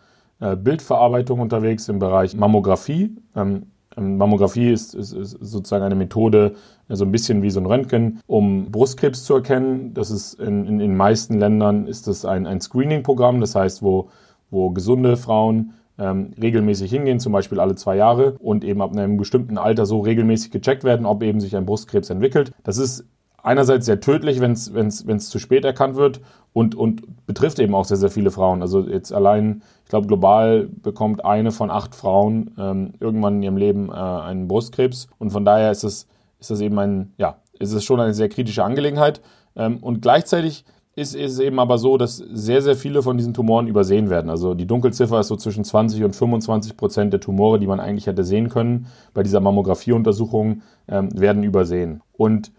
Bildverarbeitung 0.55 1.39
unterwegs, 1.39 1.89
im 1.89 1.99
Bereich 1.99 2.35
Mammographie. 2.35 3.15
Ähm, 3.35 3.67
ähm, 3.97 4.17
Mammographie 4.17 4.71
ist, 4.71 4.93
ist, 4.93 5.13
ist, 5.13 5.31
sozusagen 5.39 5.83
eine 5.83 5.95
Methode, 5.95 6.53
äh, 6.89 6.95
so 6.95 7.05
ein 7.05 7.11
bisschen 7.11 7.41
wie 7.41 7.49
so 7.49 7.59
ein 7.59 7.65
Röntgen, 7.65 8.19
um 8.27 8.71
Brustkrebs 8.71 9.23
zu 9.23 9.35
erkennen. 9.35 9.93
Das 9.93 10.11
ist 10.11 10.35
in, 10.35 10.65
in, 10.65 10.67
in 10.67 10.79
den 10.79 10.97
meisten 10.97 11.39
Ländern 11.39 11.87
ist 11.87 12.07
das 12.07 12.25
ein, 12.25 12.47
ein 12.47 12.61
Screening-Programm, 12.61 13.39
das 13.39 13.55
heißt, 13.55 13.81
wo, 13.83 14.09
wo 14.49 14.69
gesunde 14.71 15.17
Frauen 15.17 15.73
ähm, 15.99 16.31
regelmäßig 16.41 16.89
hingehen, 16.91 17.19
zum 17.19 17.33
Beispiel 17.33 17.59
alle 17.59 17.75
zwei 17.75 17.95
Jahre 17.95 18.35
und 18.39 18.63
eben 18.63 18.81
ab 18.81 18.91
einem 18.91 19.17
bestimmten 19.17 19.57
Alter 19.57 19.85
so 19.85 19.99
regelmäßig 19.99 20.51
gecheckt 20.51 20.83
werden, 20.83 21.05
ob 21.05 21.21
eben 21.21 21.39
sich 21.39 21.55
ein 21.55 21.65
Brustkrebs 21.65 22.09
entwickelt. 22.09 22.51
Das 22.63 22.77
ist 22.77 23.05
einerseits 23.43 23.85
sehr 23.85 23.99
tödlich, 23.99 24.39
wenn 24.39 24.53
es 24.53 25.29
zu 25.29 25.37
spät 25.37 25.65
erkannt 25.65 25.95
wird 25.95 26.21
und, 26.53 26.75
und 26.75 27.25
betrifft 27.27 27.59
eben 27.59 27.75
auch 27.75 27.85
sehr, 27.85 27.97
sehr 27.97 28.09
viele 28.09 28.31
Frauen. 28.31 28.61
Also 28.61 28.87
jetzt 28.87 29.13
allein, 29.13 29.61
ich 29.83 29.89
glaube, 29.89 30.07
global 30.07 30.69
bekommt 30.81 31.23
eine 31.25 31.51
von 31.51 31.69
acht 31.69 31.93
Frauen 31.93 32.51
ähm, 32.57 32.93
irgendwann 32.99 33.35
in 33.35 33.43
ihrem 33.43 33.57
Leben 33.57 33.89
äh, 33.89 33.93
einen 33.93 34.47
Brustkrebs 34.47 35.07
und 35.19 35.31
von 35.31 35.45
daher 35.45 35.71
ist 35.71 35.83
es, 35.83 36.07
ist 36.39 36.49
das 36.49 36.61
eben 36.61 36.79
ein, 36.79 37.13
ja, 37.17 37.35
ist 37.59 37.73
es 37.73 37.83
schon 37.83 37.99
eine 37.99 38.13
sehr 38.13 38.29
kritische 38.29 38.63
Angelegenheit 38.63 39.21
ähm, 39.55 39.77
und 39.77 40.01
gleichzeitig 40.01 40.65
ist 40.95 41.15
es 41.15 41.39
eben 41.39 41.59
aber 41.59 41.79
so, 41.79 41.97
dass 41.97 42.17
sehr, 42.17 42.61
sehr 42.61 42.75
viele 42.75 43.01
von 43.01 43.17
diesen 43.17 43.33
Tumoren 43.33 43.65
übersehen 43.65 44.11
werden. 44.11 44.29
Also 44.29 44.53
die 44.53 44.67
Dunkelziffer 44.67 45.19
ist 45.19 45.27
so 45.27 45.35
zwischen 45.35 45.63
20 45.63 46.03
und 46.03 46.15
25 46.15 46.77
Prozent 46.77 47.11
der 47.11 47.19
Tumore, 47.19 47.59
die 47.59 47.65
man 47.65 47.79
eigentlich 47.79 48.05
hätte 48.05 48.23
sehen 48.23 48.49
können 48.49 48.85
bei 49.15 49.23
dieser 49.23 49.39
Mammografieuntersuchung, 49.39 50.61
ähm, 50.87 51.09
werden 51.19 51.43
übersehen. 51.43 52.01
Und 52.13 52.51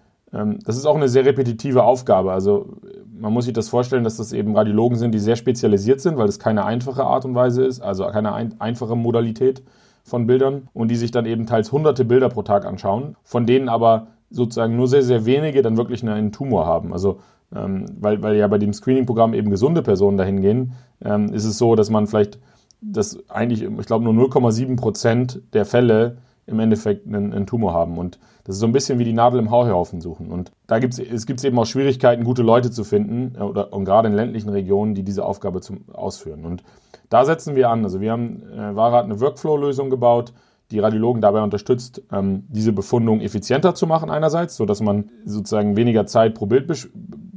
das 0.64 0.76
ist 0.76 0.86
auch 0.86 0.96
eine 0.96 1.08
sehr 1.08 1.24
repetitive 1.24 1.84
Aufgabe. 1.84 2.32
Also 2.32 2.76
man 3.16 3.32
muss 3.32 3.44
sich 3.44 3.54
das 3.54 3.68
vorstellen, 3.68 4.04
dass 4.04 4.16
das 4.16 4.32
eben 4.32 4.56
Radiologen 4.56 4.98
sind, 4.98 5.12
die 5.12 5.20
sehr 5.20 5.36
spezialisiert 5.36 6.00
sind, 6.00 6.18
weil 6.18 6.28
es 6.28 6.38
keine 6.38 6.64
einfache 6.64 7.04
Art 7.04 7.24
und 7.24 7.34
Weise 7.34 7.64
ist, 7.64 7.80
also 7.80 8.04
keine 8.06 8.32
ein 8.32 8.60
einfache 8.60 8.96
Modalität 8.96 9.62
von 10.02 10.26
Bildern 10.26 10.68
und 10.72 10.90
die 10.90 10.96
sich 10.96 11.12
dann 11.12 11.24
eben 11.24 11.46
teils 11.46 11.72
hunderte 11.72 12.04
Bilder 12.04 12.28
pro 12.28 12.42
Tag 12.42 12.66
anschauen, 12.66 13.16
von 13.22 13.46
denen 13.46 13.68
aber 13.68 14.08
sozusagen 14.30 14.76
nur 14.76 14.88
sehr, 14.88 15.02
sehr 15.02 15.24
wenige 15.24 15.62
dann 15.62 15.76
wirklich 15.76 16.02
einen 16.02 16.32
Tumor 16.32 16.66
haben. 16.66 16.92
Also 16.92 17.20
ähm, 17.54 17.86
weil, 18.00 18.22
weil 18.22 18.36
ja 18.36 18.48
bei 18.48 18.58
dem 18.58 18.72
Screening-Programm 18.72 19.34
eben 19.34 19.50
gesunde 19.50 19.82
Personen 19.82 20.16
dahin 20.16 20.40
gehen, 20.40 20.72
ähm, 21.04 21.32
ist 21.32 21.44
es 21.44 21.58
so, 21.58 21.76
dass 21.76 21.90
man 21.90 22.06
vielleicht 22.06 22.38
das 22.80 23.18
eigentlich, 23.30 23.62
ich 23.62 23.86
glaube, 23.86 24.04
nur 24.04 24.12
0,7 24.12 24.76
Prozent 24.76 25.40
der 25.52 25.64
Fälle 25.64 26.18
im 26.46 26.60
Endeffekt 26.60 27.06
einen, 27.06 27.32
einen, 27.32 27.46
Tumor 27.46 27.72
haben. 27.72 27.98
Und 27.98 28.18
das 28.44 28.56
ist 28.56 28.60
so 28.60 28.66
ein 28.66 28.72
bisschen 28.72 28.98
wie 28.98 29.04
die 29.04 29.12
Nadel 29.12 29.40
im 29.40 29.50
Heuhaufen 29.50 30.00
suchen. 30.00 30.30
Und 30.30 30.52
da 30.66 30.78
gibt 30.78 30.98
es 30.98 31.26
gibt's 31.26 31.44
eben 31.44 31.58
auch 31.58 31.66
Schwierigkeiten, 31.66 32.24
gute 32.24 32.42
Leute 32.42 32.70
zu 32.70 32.84
finden, 32.84 33.34
äh, 33.36 33.42
oder, 33.42 33.72
und 33.72 33.84
gerade 33.84 34.08
in 34.08 34.14
ländlichen 34.14 34.50
Regionen, 34.50 34.94
die 34.94 35.02
diese 35.02 35.24
Aufgabe 35.24 35.60
zum, 35.60 35.88
ausführen. 35.92 36.44
Und 36.44 36.62
da 37.08 37.24
setzen 37.24 37.54
wir 37.56 37.70
an. 37.70 37.84
Also 37.84 38.00
wir 38.00 38.12
haben, 38.12 38.42
äh, 38.52 38.76
Vara 38.76 38.98
hat 38.98 39.04
eine 39.04 39.20
Workflow-Lösung 39.20 39.90
gebaut, 39.90 40.32
die 40.70 40.78
Radiologen 40.78 41.20
dabei 41.20 41.42
unterstützt, 41.42 42.02
ähm, 42.12 42.44
diese 42.48 42.72
Befundung 42.72 43.20
effizienter 43.20 43.74
zu 43.74 43.86
machen 43.86 44.10
einerseits, 44.10 44.56
sodass 44.56 44.80
man 44.80 45.10
sozusagen 45.24 45.76
weniger 45.76 46.06
Zeit 46.06 46.34
pro 46.34 46.46
Bild 46.46 46.66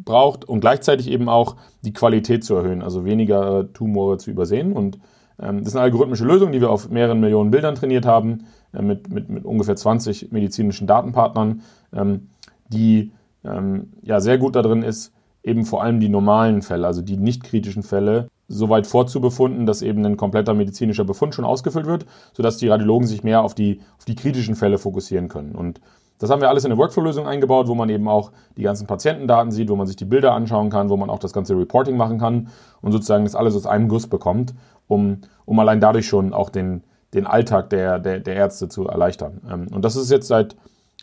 braucht 0.05 0.45
und 0.45 0.61
gleichzeitig 0.61 1.09
eben 1.09 1.29
auch 1.29 1.57
die 1.83 1.93
Qualität 1.93 2.43
zu 2.43 2.55
erhöhen, 2.55 2.81
also 2.81 3.05
weniger 3.05 3.71
Tumore 3.73 4.17
zu 4.17 4.31
übersehen. 4.31 4.73
Und 4.73 4.97
ähm, 5.39 5.59
das 5.59 5.69
ist 5.69 5.75
eine 5.75 5.83
algorithmische 5.83 6.25
Lösung, 6.25 6.51
die 6.51 6.61
wir 6.61 6.71
auf 6.71 6.89
mehreren 6.89 7.19
Millionen 7.19 7.51
Bildern 7.51 7.75
trainiert 7.75 8.05
haben, 8.05 8.45
äh, 8.73 8.81
mit, 8.81 9.09
mit, 9.11 9.29
mit 9.29 9.45
ungefähr 9.45 9.75
20 9.75 10.31
medizinischen 10.31 10.87
Datenpartnern, 10.87 11.61
ähm, 11.93 12.29
die 12.69 13.11
ähm, 13.43 13.93
ja 14.01 14.19
sehr 14.19 14.37
gut 14.37 14.55
darin 14.55 14.83
ist, 14.83 15.13
eben 15.43 15.65
vor 15.65 15.81
allem 15.81 15.99
die 15.99 16.09
normalen 16.09 16.61
Fälle, 16.61 16.87
also 16.87 17.01
die 17.01 17.17
nicht 17.17 17.43
kritischen 17.43 17.83
Fälle, 17.83 18.27
so 18.49 18.69
weit 18.69 18.87
vorzubefunden, 18.87 19.65
dass 19.65 19.81
eben 19.81 20.05
ein 20.05 20.17
kompletter 20.17 20.53
medizinischer 20.53 21.03
Befund 21.03 21.35
schon 21.35 21.45
ausgefüllt 21.45 21.85
wird, 21.85 22.05
sodass 22.33 22.57
die 22.57 22.67
Radiologen 22.67 23.07
sich 23.07 23.23
mehr 23.23 23.43
auf 23.43 23.53
die, 23.55 23.81
auf 23.97 24.05
die 24.05 24.15
kritischen 24.15 24.55
Fälle 24.55 24.77
fokussieren 24.77 25.27
können. 25.27 25.53
Und 25.53 25.81
das 26.19 26.29
haben 26.29 26.41
wir 26.41 26.49
alles 26.49 26.65
in 26.65 26.71
eine 26.71 26.79
Workflow-Lösung 26.79 27.27
eingebaut, 27.27 27.67
wo 27.67 27.75
man 27.75 27.89
eben 27.89 28.07
auch 28.07 28.31
die 28.55 28.63
ganzen 28.63 28.87
Patientendaten 28.87 29.51
sieht, 29.51 29.69
wo 29.69 29.75
man 29.75 29.85
sich 29.85 29.95
die 29.95 30.05
Bilder 30.05 30.33
anschauen 30.33 30.69
kann, 30.69 30.89
wo 30.89 30.97
man 30.97 31.09
auch 31.09 31.19
das 31.19 31.33
ganze 31.33 31.57
Reporting 31.57 31.95
machen 31.95 32.17
kann 32.19 32.47
und 32.81 32.91
sozusagen 32.91 33.25
das 33.25 33.35
alles 33.35 33.55
aus 33.55 33.67
einem 33.67 33.87
Guss 33.87 34.07
bekommt, 34.07 34.53
um, 34.87 35.21
um 35.45 35.59
allein 35.59 35.79
dadurch 35.79 36.07
schon 36.07 36.33
auch 36.33 36.49
den, 36.49 36.83
den 37.13 37.25
Alltag 37.25 37.69
der, 37.69 37.99
der, 37.99 38.19
der 38.19 38.35
Ärzte 38.35 38.69
zu 38.69 38.87
erleichtern. 38.87 39.41
Ähm, 39.49 39.67
und 39.73 39.83
das 39.83 39.95
ist 39.95 40.11
jetzt 40.11 40.27
seit 40.27 40.55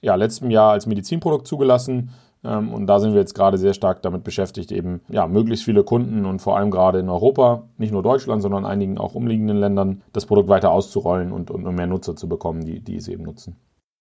ja, 0.03 0.14
letztem 0.14 0.51
Jahr 0.51 0.73
als 0.73 0.87
Medizinprodukt 0.87 1.47
zugelassen. 1.47 2.11
Ähm, 2.45 2.73
und 2.73 2.87
da 2.87 3.01
sind 3.01 3.12
wir 3.12 3.21
jetzt 3.21 3.35
gerade 3.35 3.59
sehr 3.59 3.75
stark 3.75 4.03
damit 4.03 4.23
beschäftigt, 4.23 4.71
eben 4.71 5.01
ja, 5.09 5.27
möglichst 5.27 5.64
viele 5.64 5.83
Kunden 5.83 6.27
und 6.27 6.40
vor 6.40 6.57
allem 6.57 6.71
gerade 6.71 6.99
in 6.99 7.09
Europa, 7.09 7.64
nicht 7.79 7.93
nur 7.93 8.03
Deutschland, 8.03 8.43
sondern 8.43 8.67
einigen 8.67 8.99
auch 8.99 9.14
umliegenden 9.14 9.57
Ländern, 9.57 10.03
das 10.12 10.27
Produkt 10.27 10.49
weiter 10.49 10.71
auszurollen 10.71 11.33
und, 11.33 11.51
und 11.51 11.64
mehr 11.75 11.87
Nutzer 11.87 12.17
zu 12.17 12.29
bekommen, 12.29 12.64
die, 12.64 12.81
die 12.81 12.97
es 12.97 13.09
eben 13.09 13.25
nutzen. 13.25 13.57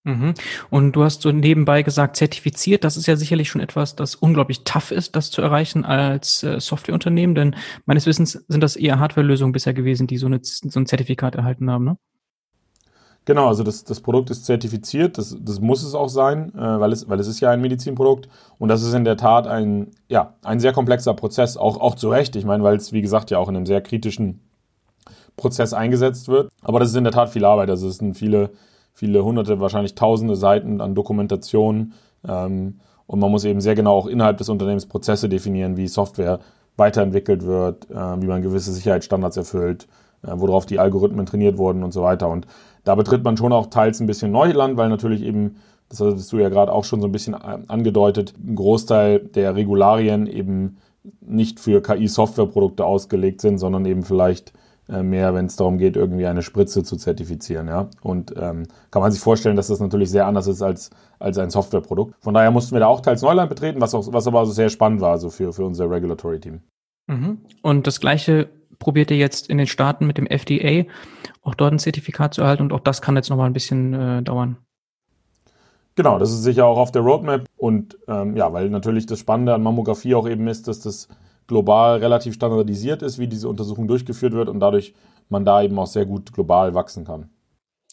Mhm. 0.05 0.33
Und 0.69 0.93
du 0.93 1.03
hast 1.03 1.21
so 1.21 1.31
nebenbei 1.31 1.81
gesagt, 1.81 2.17
zertifiziert, 2.17 2.83
das 2.83 2.97
ist 2.97 3.07
ja 3.07 3.15
sicherlich 3.15 3.49
schon 3.49 3.61
etwas, 3.61 3.95
das 3.95 4.15
unglaublich 4.15 4.63
tough 4.65 4.91
ist, 4.91 5.15
das 5.15 5.31
zu 5.31 5.41
erreichen 5.41 5.85
als 5.85 6.43
äh, 6.43 6.59
Softwareunternehmen, 6.59 7.35
denn 7.35 7.55
meines 7.85 8.05
Wissens 8.05 8.43
sind 8.47 8.61
das 8.61 8.75
eher 8.75 8.99
Hardwarelösungen 8.99 9.53
bisher 9.53 9.73
gewesen, 9.73 10.07
die 10.07 10.17
so, 10.17 10.25
eine, 10.25 10.39
so 10.41 10.79
ein 10.79 10.85
Zertifikat 10.85 11.35
erhalten 11.35 11.71
haben, 11.71 11.85
ne? 11.85 11.97
Genau, 13.25 13.47
also 13.47 13.63
das, 13.63 13.85
das 13.85 14.01
Produkt 14.01 14.29
ist 14.31 14.45
zertifiziert, 14.45 15.17
das, 15.17 15.37
das 15.39 15.61
muss 15.61 15.81
es 15.81 15.95
auch 15.95 16.09
sein, 16.09 16.53
äh, 16.55 16.57
weil, 16.57 16.91
es, 16.91 17.07
weil 17.07 17.21
es 17.21 17.27
ist 17.27 17.39
ja 17.39 17.51
ein 17.51 17.61
Medizinprodukt 17.61 18.27
und 18.59 18.67
das 18.67 18.83
ist 18.83 18.93
in 18.93 19.05
der 19.05 19.15
Tat 19.15 19.47
ein, 19.47 19.91
ja, 20.09 20.33
ein 20.43 20.59
sehr 20.59 20.73
komplexer 20.73 21.13
Prozess, 21.13 21.55
auch, 21.55 21.79
auch 21.79 21.95
zu 21.95 22.09
Recht, 22.09 22.35
ich 22.35 22.43
meine, 22.43 22.63
weil 22.63 22.75
es, 22.75 22.91
wie 22.91 23.01
gesagt, 23.01 23.31
ja 23.31 23.37
auch 23.37 23.47
in 23.47 23.55
einem 23.55 23.65
sehr 23.65 23.79
kritischen 23.79 24.41
Prozess 25.37 25.71
eingesetzt 25.71 26.27
wird, 26.27 26.51
aber 26.61 26.81
das 26.81 26.89
ist 26.89 26.97
in 26.97 27.05
der 27.05 27.13
Tat 27.13 27.29
viel 27.29 27.45
Arbeit, 27.45 27.69
also 27.69 27.87
es 27.87 27.97
sind 27.97 28.17
viele 28.17 28.49
viele 28.93 29.23
hunderte, 29.23 29.59
wahrscheinlich 29.59 29.95
tausende 29.95 30.35
Seiten 30.35 30.79
an 30.81 30.95
Dokumentation. 30.95 31.93
Ähm, 32.27 32.79
und 33.05 33.19
man 33.19 33.31
muss 33.31 33.43
eben 33.43 33.61
sehr 33.61 33.75
genau 33.75 33.93
auch 33.93 34.07
innerhalb 34.07 34.37
des 34.37 34.49
Unternehmens 34.49 34.85
Prozesse 34.85 35.27
definieren, 35.27 35.77
wie 35.77 35.87
Software 35.87 36.39
weiterentwickelt 36.77 37.45
wird, 37.45 37.89
äh, 37.91 38.21
wie 38.21 38.27
man 38.27 38.41
gewisse 38.41 38.71
Sicherheitsstandards 38.71 39.37
erfüllt, 39.37 39.87
äh, 40.23 40.31
worauf 40.33 40.65
die 40.65 40.79
Algorithmen 40.79 41.25
trainiert 41.25 41.57
wurden 41.57 41.83
und 41.83 41.91
so 41.91 42.01
weiter. 42.03 42.29
Und 42.29 42.47
da 42.83 42.95
betritt 42.95 43.23
man 43.23 43.37
schon 43.37 43.53
auch 43.53 43.67
teils 43.67 43.99
ein 43.99 44.07
bisschen 44.07 44.31
Neuland, 44.31 44.77
weil 44.77 44.89
natürlich 44.89 45.21
eben, 45.21 45.57
das 45.89 45.99
hattest 45.99 46.31
du 46.31 46.37
ja 46.37 46.49
gerade 46.49 46.71
auch 46.71 46.83
schon 46.83 47.01
so 47.01 47.07
ein 47.07 47.11
bisschen 47.11 47.33
äh, 47.33 47.59
angedeutet, 47.67 48.33
ein 48.37 48.55
Großteil 48.55 49.19
der 49.19 49.55
Regularien 49.55 50.27
eben 50.27 50.77
nicht 51.21 51.59
für 51.59 51.81
KI-Softwareprodukte 51.81 52.85
ausgelegt 52.85 53.41
sind, 53.41 53.57
sondern 53.57 53.85
eben 53.85 54.03
vielleicht 54.03 54.53
mehr, 54.87 55.33
wenn 55.33 55.45
es 55.45 55.55
darum 55.55 55.77
geht, 55.77 55.95
irgendwie 55.95 56.25
eine 56.25 56.41
Spritze 56.41 56.83
zu 56.83 56.97
zertifizieren. 56.97 57.67
Ja? 57.67 57.89
Und 58.01 58.33
ähm, 58.37 58.67
kann 58.91 59.01
man 59.01 59.11
sich 59.11 59.21
vorstellen, 59.21 59.55
dass 59.55 59.67
das 59.67 59.79
natürlich 59.79 60.09
sehr 60.09 60.27
anders 60.27 60.47
ist 60.47 60.61
als, 60.61 60.89
als 61.19 61.37
ein 61.37 61.49
Softwareprodukt. 61.49 62.15
Von 62.19 62.33
daher 62.33 62.51
mussten 62.51 62.75
wir 62.75 62.81
da 62.81 62.87
auch 62.87 63.01
teils 63.01 63.21
Neuland 63.21 63.49
betreten, 63.49 63.79
was, 63.81 63.93
auch, 63.93 64.11
was 64.11 64.27
aber 64.27 64.39
also 64.39 64.51
sehr 64.51 64.69
spannend 64.69 65.01
war 65.01 65.11
also 65.11 65.29
für, 65.29 65.53
für 65.53 65.65
unser 65.65 65.89
Regulatory-Team. 65.89 66.61
Mhm. 67.07 67.37
Und 67.61 67.87
das 67.87 67.99
Gleiche 67.99 68.49
probiert 68.79 69.11
ihr 69.11 69.17
jetzt 69.17 69.49
in 69.49 69.57
den 69.57 69.67
Staaten 69.67 70.05
mit 70.05 70.17
dem 70.17 70.27
FDA, 70.27 70.85
auch 71.41 71.55
dort 71.55 71.73
ein 71.73 71.79
Zertifikat 71.79 72.33
zu 72.33 72.41
erhalten 72.41 72.63
und 72.63 72.73
auch 72.73 72.79
das 72.79 73.01
kann 73.01 73.15
jetzt 73.15 73.29
nochmal 73.29 73.47
ein 73.47 73.53
bisschen 73.53 73.93
äh, 73.93 74.21
dauern. 74.21 74.57
Genau, 75.95 76.17
das 76.17 76.31
ist 76.31 76.43
sicher 76.43 76.65
auch 76.65 76.77
auf 76.77 76.91
der 76.91 77.03
Roadmap 77.03 77.45
und 77.55 77.97
ähm, 78.07 78.35
ja, 78.35 78.51
weil 78.51 78.69
natürlich 78.69 79.05
das 79.05 79.19
Spannende 79.19 79.53
an 79.53 79.61
Mammographie 79.61 80.15
auch 80.15 80.27
eben 80.27 80.47
ist, 80.47 80.67
dass 80.67 80.79
das 80.79 81.07
global 81.47 81.99
relativ 81.99 82.33
standardisiert 82.33 83.01
ist, 83.01 83.19
wie 83.19 83.27
diese 83.27 83.49
Untersuchung 83.49 83.87
durchgeführt 83.87 84.33
wird 84.33 84.49
und 84.49 84.59
dadurch 84.59 84.93
man 85.29 85.45
da 85.45 85.61
eben 85.63 85.77
auch 85.79 85.87
sehr 85.87 86.05
gut 86.05 86.33
global 86.33 86.73
wachsen 86.73 87.05
kann. 87.05 87.29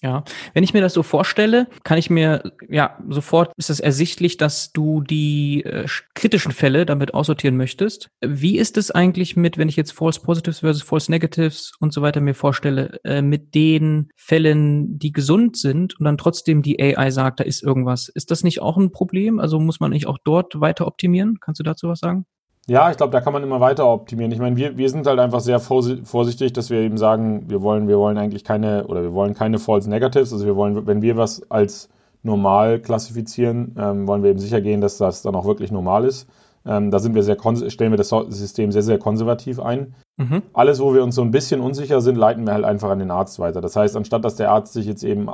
Ja, 0.03 0.25
wenn 0.55 0.65
ich 0.65 0.73
mir 0.73 0.81
das 0.81 0.95
so 0.95 1.03
vorstelle, 1.03 1.69
kann 1.85 1.99
ich 1.99 2.09
mir, 2.09 2.55
ja, 2.71 2.99
sofort 3.11 3.53
ist 3.59 3.69
es 3.69 3.81
ersichtlich, 3.81 4.39
dass 4.39 4.73
du 4.73 5.03
die 5.03 5.63
äh, 5.65 5.87
kritischen 6.15 6.53
Fälle 6.53 6.87
damit 6.87 7.13
aussortieren 7.13 7.57
möchtest. 7.59 8.09
Wie 8.23 8.57
ist 8.57 8.79
es 8.79 8.91
eigentlich 8.91 9.37
mit, 9.37 9.59
wenn 9.59 9.69
ich 9.69 9.77
jetzt 9.77 9.93
False 9.93 10.21
Positives 10.21 10.61
versus 10.61 10.83
False 10.83 11.11
Negatives 11.11 11.73
und 11.81 11.93
so 11.93 12.01
weiter 12.01 12.23
mir 12.23 12.35
vorstelle, 12.35 12.99
äh, 13.05 13.21
mit 13.21 13.55
den 13.55 14.09
Fällen, 14.17 14.99
die 14.99 15.13
gesund 15.13 15.59
sind 15.59 15.99
und 15.99 16.05
dann 16.07 16.17
trotzdem 16.17 16.63
die 16.63 16.81
AI 16.81 17.11
sagt, 17.11 17.41
da 17.41 17.45
ist 17.45 17.63
irgendwas. 17.63 18.09
Ist 18.09 18.31
das 18.31 18.43
nicht 18.43 18.63
auch 18.63 18.79
ein 18.79 18.93
Problem? 18.93 19.39
Also 19.39 19.61
muss 19.61 19.81
man 19.81 19.91
nicht 19.91 20.07
auch 20.07 20.19
dort 20.25 20.59
weiter 20.63 20.87
optimieren? 20.87 21.41
Kannst 21.41 21.61
du 21.61 21.65
dazu 21.65 21.89
was 21.89 21.99
sagen? 21.99 22.25
Ja, 22.71 22.89
ich 22.89 22.97
glaube, 22.97 23.11
da 23.11 23.21
kann 23.21 23.33
man 23.33 23.43
immer 23.43 23.59
weiter 23.59 23.89
optimieren. 23.89 24.31
Ich 24.31 24.39
meine, 24.39 24.55
wir, 24.55 24.79
wir 24.79 24.89
sind 24.89 25.05
halt 25.05 25.19
einfach 25.19 25.41
sehr 25.41 25.59
vorsichtig, 25.59 26.53
dass 26.53 26.71
wir 26.71 26.79
eben 26.79 26.99
sagen, 26.99 27.51
wir 27.51 27.63
wollen, 27.63 27.89
wir 27.89 27.99
wollen 27.99 28.17
eigentlich 28.17 28.45
keine 28.45 28.87
oder 28.87 29.03
wir 29.03 29.13
wollen 29.13 29.35
keine 29.35 29.59
False 29.59 29.91
Negatives. 29.91 30.33
Also 30.33 30.47
wir 30.47 30.55
wollen, 30.55 30.87
wenn 30.87 31.03
wir 31.03 31.17
was 31.17 31.51
als 31.51 31.89
normal 32.23 32.79
klassifizieren, 32.79 33.75
ähm, 33.77 34.07
wollen 34.07 34.23
wir 34.23 34.31
eben 34.31 34.39
sicher 34.39 34.61
gehen, 34.61 34.81
dass 34.81 34.99
das 34.99 35.23
dann 35.23 35.35
auch 35.35 35.47
wirklich 35.47 35.73
normal 35.73 36.05
ist. 36.05 36.29
Ähm, 36.65 36.93
da 36.93 37.01
sind 37.01 37.17
wir 37.17 37.25
sehr 37.25 37.39
stellen 37.71 37.91
wir 37.91 37.97
das 37.97 38.11
System 38.29 38.71
sehr, 38.71 38.83
sehr 38.83 38.99
konservativ 38.99 39.59
ein. 39.59 39.97
Mhm. 40.17 40.43
Alles, 40.53 40.79
wo 40.79 40.95
wir 40.95 41.03
uns 41.03 41.17
so 41.17 41.23
ein 41.23 41.33
bisschen 41.33 41.61
unsicher 41.61 42.01
sind, 42.01 42.15
leiten 42.15 42.47
wir 42.47 42.53
halt 42.53 42.65
einfach 42.65 42.91
an 42.91 43.01
den 43.01 43.11
Arzt 43.11 43.41
weiter. 43.41 43.61
Das 43.61 43.75
heißt, 43.75 43.97
anstatt 43.97 44.25
dass 44.25 44.37
der 44.37 44.53
Arzt 44.53 44.75
sich 44.75 44.87
jetzt 44.87 45.03
eben 45.03 45.29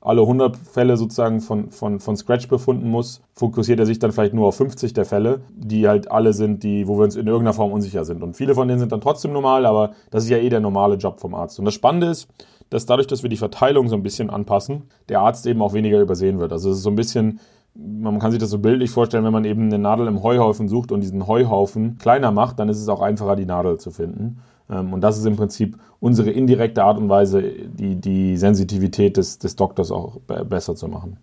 alle 0.00 0.22
100 0.22 0.56
Fälle 0.56 0.96
sozusagen 0.96 1.40
von, 1.40 1.70
von, 1.70 2.00
von 2.00 2.16
Scratch 2.16 2.48
befunden 2.48 2.88
muss, 2.88 3.20
fokussiert 3.34 3.80
er 3.80 3.86
sich 3.86 3.98
dann 3.98 4.12
vielleicht 4.12 4.32
nur 4.32 4.48
auf 4.48 4.56
50 4.56 4.94
der 4.94 5.04
Fälle, 5.04 5.42
die 5.50 5.86
halt 5.86 6.10
alle 6.10 6.32
sind, 6.32 6.62
die, 6.62 6.88
wo 6.88 6.96
wir 6.98 7.04
uns 7.04 7.16
in 7.16 7.26
irgendeiner 7.26 7.52
Form 7.52 7.72
unsicher 7.72 8.04
sind. 8.04 8.22
Und 8.22 8.34
viele 8.34 8.54
von 8.54 8.66
denen 8.66 8.80
sind 8.80 8.92
dann 8.92 9.02
trotzdem 9.02 9.32
normal, 9.32 9.66
aber 9.66 9.92
das 10.10 10.24
ist 10.24 10.30
ja 10.30 10.38
eh 10.38 10.48
der 10.48 10.60
normale 10.60 10.94
Job 10.94 11.20
vom 11.20 11.34
Arzt. 11.34 11.58
Und 11.58 11.66
das 11.66 11.74
Spannende 11.74 12.06
ist, 12.06 12.28
dass 12.70 12.86
dadurch, 12.86 13.08
dass 13.08 13.22
wir 13.22 13.28
die 13.28 13.36
Verteilung 13.36 13.88
so 13.88 13.96
ein 13.96 14.02
bisschen 14.02 14.30
anpassen, 14.30 14.84
der 15.08 15.20
Arzt 15.20 15.46
eben 15.46 15.60
auch 15.60 15.74
weniger 15.74 16.00
übersehen 16.00 16.38
wird. 16.38 16.52
Also 16.52 16.70
es 16.70 16.78
ist 16.78 16.82
so 16.82 16.90
ein 16.90 16.96
bisschen, 16.96 17.40
man 17.74 18.18
kann 18.20 18.30
sich 18.30 18.40
das 18.40 18.50
so 18.50 18.58
bildlich 18.58 18.90
vorstellen, 18.90 19.24
wenn 19.24 19.32
man 19.32 19.44
eben 19.44 19.64
eine 19.64 19.78
Nadel 19.78 20.06
im 20.06 20.22
Heuhaufen 20.22 20.68
sucht 20.68 20.92
und 20.92 21.02
diesen 21.02 21.26
Heuhaufen 21.26 21.98
kleiner 21.98 22.30
macht, 22.30 22.58
dann 22.58 22.70
ist 22.70 22.80
es 22.80 22.88
auch 22.88 23.02
einfacher, 23.02 23.36
die 23.36 23.44
Nadel 23.44 23.78
zu 23.78 23.90
finden. 23.90 24.40
Ähm, 24.70 24.92
und 24.92 25.00
das 25.00 25.18
ist 25.18 25.26
im 25.26 25.36
Prinzip 25.36 25.78
unsere 25.98 26.30
indirekte 26.30 26.82
Art 26.82 26.98
und 26.98 27.08
Weise, 27.08 27.42
die, 27.42 27.96
die 27.96 28.36
Sensitivität 28.36 29.16
des, 29.16 29.38
des 29.38 29.56
Doktors 29.56 29.90
auch 29.90 30.20
besser 30.20 30.74
zu 30.74 30.88
machen. 30.88 31.18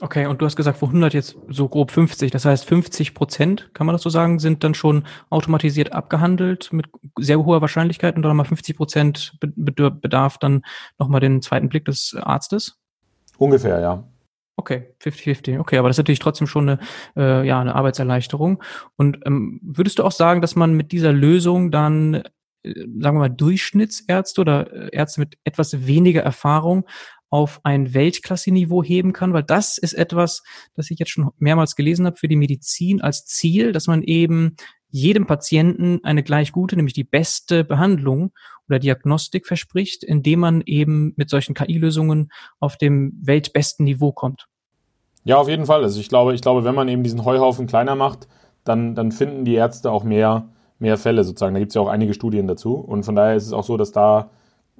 Okay, 0.00 0.26
und 0.26 0.40
du 0.40 0.46
hast 0.46 0.56
gesagt, 0.56 0.78
vor 0.78 0.88
100 0.88 1.14
jetzt 1.14 1.36
so 1.48 1.68
grob 1.68 1.90
50. 1.90 2.30
Das 2.30 2.44
heißt, 2.44 2.64
50 2.64 3.14
Prozent, 3.14 3.70
kann 3.74 3.86
man 3.86 3.94
das 3.94 4.02
so 4.02 4.10
sagen, 4.10 4.38
sind 4.38 4.64
dann 4.64 4.74
schon 4.74 5.04
automatisiert 5.30 5.92
abgehandelt 5.92 6.72
mit 6.72 6.86
sehr 7.18 7.44
hoher 7.44 7.60
Wahrscheinlichkeit 7.60 8.16
und 8.16 8.22
dann 8.22 8.30
nochmal 8.30 8.46
50 8.46 8.76
Prozent 8.76 9.38
bedarf 9.38 10.38
dann 10.38 10.62
nochmal 10.98 11.20
den 11.20 11.42
zweiten 11.42 11.68
Blick 11.68 11.84
des 11.84 12.16
Arztes? 12.18 12.78
Ungefähr, 13.38 13.80
ja. 13.80 14.04
Okay, 14.56 14.94
50-50. 15.02 15.60
Okay, 15.60 15.78
aber 15.78 15.88
das 15.88 15.94
ist 15.94 16.02
natürlich 16.02 16.18
trotzdem 16.18 16.46
schon 16.46 16.68
eine, 16.68 16.78
äh, 17.16 17.46
ja, 17.46 17.60
eine 17.60 17.74
Arbeitserleichterung. 17.74 18.62
Und 18.96 19.18
ähm, 19.24 19.60
würdest 19.62 19.98
du 19.98 20.04
auch 20.04 20.12
sagen, 20.12 20.40
dass 20.40 20.56
man 20.56 20.74
mit 20.74 20.92
dieser 20.92 21.12
Lösung 21.12 21.70
dann 21.70 22.22
sagen 22.64 23.00
wir 23.00 23.12
mal, 23.12 23.28
Durchschnittsärzte 23.28 24.40
oder 24.40 24.72
äh, 24.72 24.88
Ärzte 24.92 25.20
mit 25.20 25.38
etwas 25.44 25.86
weniger 25.86 26.22
Erfahrung 26.22 26.86
auf 27.30 27.60
ein 27.64 27.94
Weltklasse-Niveau 27.94 28.82
heben 28.82 29.12
kann, 29.12 29.32
weil 29.32 29.42
das 29.42 29.78
ist 29.78 29.94
etwas, 29.94 30.42
das 30.74 30.90
ich 30.90 30.98
jetzt 30.98 31.10
schon 31.10 31.30
mehrmals 31.38 31.76
gelesen 31.76 32.04
habe 32.04 32.16
für 32.16 32.28
die 32.28 32.36
Medizin 32.36 33.00
als 33.00 33.24
Ziel, 33.24 33.72
dass 33.72 33.86
man 33.86 34.02
eben 34.02 34.56
jedem 34.90 35.26
Patienten 35.26 36.00
eine 36.02 36.22
gleich 36.22 36.52
gute, 36.52 36.76
nämlich 36.76 36.92
die 36.92 37.04
beste 37.04 37.64
Behandlung 37.64 38.32
oder 38.68 38.78
Diagnostik 38.78 39.46
verspricht, 39.46 40.04
indem 40.04 40.40
man 40.40 40.62
eben 40.66 41.14
mit 41.16 41.30
solchen 41.30 41.54
KI-Lösungen 41.54 42.30
auf 42.60 42.76
dem 42.76 43.18
weltbesten 43.22 43.84
Niveau 43.84 44.12
kommt. 44.12 44.46
Ja, 45.24 45.38
auf 45.38 45.48
jeden 45.48 45.64
Fall. 45.64 45.82
Also 45.82 46.00
ich 46.00 46.10
glaube, 46.10 46.34
ich 46.34 46.42
glaube, 46.42 46.64
wenn 46.64 46.74
man 46.74 46.88
eben 46.88 47.02
diesen 47.02 47.24
Heuhaufen 47.24 47.66
kleiner 47.66 47.94
macht, 47.94 48.28
dann, 48.64 48.94
dann 48.94 49.10
finden 49.10 49.46
die 49.46 49.54
Ärzte 49.54 49.90
auch 49.90 50.04
mehr, 50.04 50.48
mehr 50.82 50.98
Fälle 50.98 51.24
sozusagen. 51.24 51.54
Da 51.54 51.60
gibt 51.60 51.70
es 51.70 51.74
ja 51.76 51.80
auch 51.80 51.88
einige 51.88 52.12
Studien 52.12 52.46
dazu. 52.46 52.74
Und 52.74 53.04
von 53.04 53.14
daher 53.14 53.36
ist 53.36 53.46
es 53.46 53.52
auch 53.54 53.64
so, 53.64 53.78
dass 53.78 53.92
da 53.92 54.28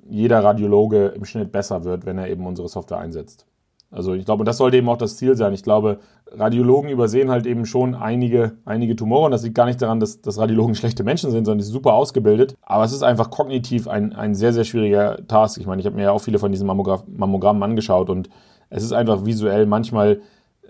jeder 0.09 0.45
Radiologe 0.45 1.07
im 1.07 1.25
Schnitt 1.25 1.53
besser 1.53 1.85
wird, 1.85 2.05
wenn 2.05 2.19
er 2.19 2.29
eben 2.29 2.47
unsere 2.47 2.69
Software 2.69 2.99
einsetzt. 2.99 3.47
Also 3.91 4.15
ich 4.15 4.25
glaube, 4.25 4.45
das 4.45 4.57
sollte 4.57 4.79
eben 4.79 4.89
auch 4.89 4.97
das 4.97 5.17
Ziel 5.17 5.37
sein. 5.37 5.53
Ich 5.53 5.63
glaube, 5.63 5.99
Radiologen 6.31 6.91
übersehen 6.91 7.31
halt 7.31 7.47
eben 7.47 7.67
schon 7.67 7.95
einige, 7.95 8.53
einige 8.65 8.97
Tumore. 8.97 9.27
Und 9.27 9.31
das 9.31 9.45
liegt 9.45 9.55
gar 9.55 9.67
nicht 9.67 9.81
daran, 9.81 10.01
dass, 10.01 10.21
dass 10.21 10.39
Radiologen 10.39 10.75
schlechte 10.81 11.05
Menschen 11.05 11.31
sind, 11.31 11.45
sondern 11.45 11.59
die 11.59 11.65
sind 11.65 11.75
super 11.75 11.95
ausgebildet. 11.95 12.57
Aber 12.63 12.85
es 12.85 12.93
ist 12.93 13.03
einfach 13.03 13.31
kognitiv 13.31 13.87
ein, 13.89 14.13
ein 14.15 14.35
sehr, 14.35 14.53
sehr 14.53 14.65
schwieriger 14.65 15.27
Task. 15.29 15.59
Ich 15.61 15.67
meine, 15.67 15.81
ich 15.81 15.87
habe 15.87 15.97
mir 15.97 16.05
ja 16.05 16.11
auch 16.11 16.21
viele 16.21 16.39
von 16.39 16.51
diesen 16.51 16.67
Mammogrammen 16.67 17.63
angeschaut 17.63 18.11
und 18.11 18.29
es 18.71 18.83
ist 18.83 18.93
einfach 18.93 19.27
visuell 19.27 19.67
manchmal 19.67 20.21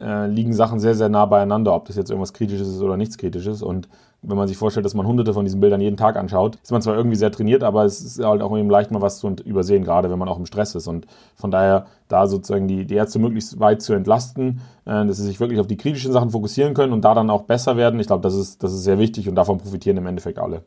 äh, 0.00 0.26
liegen 0.26 0.52
Sachen 0.52 0.80
sehr, 0.80 0.96
sehr 0.96 1.08
nah 1.08 1.26
beieinander, 1.26 1.74
ob 1.74 1.86
das 1.86 1.96
jetzt 1.96 2.10
irgendwas 2.10 2.32
Kritisches 2.32 2.68
ist 2.68 2.82
oder 2.82 2.96
nichts 2.96 3.16
Kritisches. 3.16 3.62
Und 3.62 3.88
wenn 4.22 4.36
man 4.36 4.46
sich 4.46 4.56
vorstellt, 4.56 4.86
dass 4.86 4.94
man 4.94 5.06
hunderte 5.06 5.34
von 5.34 5.44
diesen 5.44 5.60
Bildern 5.60 5.80
jeden 5.80 5.96
Tag 5.96 6.16
anschaut, 6.16 6.58
ist 6.62 6.70
man 6.70 6.80
zwar 6.80 6.96
irgendwie 6.96 7.16
sehr 7.16 7.32
trainiert, 7.32 7.64
aber 7.64 7.84
es 7.84 8.00
ist 8.00 8.24
halt 8.24 8.40
auch 8.40 8.56
eben 8.56 8.70
leicht 8.70 8.90
mal 8.90 9.02
was 9.02 9.18
zu 9.18 9.28
übersehen, 9.44 9.84
gerade 9.84 10.10
wenn 10.10 10.18
man 10.18 10.28
auch 10.28 10.38
im 10.38 10.46
Stress 10.46 10.74
ist. 10.74 10.86
Und 10.86 11.06
von 11.34 11.50
daher 11.50 11.86
da 12.08 12.26
sozusagen 12.26 12.68
die, 12.68 12.86
die 12.86 12.94
Ärzte 12.94 13.18
möglichst 13.18 13.58
weit 13.58 13.82
zu 13.82 13.92
entlasten, 13.92 14.60
äh, 14.84 15.04
dass 15.04 15.16
sie 15.16 15.24
sich 15.24 15.40
wirklich 15.40 15.60
auf 15.60 15.66
die 15.66 15.76
kritischen 15.76 16.12
Sachen 16.12 16.30
fokussieren 16.30 16.74
können 16.74 16.92
und 16.92 17.04
da 17.04 17.14
dann 17.14 17.30
auch 17.30 17.42
besser 17.42 17.76
werden. 17.76 17.98
Ich 17.98 18.06
glaube, 18.06 18.22
das 18.22 18.34
ist, 18.34 18.62
das 18.62 18.72
ist 18.72 18.84
sehr 18.84 18.98
wichtig 18.98 19.28
und 19.28 19.34
davon 19.34 19.58
profitieren 19.58 19.96
im 19.96 20.06
Endeffekt 20.06 20.38
alle. 20.38 20.62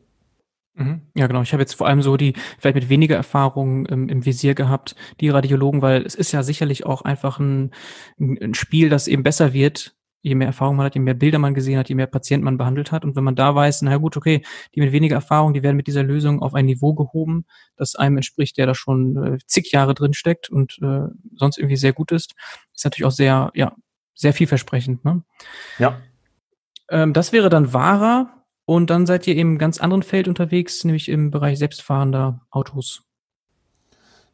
Mhm. 0.76 1.00
Ja, 1.14 1.26
genau. 1.26 1.40
Ich 1.40 1.52
habe 1.52 1.62
jetzt 1.62 1.74
vor 1.74 1.86
allem 1.86 2.02
so 2.02 2.18
die, 2.18 2.34
vielleicht 2.58 2.74
mit 2.74 2.88
weniger 2.90 3.16
Erfahrung 3.16 3.86
im, 3.86 4.08
im 4.10 4.26
Visier 4.26 4.54
gehabt, 4.54 4.94
die 5.20 5.30
Radiologen, 5.30 5.80
weil 5.80 6.02
es 6.02 6.14
ist 6.14 6.32
ja 6.32 6.42
sicherlich 6.42 6.84
auch 6.84 7.02
einfach 7.02 7.38
ein, 7.38 7.70
ein 8.18 8.54
Spiel, 8.54 8.90
das 8.90 9.08
eben 9.08 9.22
besser 9.22 9.54
wird, 9.54 9.95
je 10.26 10.34
mehr 10.34 10.48
Erfahrung 10.48 10.76
man 10.76 10.86
hat, 10.86 10.94
je 10.94 11.00
mehr 11.00 11.14
Bilder 11.14 11.38
man 11.38 11.54
gesehen 11.54 11.78
hat, 11.78 11.88
je 11.88 11.94
mehr 11.94 12.08
Patienten 12.08 12.44
man 12.44 12.58
behandelt 12.58 12.90
hat. 12.90 13.04
Und 13.04 13.14
wenn 13.14 13.22
man 13.22 13.36
da 13.36 13.54
weiß, 13.54 13.82
na 13.82 13.96
gut, 13.96 14.16
okay, 14.16 14.42
die 14.74 14.80
mit 14.80 14.90
weniger 14.90 15.14
Erfahrung, 15.14 15.54
die 15.54 15.62
werden 15.62 15.76
mit 15.76 15.86
dieser 15.86 16.02
Lösung 16.02 16.42
auf 16.42 16.54
ein 16.54 16.66
Niveau 16.66 16.94
gehoben, 16.94 17.46
das 17.76 17.94
einem 17.94 18.16
entspricht, 18.16 18.58
der 18.58 18.66
da 18.66 18.74
schon 18.74 19.34
äh, 19.34 19.38
zig 19.46 19.70
Jahre 19.70 19.94
drin 19.94 20.14
steckt 20.14 20.50
und 20.50 20.78
äh, 20.82 21.06
sonst 21.36 21.58
irgendwie 21.58 21.76
sehr 21.76 21.92
gut 21.92 22.10
ist, 22.10 22.34
ist 22.74 22.84
natürlich 22.84 23.06
auch 23.06 23.12
sehr, 23.12 23.52
ja, 23.54 23.76
sehr 24.14 24.32
vielversprechend. 24.32 25.04
Ne? 25.04 25.22
Ja. 25.78 26.00
Ähm, 26.88 27.12
das 27.12 27.32
wäre 27.32 27.48
dann 27.48 27.72
wahrer. 27.72 28.32
Und 28.68 28.90
dann 28.90 29.06
seid 29.06 29.28
ihr 29.28 29.36
im 29.36 29.58
ganz 29.58 29.78
anderen 29.78 30.02
Feld 30.02 30.26
unterwegs, 30.26 30.82
nämlich 30.82 31.08
im 31.08 31.30
Bereich 31.30 31.56
selbstfahrender 31.56 32.40
Autos. 32.50 33.04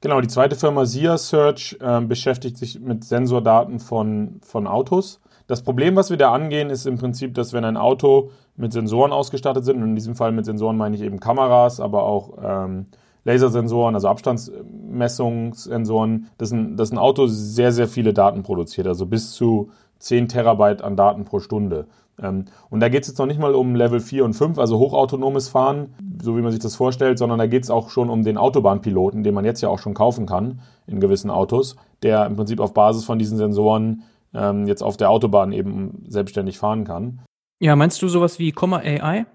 Genau, 0.00 0.22
die 0.22 0.28
zweite 0.28 0.57
Firma 0.57 0.87
SIA 0.87 1.18
Search 1.18 1.76
äh, 1.81 2.00
beschäftigt 2.00 2.57
sich 2.57 2.81
mit 2.81 3.05
Sensordaten 3.05 3.78
von, 3.78 4.40
von 4.42 4.66
Autos. 4.66 5.21
Das 5.53 5.62
Problem, 5.62 5.95
was 5.97 6.09
wir 6.09 6.17
da 6.17 6.33
angehen, 6.33 6.71
ist 6.71 6.87
im 6.87 6.97
Prinzip, 6.97 7.35
dass 7.35 7.53
wenn 7.53 7.67
ein 7.67 7.77
Auto 7.77 8.31
mit 8.57 8.73
Sensoren 8.73 9.12
ausgestattet 9.12 9.67
sind, 9.67 9.83
und 9.83 9.91
in 9.91 9.95
diesem 9.95 10.15
Fall 10.15 10.33
mit 10.33 10.47
Sensoren 10.47 10.79
meine 10.79 10.97
ich 10.97 11.03
eben 11.03 11.21
Kameras, 11.21 11.79
aber 11.79 12.05
auch 12.05 12.38
ähm, 12.43 12.87
Lasersensoren, 13.25 13.95
also 13.95 14.09
Abstandsmessungssensoren, 14.09 16.29
dass 16.38 16.53
ein, 16.53 16.79
dass 16.79 16.91
ein 16.91 16.97
Auto 16.97 17.27
sehr, 17.27 17.71
sehr 17.71 17.87
viele 17.87 18.15
Daten 18.15 18.43
produziert, 18.43 18.87
also 18.87 19.05
bis 19.05 19.33
zu 19.33 19.69
10 19.99 20.29
Terabyte 20.29 20.81
an 20.81 20.97
Daten 20.97 21.27
pro 21.27 21.38
Stunde. 21.38 21.87
Ähm, 22.19 22.47
und 22.71 22.81
da 22.81 22.88
geht 22.88 23.03
es 23.03 23.09
jetzt 23.09 23.19
noch 23.19 23.27
nicht 23.27 23.38
mal 23.38 23.55
um 23.55 23.75
Level 23.75 24.01
4 24.01 24.25
und 24.25 24.33
5, 24.33 24.59
also 24.59 24.79
hochautonomes 24.79 25.51
Fahren, 25.51 25.93
so 26.23 26.35
wie 26.35 26.41
man 26.41 26.53
sich 26.53 26.61
das 26.61 26.77
vorstellt, 26.77 27.19
sondern 27.19 27.38
da 27.38 27.47
geht 27.47 27.65
es 27.65 27.71
auch 27.71 27.91
schon 27.91 28.09
um 28.09 28.23
den 28.23 28.38
Autobahnpiloten, 28.38 29.23
den 29.23 29.35
man 29.35 29.45
jetzt 29.45 29.61
ja 29.61 29.69
auch 29.69 29.81
schon 29.81 29.93
kaufen 29.93 30.25
kann 30.25 30.61
in 30.87 30.99
gewissen 30.99 31.31
Autos, 31.31 31.77
der 32.03 32.25
im 32.25 32.37
Prinzip 32.37 32.59
auf 32.59 32.73
Basis 32.73 33.05
von 33.05 33.19
diesen 33.19 33.37
Sensoren 33.37 34.05
ähm, 34.35 34.66
jetzt 34.66 34.83
auf 34.83 34.97
der 34.97 35.11
Autobahn 35.11 35.53
eben 35.53 36.05
selbstständig 36.09 36.59
fahren 36.59 36.85
kann. 36.85 37.21
Ja, 37.61 37.77
meinst 37.77 38.03
du 38.03 38.09
sowas 38.09 38.38
wie 38.38 38.53
Komma 38.53 38.79
AI? 38.79 39.27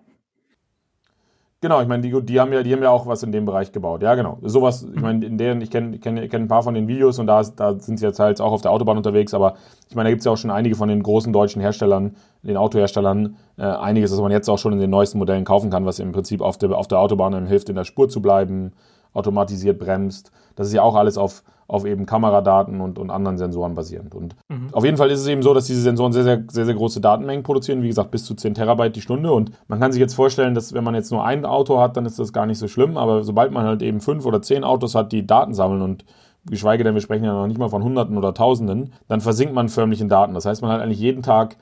Genau, 1.59 1.81
ich 1.81 1.87
meine, 1.87 2.03
die, 2.03 2.21
die, 2.21 2.39
haben 2.39 2.53
ja, 2.53 2.61
die 2.61 2.71
haben 2.71 2.83
ja 2.83 2.91
auch 2.91 3.07
was 3.07 3.23
in 3.23 3.31
dem 3.31 3.45
Bereich 3.45 3.71
gebaut. 3.71 4.03
Ja, 4.03 4.13
genau. 4.13 4.37
Sowas, 4.43 4.83
ich 4.93 5.01
meine, 5.01 5.25
in 5.25 5.39
deren, 5.39 5.59
ich 5.59 5.71
kenne 5.71 5.97
kenn, 5.97 6.29
kenn 6.29 6.43
ein 6.43 6.47
paar 6.47 6.61
von 6.61 6.75
den 6.75 6.87
Videos 6.87 7.17
und 7.17 7.25
da, 7.25 7.41
da 7.41 7.79
sind 7.79 7.97
sie 7.97 8.05
jetzt 8.05 8.19
halt 8.19 8.39
auch 8.41 8.51
auf 8.51 8.61
der 8.61 8.69
Autobahn 8.69 8.95
unterwegs, 8.95 9.33
aber 9.33 9.55
ich 9.89 9.95
meine, 9.95 10.07
da 10.07 10.11
gibt 10.11 10.19
es 10.19 10.25
ja 10.25 10.31
auch 10.33 10.37
schon 10.37 10.51
einige 10.51 10.75
von 10.75 10.87
den 10.87 11.01
großen 11.01 11.33
deutschen 11.33 11.59
Herstellern, 11.59 12.15
den 12.43 12.57
Autoherstellern, 12.57 13.37
äh, 13.57 13.63
einiges, 13.63 14.11
das 14.11 14.21
man 14.21 14.31
jetzt 14.31 14.47
auch 14.49 14.59
schon 14.59 14.73
in 14.73 14.79
den 14.79 14.91
neuesten 14.91 15.17
Modellen 15.17 15.45
kaufen 15.45 15.71
kann, 15.71 15.83
was 15.83 15.97
im 15.97 16.11
Prinzip 16.11 16.41
auf 16.41 16.59
der, 16.59 16.77
auf 16.77 16.87
der 16.87 16.99
Autobahn 16.99 17.33
einem 17.33 17.47
hilft, 17.47 17.69
in 17.69 17.75
der 17.75 17.85
Spur 17.85 18.07
zu 18.07 18.21
bleiben, 18.21 18.73
automatisiert 19.13 19.79
bremst. 19.79 20.31
Das 20.55 20.67
ist 20.67 20.73
ja 20.73 20.83
auch 20.83 20.95
alles 20.95 21.17
auf, 21.17 21.43
auf 21.67 21.85
eben 21.85 22.05
Kameradaten 22.05 22.79
und, 22.79 22.97
und 22.97 23.09
anderen 23.09 23.37
Sensoren 23.37 23.75
basierend. 23.75 24.15
Und 24.15 24.35
mhm. 24.47 24.69
auf 24.71 24.85
jeden 24.85 24.97
Fall 24.97 25.11
ist 25.11 25.19
es 25.19 25.27
eben 25.27 25.43
so, 25.43 25.53
dass 25.53 25.65
diese 25.65 25.81
Sensoren 25.81 26.13
sehr, 26.13 26.23
sehr, 26.23 26.43
sehr, 26.49 26.65
sehr 26.65 26.75
große 26.75 27.01
Datenmengen 27.01 27.43
produzieren, 27.43 27.83
wie 27.83 27.87
gesagt, 27.87 28.11
bis 28.11 28.23
zu 28.23 28.35
10 28.35 28.53
Terabyte 28.53 28.95
die 28.95 29.01
Stunde. 29.01 29.31
Und 29.33 29.51
man 29.67 29.79
kann 29.79 29.91
sich 29.91 29.99
jetzt 29.99 30.13
vorstellen, 30.13 30.55
dass 30.55 30.73
wenn 30.73 30.83
man 30.83 30.95
jetzt 30.95 31.11
nur 31.11 31.25
ein 31.25 31.45
Auto 31.45 31.79
hat, 31.79 31.97
dann 31.97 32.05
ist 32.05 32.19
das 32.19 32.31
gar 32.31 32.45
nicht 32.45 32.57
so 32.57 32.67
schlimm. 32.67 32.97
Aber 32.97 33.23
sobald 33.23 33.51
man 33.51 33.65
halt 33.65 33.81
eben 33.81 33.99
fünf 33.99 34.25
oder 34.25 34.41
zehn 34.41 34.63
Autos 34.63 34.95
hat, 34.95 35.11
die 35.11 35.27
Daten 35.27 35.53
sammeln 35.53 35.81
und 35.81 36.05
geschweige 36.49 36.85
denn, 36.85 36.93
wir 36.93 37.01
sprechen 37.01 37.25
ja 37.25 37.33
noch 37.33 37.47
nicht 37.47 37.59
mal 37.59 37.69
von 37.69 37.83
Hunderten 37.83 38.17
oder 38.17 38.33
Tausenden, 38.33 38.93
dann 39.09 39.19
versinkt 39.19 39.53
man 39.53 39.67
förmlich 39.67 39.99
in 39.99 40.07
Daten. 40.07 40.33
Das 40.33 40.45
heißt, 40.45 40.61
man 40.61 40.71
hat 40.71 40.81
eigentlich 40.81 40.99
jeden 40.99 41.21
Tag 41.21 41.57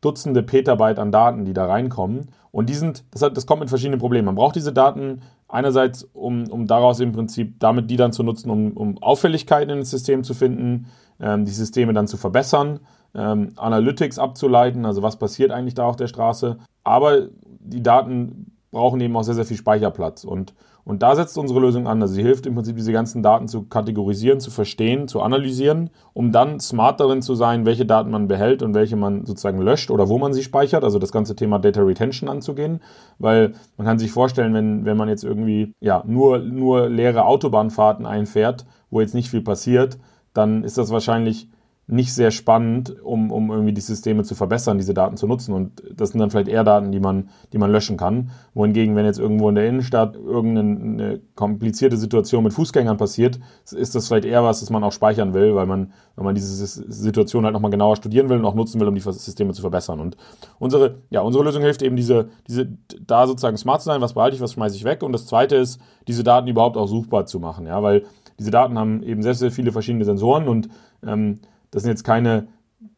Dutzende 0.00 0.42
Petabyte 0.42 0.98
an 0.98 1.12
Daten, 1.12 1.44
die 1.44 1.52
da 1.52 1.66
reinkommen. 1.66 2.32
Und 2.50 2.68
die 2.68 2.74
sind, 2.74 3.04
das, 3.12 3.22
hat, 3.22 3.36
das 3.36 3.46
kommt 3.46 3.60
mit 3.60 3.68
verschiedenen 3.68 4.00
Problemen. 4.00 4.26
Man 4.26 4.34
braucht 4.34 4.56
diese 4.56 4.72
Daten 4.72 5.22
einerseits, 5.52 6.04
um, 6.14 6.48
um 6.48 6.66
daraus 6.66 6.98
im 6.98 7.12
Prinzip 7.12 7.60
damit 7.60 7.90
die 7.90 7.96
dann 7.96 8.12
zu 8.12 8.22
nutzen, 8.22 8.50
um, 8.50 8.72
um 8.72 9.02
Auffälligkeiten 9.02 9.70
in 9.70 9.78
das 9.78 9.90
System 9.90 10.24
zu 10.24 10.34
finden, 10.34 10.86
ähm, 11.20 11.44
die 11.44 11.52
Systeme 11.52 11.92
dann 11.92 12.08
zu 12.08 12.16
verbessern, 12.16 12.80
ähm, 13.14 13.52
Analytics 13.56 14.18
abzuleiten, 14.18 14.86
also 14.86 15.02
was 15.02 15.18
passiert 15.18 15.50
eigentlich 15.52 15.74
da 15.74 15.84
auf 15.84 15.96
der 15.96 16.06
Straße. 16.06 16.56
Aber 16.84 17.28
die 17.60 17.82
Daten 17.82 18.52
brauchen 18.70 19.00
eben 19.00 19.14
auch 19.14 19.22
sehr, 19.22 19.34
sehr 19.34 19.44
viel 19.44 19.58
Speicherplatz. 19.58 20.24
Und, 20.24 20.54
und 20.84 21.02
da 21.02 21.14
setzt 21.14 21.38
unsere 21.38 21.60
Lösung 21.60 21.86
an. 21.86 22.02
Also 22.02 22.14
sie 22.14 22.22
hilft 22.22 22.44
im 22.46 22.54
Prinzip, 22.54 22.76
diese 22.76 22.92
ganzen 22.92 23.22
Daten 23.22 23.46
zu 23.46 23.62
kategorisieren, 23.62 24.40
zu 24.40 24.50
verstehen, 24.50 25.06
zu 25.06 25.20
analysieren, 25.20 25.90
um 26.12 26.32
dann 26.32 26.58
smart 26.58 26.98
darin 26.98 27.22
zu 27.22 27.34
sein, 27.34 27.64
welche 27.64 27.86
Daten 27.86 28.10
man 28.10 28.26
behält 28.26 28.62
und 28.62 28.74
welche 28.74 28.96
man 28.96 29.24
sozusagen 29.24 29.60
löscht 29.60 29.90
oder 29.90 30.08
wo 30.08 30.18
man 30.18 30.32
sie 30.32 30.42
speichert. 30.42 30.82
Also 30.82 30.98
das 30.98 31.12
ganze 31.12 31.36
Thema 31.36 31.60
Data 31.60 31.82
Retention 31.82 32.28
anzugehen. 32.28 32.80
Weil 33.18 33.54
man 33.76 33.86
kann 33.86 33.98
sich 34.00 34.10
vorstellen, 34.10 34.54
wenn, 34.54 34.84
wenn 34.84 34.96
man 34.96 35.08
jetzt 35.08 35.22
irgendwie 35.22 35.72
ja, 35.80 36.02
nur, 36.06 36.38
nur 36.38 36.88
leere 36.88 37.26
Autobahnfahrten 37.26 38.04
einfährt, 38.04 38.66
wo 38.90 39.00
jetzt 39.00 39.14
nicht 39.14 39.30
viel 39.30 39.42
passiert, 39.42 39.98
dann 40.34 40.64
ist 40.64 40.78
das 40.78 40.90
wahrscheinlich 40.90 41.48
nicht 41.88 42.14
sehr 42.14 42.30
spannend, 42.30 43.02
um, 43.02 43.32
um 43.32 43.50
irgendwie 43.50 43.72
die 43.72 43.80
Systeme 43.80 44.22
zu 44.22 44.36
verbessern, 44.36 44.78
diese 44.78 44.94
Daten 44.94 45.16
zu 45.16 45.26
nutzen. 45.26 45.52
Und 45.52 45.82
das 45.92 46.10
sind 46.10 46.20
dann 46.20 46.30
vielleicht 46.30 46.48
eher 46.48 46.62
Daten, 46.62 46.92
die 46.92 47.00
man, 47.00 47.28
die 47.52 47.58
man 47.58 47.72
löschen 47.72 47.96
kann. 47.96 48.30
Wohingegen, 48.54 48.94
wenn 48.94 49.04
jetzt 49.04 49.18
irgendwo 49.18 49.48
in 49.48 49.56
der 49.56 49.66
Innenstadt 49.66 50.14
irgendeine 50.14 51.20
komplizierte 51.34 51.96
Situation 51.96 52.44
mit 52.44 52.52
Fußgängern 52.52 52.96
passiert, 52.96 53.40
ist 53.72 53.94
das 53.94 54.06
vielleicht 54.06 54.26
eher 54.26 54.44
was, 54.44 54.60
das 54.60 54.70
man 54.70 54.84
auch 54.84 54.92
speichern 54.92 55.34
will, 55.34 55.56
weil 55.56 55.66
man, 55.66 55.92
weil 56.14 56.24
man 56.24 56.34
diese 56.36 56.66
Situation 56.66 57.44
halt 57.44 57.52
nochmal 57.52 57.72
genauer 57.72 57.96
studieren 57.96 58.28
will 58.28 58.38
und 58.38 58.44
auch 58.44 58.54
nutzen 58.54 58.80
will, 58.80 58.86
um 58.86 58.94
die 58.94 59.00
Systeme 59.00 59.52
zu 59.52 59.60
verbessern. 59.60 59.98
Und 59.98 60.16
unsere, 60.60 60.98
ja, 61.10 61.20
unsere 61.20 61.44
Lösung 61.44 61.62
hilft 61.62 61.82
eben, 61.82 61.96
diese, 61.96 62.28
diese, 62.46 62.68
da 63.04 63.26
sozusagen 63.26 63.56
smart 63.56 63.82
zu 63.82 63.86
sein, 63.86 64.00
was 64.00 64.14
behalte 64.14 64.36
ich, 64.36 64.42
was 64.42 64.52
schmeiße 64.52 64.76
ich 64.76 64.84
weg. 64.84 65.02
Und 65.02 65.12
das 65.12 65.26
zweite 65.26 65.56
ist, 65.56 65.80
diese 66.06 66.22
Daten 66.22 66.46
überhaupt 66.46 66.76
auch 66.76 66.86
suchbar 66.86 67.26
zu 67.26 67.40
machen. 67.40 67.66
Ja, 67.66 67.82
weil 67.82 68.04
diese 68.38 68.52
Daten 68.52 68.78
haben 68.78 69.02
eben 69.02 69.22
sehr, 69.22 69.34
sehr 69.34 69.50
viele 69.50 69.72
verschiedene 69.72 70.04
Sensoren 70.04 70.48
und 70.48 70.68
ähm, 71.04 71.40
das 71.72 71.82
sind 71.82 71.90
jetzt 71.90 72.04
keine 72.04 72.46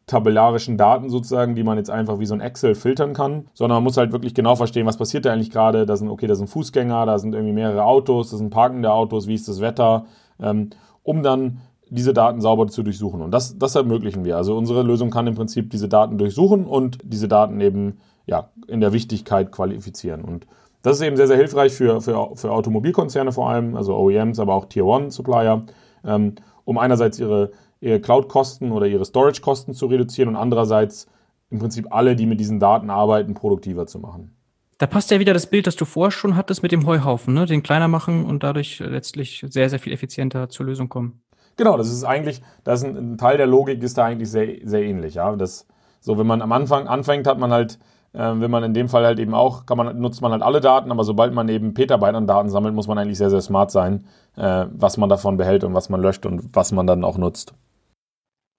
tabellarischen 0.05 0.77
Daten 0.77 1.09
sozusagen, 1.09 1.55
die 1.55 1.63
man 1.63 1.77
jetzt 1.77 1.89
einfach 1.89 2.19
wie 2.19 2.27
so 2.27 2.35
ein 2.35 2.41
Excel 2.41 2.75
filtern 2.75 3.13
kann, 3.13 3.47
sondern 3.53 3.77
man 3.77 3.83
muss 3.83 3.97
halt 3.97 4.11
wirklich 4.11 4.35
genau 4.35 4.55
verstehen, 4.55 4.85
was 4.85 4.97
passiert 4.97 5.25
da 5.25 5.33
eigentlich 5.33 5.49
gerade. 5.49 5.87
Da 5.87 5.97
sind, 5.97 6.09
okay, 6.09 6.27
da 6.27 6.35
sind 6.35 6.47
Fußgänger, 6.47 7.07
da 7.07 7.17
sind 7.17 7.33
irgendwie 7.33 7.53
mehrere 7.53 7.83
Autos, 7.83 8.29
da 8.29 8.37
sind 8.37 8.51
parkende 8.51 8.91
Autos, 8.91 9.27
wie 9.27 9.33
ist 9.33 9.47
das 9.47 9.61
Wetter, 9.61 10.05
ähm, 10.39 10.69
um 11.01 11.23
dann 11.23 11.61
diese 11.89 12.13
Daten 12.13 12.39
sauber 12.41 12.67
zu 12.67 12.83
durchsuchen. 12.83 13.21
Und 13.21 13.31
das, 13.31 13.57
das 13.57 13.75
ermöglichen 13.75 14.25
wir. 14.25 14.37
Also 14.37 14.55
unsere 14.55 14.83
Lösung 14.83 15.09
kann 15.09 15.27
im 15.27 15.35
Prinzip 15.35 15.69
diese 15.71 15.87
Daten 15.87 16.17
durchsuchen 16.17 16.65
und 16.65 16.99
diese 17.03 17.27
Daten 17.27 17.59
eben 17.61 17.97
ja, 18.27 18.49
in 18.67 18.81
der 18.81 18.93
Wichtigkeit 18.93 19.51
qualifizieren. 19.51 20.23
Und 20.23 20.45
das 20.81 20.97
ist 20.97 21.03
eben 21.03 21.15
sehr, 21.15 21.27
sehr 21.27 21.37
hilfreich 21.37 21.73
für, 21.73 22.01
für, 22.01 22.31
für 22.35 22.51
Automobilkonzerne 22.51 23.31
vor 23.31 23.49
allem, 23.49 23.75
also 23.75 23.95
OEMs, 23.95 24.39
aber 24.39 24.53
auch 24.53 24.65
Tier-One-Supplier, 24.65 25.63
ähm, 26.05 26.35
um 26.63 26.77
einerseits 26.77 27.19
ihre 27.19 27.51
ihre 27.85 28.01
Cloud-Kosten 28.01 28.71
oder 28.71 28.87
ihre 28.87 29.05
Storage-Kosten 29.05 29.73
zu 29.73 29.85
reduzieren 29.85 30.29
und 30.29 30.35
andererseits 30.35 31.07
im 31.51 31.59
Prinzip 31.59 31.87
alle, 31.91 32.15
die 32.15 32.25
mit 32.25 32.39
diesen 32.39 32.59
Daten 32.59 32.89
arbeiten, 32.89 33.35
produktiver 33.35 33.85
zu 33.85 33.99
machen. 33.99 34.35
Da 34.79 34.87
passt 34.87 35.11
ja 35.11 35.19
wieder 35.19 35.33
das 35.33 35.45
Bild, 35.45 35.67
das 35.67 35.75
du 35.75 35.85
vorher 35.85 36.11
schon 36.11 36.35
hattest 36.35 36.63
mit 36.63 36.71
dem 36.71 36.85
Heuhaufen, 36.85 37.33
ne? 37.33 37.45
den 37.45 37.63
kleiner 37.63 37.87
machen 37.87 38.25
und 38.25 38.43
dadurch 38.43 38.79
letztlich 38.79 39.45
sehr, 39.47 39.69
sehr 39.69 39.79
viel 39.79 39.93
effizienter 39.93 40.49
zur 40.49 40.65
Lösung 40.65 40.89
kommen. 40.89 41.21
Genau, 41.57 41.77
das 41.77 41.89
ist 41.89 42.03
eigentlich, 42.03 42.41
das 42.63 42.81
ist 42.81 42.87
ein, 42.87 42.97
ein 42.97 43.17
Teil 43.17 43.37
der 43.37 43.47
Logik 43.47 43.81
ist 43.81 43.97
da 43.97 44.05
eigentlich 44.05 44.29
sehr, 44.29 44.57
sehr 44.63 44.81
ähnlich. 44.81 45.13
Ja? 45.13 45.35
Das, 45.35 45.67
so, 46.01 46.17
wenn 46.17 46.27
man 46.27 46.41
am 46.41 46.51
Anfang 46.51 46.87
anfängt, 46.87 47.27
hat 47.27 47.39
man 47.39 47.51
halt 47.51 47.79
ähm, 48.17 48.39
wenn 48.39 48.49
man 48.49 48.63
in 48.63 48.73
dem 48.73 48.87
Fall 48.87 49.05
halt 49.05 49.19
eben 49.19 49.33
auch, 49.33 49.65
kann 49.65 49.77
man, 49.77 49.99
nutzt 49.99 50.21
man 50.21 50.31
halt 50.31 50.41
alle 50.41 50.61
Daten, 50.61 50.89
aber 50.89 51.03
sobald 51.03 51.33
man 51.33 51.49
eben 51.49 51.73
Petabyte 51.73 52.15
an 52.15 52.27
Daten 52.27 52.49
sammelt, 52.49 52.73
muss 52.73 52.87
man 52.87 52.97
eigentlich 52.97 53.17
sehr, 53.17 53.29
sehr 53.29 53.41
smart 53.41 53.71
sein, 53.71 54.05
äh, 54.37 54.65
was 54.71 54.95
man 54.95 55.09
davon 55.09 55.35
behält 55.35 55.65
und 55.65 55.73
was 55.73 55.89
man 55.89 56.01
löscht 56.01 56.25
und 56.25 56.55
was 56.55 56.71
man 56.71 56.87
dann 56.87 57.03
auch 57.03 57.17
nutzt. 57.17 57.53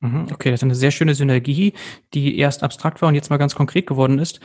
Mhm, 0.01 0.29
okay, 0.33 0.51
das 0.51 0.61
ist 0.61 0.65
eine 0.65 0.75
sehr 0.75 0.91
schöne 0.91 1.15
Synergie, 1.15 1.73
die 2.15 2.39
erst 2.39 2.63
abstrakt 2.63 3.01
war 3.03 3.09
und 3.09 3.15
jetzt 3.15 3.31
mal 3.31 3.39
ganz 3.39 3.55
konkret 3.55 3.87
geworden 3.87 4.19
ist. 4.19 4.41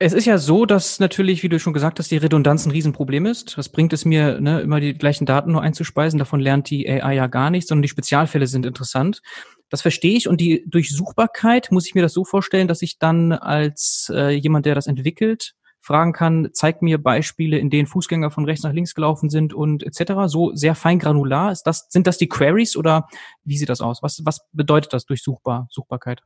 Es 0.00 0.12
ist 0.12 0.26
ja 0.26 0.38
so, 0.38 0.64
dass 0.64 1.00
natürlich, 1.00 1.42
wie 1.42 1.48
du 1.48 1.58
schon 1.58 1.72
gesagt 1.72 1.98
hast, 1.98 2.12
die 2.12 2.18
Redundanz 2.18 2.64
ein 2.64 2.70
Riesenproblem 2.70 3.26
ist. 3.26 3.58
Was 3.58 3.68
bringt 3.68 3.92
es 3.92 4.04
mir, 4.04 4.40
ne, 4.40 4.60
immer 4.60 4.78
die 4.78 4.94
gleichen 4.94 5.26
Daten 5.26 5.50
nur 5.50 5.62
einzuspeisen? 5.62 6.20
Davon 6.20 6.38
lernt 6.38 6.70
die 6.70 6.88
AI 6.88 7.14
ja 7.14 7.26
gar 7.26 7.50
nichts, 7.50 7.68
sondern 7.68 7.82
die 7.82 7.88
Spezialfälle 7.88 8.46
sind 8.46 8.64
interessant. 8.64 9.22
Das 9.70 9.82
verstehe 9.82 10.16
ich. 10.16 10.28
Und 10.28 10.40
die 10.40 10.64
Durchsuchbarkeit, 10.68 11.72
muss 11.72 11.86
ich 11.86 11.96
mir 11.96 12.02
das 12.02 12.12
so 12.12 12.24
vorstellen, 12.24 12.68
dass 12.68 12.80
ich 12.80 12.98
dann 12.98 13.32
als 13.32 14.10
äh, 14.14 14.30
jemand, 14.30 14.66
der 14.66 14.76
das 14.76 14.86
entwickelt, 14.86 15.54
fragen 15.88 16.12
kann, 16.12 16.50
zeig 16.52 16.82
mir 16.82 17.02
Beispiele, 17.02 17.58
in 17.58 17.70
denen 17.70 17.86
Fußgänger 17.86 18.30
von 18.30 18.44
rechts 18.44 18.62
nach 18.62 18.74
links 18.74 18.94
gelaufen 18.94 19.30
sind 19.30 19.54
und 19.54 19.82
etc. 19.82 20.26
So 20.26 20.54
sehr 20.54 20.74
fein 20.74 20.98
granular. 20.98 21.50
Ist 21.50 21.62
das, 21.62 21.86
sind 21.88 22.06
das 22.06 22.18
die 22.18 22.28
Queries 22.28 22.76
oder 22.76 23.08
wie 23.44 23.56
sieht 23.56 23.70
das 23.70 23.80
aus? 23.80 24.02
Was, 24.02 24.20
was 24.24 24.46
bedeutet 24.52 24.92
das 24.92 25.06
Durchsuchbar, 25.06 25.66
Suchbarkeit? 25.70 26.20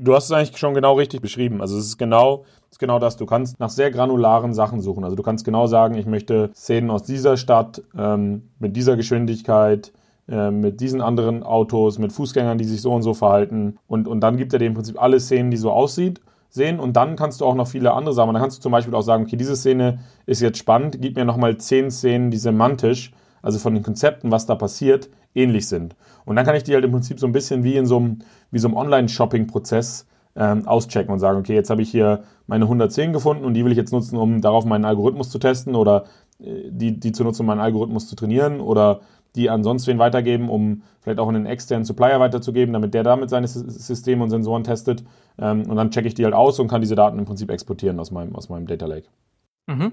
Du 0.00 0.14
hast 0.14 0.24
es 0.24 0.32
eigentlich 0.32 0.56
schon 0.56 0.72
genau 0.72 0.94
richtig 0.94 1.20
beschrieben. 1.20 1.60
Also 1.60 1.76
es 1.76 1.84
ist 1.84 1.98
genau, 1.98 2.46
es 2.70 2.72
ist 2.72 2.78
genau 2.78 2.98
das. 2.98 3.18
Du 3.18 3.26
kannst 3.26 3.60
nach 3.60 3.68
sehr 3.68 3.90
granularen 3.90 4.54
Sachen 4.54 4.80
suchen. 4.80 5.04
Also 5.04 5.14
du 5.14 5.22
kannst 5.22 5.44
genau 5.44 5.66
sagen, 5.66 5.96
ich 5.96 6.06
möchte 6.06 6.50
Szenen 6.54 6.90
aus 6.90 7.02
dieser 7.02 7.36
Stadt 7.36 7.82
ähm, 7.98 8.48
mit 8.58 8.76
dieser 8.76 8.96
Geschwindigkeit, 8.96 9.92
äh, 10.26 10.50
mit 10.50 10.80
diesen 10.80 11.02
anderen 11.02 11.42
Autos, 11.42 11.98
mit 11.98 12.14
Fußgängern, 12.14 12.56
die 12.56 12.64
sich 12.64 12.80
so 12.80 12.94
und 12.94 13.02
so 13.02 13.12
verhalten. 13.12 13.78
Und, 13.86 14.08
und 14.08 14.20
dann 14.20 14.38
gibt 14.38 14.54
er 14.54 14.58
dir 14.58 14.66
im 14.66 14.74
Prinzip 14.74 15.00
alle 15.00 15.20
Szenen, 15.20 15.50
die 15.50 15.58
so 15.58 15.70
aussieht 15.70 16.22
sehen 16.56 16.80
und 16.80 16.94
dann 16.96 17.14
kannst 17.14 17.40
du 17.40 17.44
auch 17.44 17.54
noch 17.54 17.68
viele 17.68 17.92
andere 17.92 18.12
Sachen. 18.12 18.34
Dann 18.34 18.42
kannst 18.42 18.58
du 18.58 18.62
zum 18.62 18.72
Beispiel 18.72 18.94
auch 18.94 19.02
sagen, 19.02 19.22
okay, 19.24 19.36
diese 19.36 19.54
Szene 19.54 20.00
ist 20.26 20.42
jetzt 20.42 20.58
spannend, 20.58 20.98
gib 21.00 21.14
mir 21.14 21.24
nochmal 21.24 21.56
zehn 21.58 21.90
Szenen, 21.92 22.32
die 22.32 22.36
semantisch, 22.36 23.12
also 23.42 23.60
von 23.60 23.74
den 23.74 23.84
Konzepten, 23.84 24.32
was 24.32 24.46
da 24.46 24.56
passiert, 24.56 25.08
ähnlich 25.34 25.68
sind. 25.68 25.94
Und 26.24 26.34
dann 26.34 26.44
kann 26.44 26.56
ich 26.56 26.64
die 26.64 26.74
halt 26.74 26.84
im 26.84 26.90
Prinzip 26.90 27.20
so 27.20 27.26
ein 27.26 27.32
bisschen 27.32 27.62
wie 27.62 27.76
in 27.76 27.86
so 27.86 27.98
einem, 27.98 28.18
wie 28.50 28.58
so 28.58 28.66
einem 28.66 28.76
Online-Shopping-Prozess 28.76 30.06
ähm, 30.34 30.66
auschecken 30.66 31.12
und 31.12 31.18
sagen, 31.18 31.38
okay, 31.38 31.54
jetzt 31.54 31.70
habe 31.70 31.82
ich 31.82 31.90
hier 31.90 32.24
meine 32.46 32.64
110 32.64 33.12
gefunden 33.12 33.44
und 33.44 33.54
die 33.54 33.64
will 33.64 33.72
ich 33.72 33.78
jetzt 33.78 33.92
nutzen, 33.92 34.16
um 34.16 34.40
darauf 34.40 34.64
meinen 34.64 34.84
Algorithmus 34.84 35.30
zu 35.30 35.38
testen 35.38 35.74
oder 35.74 36.04
äh, 36.40 36.70
die, 36.70 36.98
die 36.98 37.12
zu 37.12 37.24
nutzen, 37.24 37.42
um 37.42 37.46
meinen 37.46 37.60
Algorithmus 37.60 38.08
zu 38.08 38.16
trainieren 38.16 38.60
oder 38.60 39.00
die 39.36 39.50
ansonsten 39.50 39.98
weitergeben, 39.98 40.48
um 40.48 40.82
vielleicht 41.00 41.18
auch 41.18 41.28
einen 41.28 41.46
externen 41.46 41.84
Supplier 41.84 42.18
weiterzugeben, 42.18 42.72
damit 42.72 42.94
der 42.94 43.02
damit 43.02 43.30
seine 43.30 43.46
Systeme 43.46 44.22
und 44.22 44.30
Sensoren 44.30 44.64
testet. 44.64 45.04
Ähm, 45.38 45.68
und 45.68 45.76
dann 45.76 45.90
checke 45.90 46.08
ich 46.08 46.14
die 46.14 46.24
halt 46.24 46.34
aus 46.34 46.58
und 46.58 46.68
kann 46.68 46.80
diese 46.80 46.96
Daten 46.96 47.18
im 47.18 47.24
Prinzip 47.24 47.50
exportieren 47.50 48.00
aus 48.00 48.10
meinem, 48.10 48.34
aus 48.34 48.48
meinem 48.48 48.66
Data 48.66 48.86
Lake. 48.86 49.08
Mhm. 49.66 49.92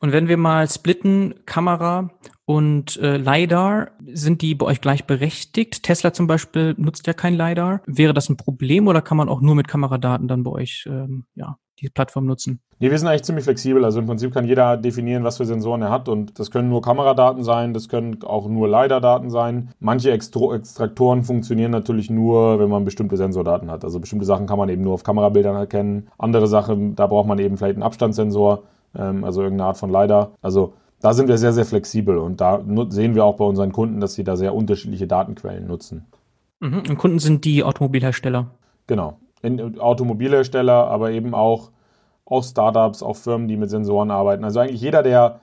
Und 0.00 0.12
wenn 0.12 0.28
wir 0.28 0.36
mal 0.36 0.68
splitten, 0.68 1.34
Kamera 1.46 2.10
und 2.44 2.98
äh, 2.98 3.16
LiDAR, 3.16 3.92
sind 4.12 4.42
die 4.42 4.54
bei 4.54 4.66
euch 4.66 4.80
gleichberechtigt? 4.80 5.82
Tesla 5.82 6.12
zum 6.12 6.26
Beispiel 6.26 6.74
nutzt 6.76 7.06
ja 7.06 7.14
kein 7.14 7.34
LiDAR. 7.34 7.80
Wäre 7.86 8.12
das 8.12 8.28
ein 8.28 8.36
Problem 8.36 8.86
oder 8.86 9.00
kann 9.00 9.16
man 9.16 9.30
auch 9.30 9.40
nur 9.40 9.54
mit 9.54 9.66
Kameradaten 9.66 10.28
dann 10.28 10.44
bei 10.44 10.50
euch 10.50 10.84
ähm, 10.86 11.24
ja, 11.34 11.56
die 11.80 11.88
Plattform 11.88 12.26
nutzen? 12.26 12.60
Nee, 12.78 12.90
wir 12.90 12.98
sind 12.98 13.08
eigentlich 13.08 13.24
ziemlich 13.24 13.44
flexibel. 13.44 13.84
Also 13.84 14.00
im 14.00 14.06
Prinzip 14.06 14.32
kann 14.32 14.44
jeder 14.44 14.76
definieren, 14.76 15.24
was 15.24 15.36
für 15.36 15.46
Sensoren 15.46 15.82
er 15.82 15.90
hat. 15.90 16.08
Und 16.08 16.38
das 16.38 16.50
können 16.50 16.68
nur 16.68 16.82
Kameradaten 16.82 17.42
sein, 17.44 17.72
das 17.72 17.88
können 17.88 18.22
auch 18.24 18.48
nur 18.48 18.68
LiDAR-Daten 18.68 19.30
sein. 19.30 19.70
Manche 19.80 20.10
Extro 20.10 20.52
Extraktoren 20.52 21.22
funktionieren 21.22 21.70
natürlich 21.70 22.10
nur, 22.10 22.58
wenn 22.58 22.68
man 22.68 22.84
bestimmte 22.84 23.16
Sensordaten 23.16 23.70
hat. 23.70 23.84
Also 23.84 24.00
bestimmte 24.00 24.26
Sachen 24.26 24.46
kann 24.46 24.58
man 24.58 24.68
eben 24.68 24.82
nur 24.82 24.94
auf 24.94 25.04
Kamerabildern 25.04 25.56
erkennen. 25.56 26.08
Andere 26.18 26.46
Sachen, 26.46 26.94
da 26.96 27.06
braucht 27.06 27.28
man 27.28 27.38
eben 27.38 27.56
vielleicht 27.56 27.76
einen 27.76 27.82
Abstandssensor, 27.82 28.64
ähm, 28.96 29.24
also 29.24 29.42
irgendeine 29.42 29.68
Art 29.68 29.78
von 29.78 29.90
LiDAR. 29.90 30.32
Also 30.42 30.74
da 31.00 31.12
sind 31.12 31.28
wir 31.28 31.38
sehr, 31.38 31.52
sehr 31.52 31.66
flexibel 31.66 32.18
und 32.18 32.40
da 32.40 32.62
sehen 32.88 33.14
wir 33.14 33.24
auch 33.24 33.36
bei 33.36 33.44
unseren 33.44 33.72
Kunden, 33.72 34.00
dass 34.00 34.14
sie 34.14 34.24
da 34.24 34.36
sehr 34.36 34.54
unterschiedliche 34.54 35.06
Datenquellen 35.06 35.66
nutzen. 35.66 36.06
Mhm. 36.60 36.82
Und 36.88 36.98
Kunden 36.98 37.18
sind 37.18 37.44
die 37.44 37.62
Automobilhersteller. 37.62 38.50
Genau. 38.86 39.18
Automobilhersteller, 39.78 40.88
aber 40.88 41.10
eben 41.10 41.34
auch, 41.34 41.70
auch 42.24 42.42
Startups, 42.42 43.02
auch 43.02 43.16
Firmen, 43.16 43.48
die 43.48 43.56
mit 43.56 43.70
Sensoren 43.70 44.10
arbeiten. 44.10 44.44
Also 44.44 44.60
eigentlich 44.60 44.80
jeder, 44.80 45.02
der 45.02 45.40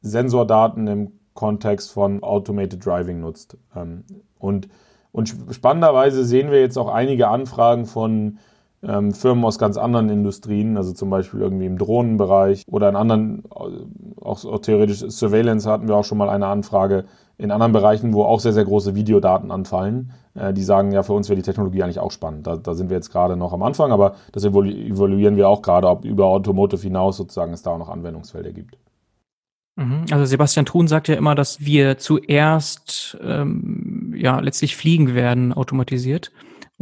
Sensordaten 0.00 0.86
im 0.86 1.12
Kontext 1.34 1.92
von 1.92 2.22
Automated 2.22 2.84
Driving 2.84 3.20
nutzt. 3.20 3.56
Ähm, 3.74 4.04
und, 4.38 4.68
und 5.12 5.34
spannenderweise 5.50 6.24
sehen 6.24 6.50
wir 6.50 6.60
jetzt 6.60 6.76
auch 6.76 6.92
einige 6.92 7.28
Anfragen 7.28 7.86
von 7.86 8.38
ähm, 8.82 9.12
Firmen 9.12 9.44
aus 9.44 9.58
ganz 9.58 9.76
anderen 9.76 10.08
Industrien, 10.08 10.76
also 10.76 10.92
zum 10.92 11.08
Beispiel 11.10 11.40
irgendwie 11.40 11.66
im 11.66 11.78
Drohnenbereich 11.78 12.64
oder 12.66 12.88
in 12.88 12.96
anderen, 12.96 13.44
äh, 13.44 14.20
auch, 14.20 14.44
auch 14.44 14.58
theoretisch 14.58 14.98
Surveillance 15.08 15.70
hatten 15.70 15.88
wir 15.88 15.96
auch 15.96 16.04
schon 16.04 16.18
mal 16.18 16.28
eine 16.28 16.46
Anfrage 16.46 17.04
in 17.38 17.50
anderen 17.50 17.72
Bereichen, 17.72 18.12
wo 18.12 18.24
auch 18.24 18.40
sehr, 18.40 18.52
sehr 18.52 18.64
große 18.64 18.94
Videodaten 18.94 19.50
anfallen. 19.50 20.12
Äh, 20.34 20.52
die 20.52 20.62
sagen, 20.62 20.92
ja, 20.92 21.02
für 21.02 21.12
uns 21.12 21.28
wäre 21.28 21.36
die 21.36 21.42
Technologie 21.42 21.82
eigentlich 21.82 21.98
auch 21.98 22.12
spannend. 22.12 22.46
Da, 22.46 22.56
da 22.56 22.74
sind 22.74 22.90
wir 22.90 22.96
jetzt 22.96 23.10
gerade 23.10 23.36
noch 23.36 23.52
am 23.52 23.62
Anfang, 23.62 23.92
aber 23.92 24.14
das 24.32 24.44
evaluieren 24.44 25.36
wir 25.36 25.48
auch 25.48 25.62
gerade, 25.62 25.88
ob 25.88 26.04
über 26.04 26.26
Automotive 26.26 26.82
hinaus 26.82 27.16
sozusagen 27.16 27.52
es 27.52 27.62
da 27.62 27.70
auch 27.70 27.78
noch 27.78 27.88
Anwendungsfelder 27.88 28.52
gibt. 28.52 28.76
Mhm. 29.76 30.04
Also 30.10 30.24
Sebastian 30.24 30.66
Thun 30.66 30.88
sagt 30.88 31.08
ja 31.08 31.14
immer, 31.14 31.34
dass 31.34 31.64
wir 31.64 31.98
zuerst 31.98 33.18
ähm, 33.22 34.14
ja 34.16 34.38
letztlich 34.40 34.76
fliegen 34.76 35.14
werden 35.14 35.52
automatisiert 35.52 36.30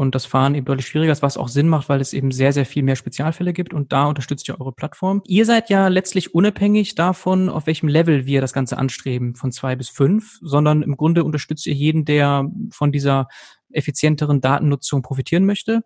und 0.01 0.15
das 0.15 0.25
Fahren 0.25 0.55
eben 0.55 0.65
deutlich 0.65 0.87
schwieriger 0.87 1.13
ist, 1.13 1.21
was 1.21 1.37
auch 1.37 1.49
Sinn 1.49 1.69
macht, 1.69 1.91
weil 1.91 2.01
es 2.01 2.15
eben 2.15 2.33
sehr, 2.33 2.55
sehr 2.55 2.65
viel 2.65 2.83
mehr 2.83 2.97
Spezialfälle 2.97 3.53
gibt 3.53 3.75
und 3.75 3.93
da 3.93 4.07
unterstützt 4.07 4.49
ja 4.49 4.59
eure 4.59 4.73
Plattform. 4.73 5.21
Ihr 5.27 5.45
seid 5.45 5.69
ja 5.69 5.89
letztlich 5.89 6.35
unabhängig 6.35 6.95
davon, 6.95 7.51
auf 7.51 7.67
welchem 7.67 7.87
Level 7.87 8.25
wir 8.25 8.41
das 8.41 8.55
Ganze 8.55 8.79
anstreben, 8.79 9.35
von 9.35 9.53
zwei 9.53 9.77
bis 9.77 9.91
fünf, 9.91 10.39
sondern 10.41 10.81
im 10.81 10.97
Grunde 10.97 11.23
unterstützt 11.23 11.67
ihr 11.67 11.75
jeden, 11.75 12.07
der 12.07 12.51
von 12.71 12.93
dieser 12.93 13.29
effizienteren 13.73 14.41
Datennutzung 14.41 15.03
profitieren 15.03 15.45
möchte. 15.45 15.83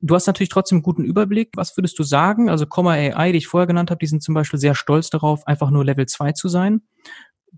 Du 0.00 0.14
hast 0.14 0.28
natürlich 0.28 0.50
trotzdem 0.50 0.76
einen 0.76 0.84
guten 0.84 1.02
Überblick. 1.02 1.50
Was 1.56 1.76
würdest 1.76 1.98
du 1.98 2.04
sagen? 2.04 2.48
Also 2.48 2.64
Comma 2.64 2.92
AI, 2.92 3.32
die 3.32 3.38
ich 3.38 3.48
vorher 3.48 3.66
genannt 3.66 3.90
habe, 3.90 3.98
die 3.98 4.06
sind 4.06 4.22
zum 4.22 4.36
Beispiel 4.36 4.60
sehr 4.60 4.76
stolz 4.76 5.10
darauf, 5.10 5.44
einfach 5.48 5.70
nur 5.70 5.84
Level 5.84 6.06
2 6.06 6.30
zu 6.30 6.48
sein. 6.48 6.82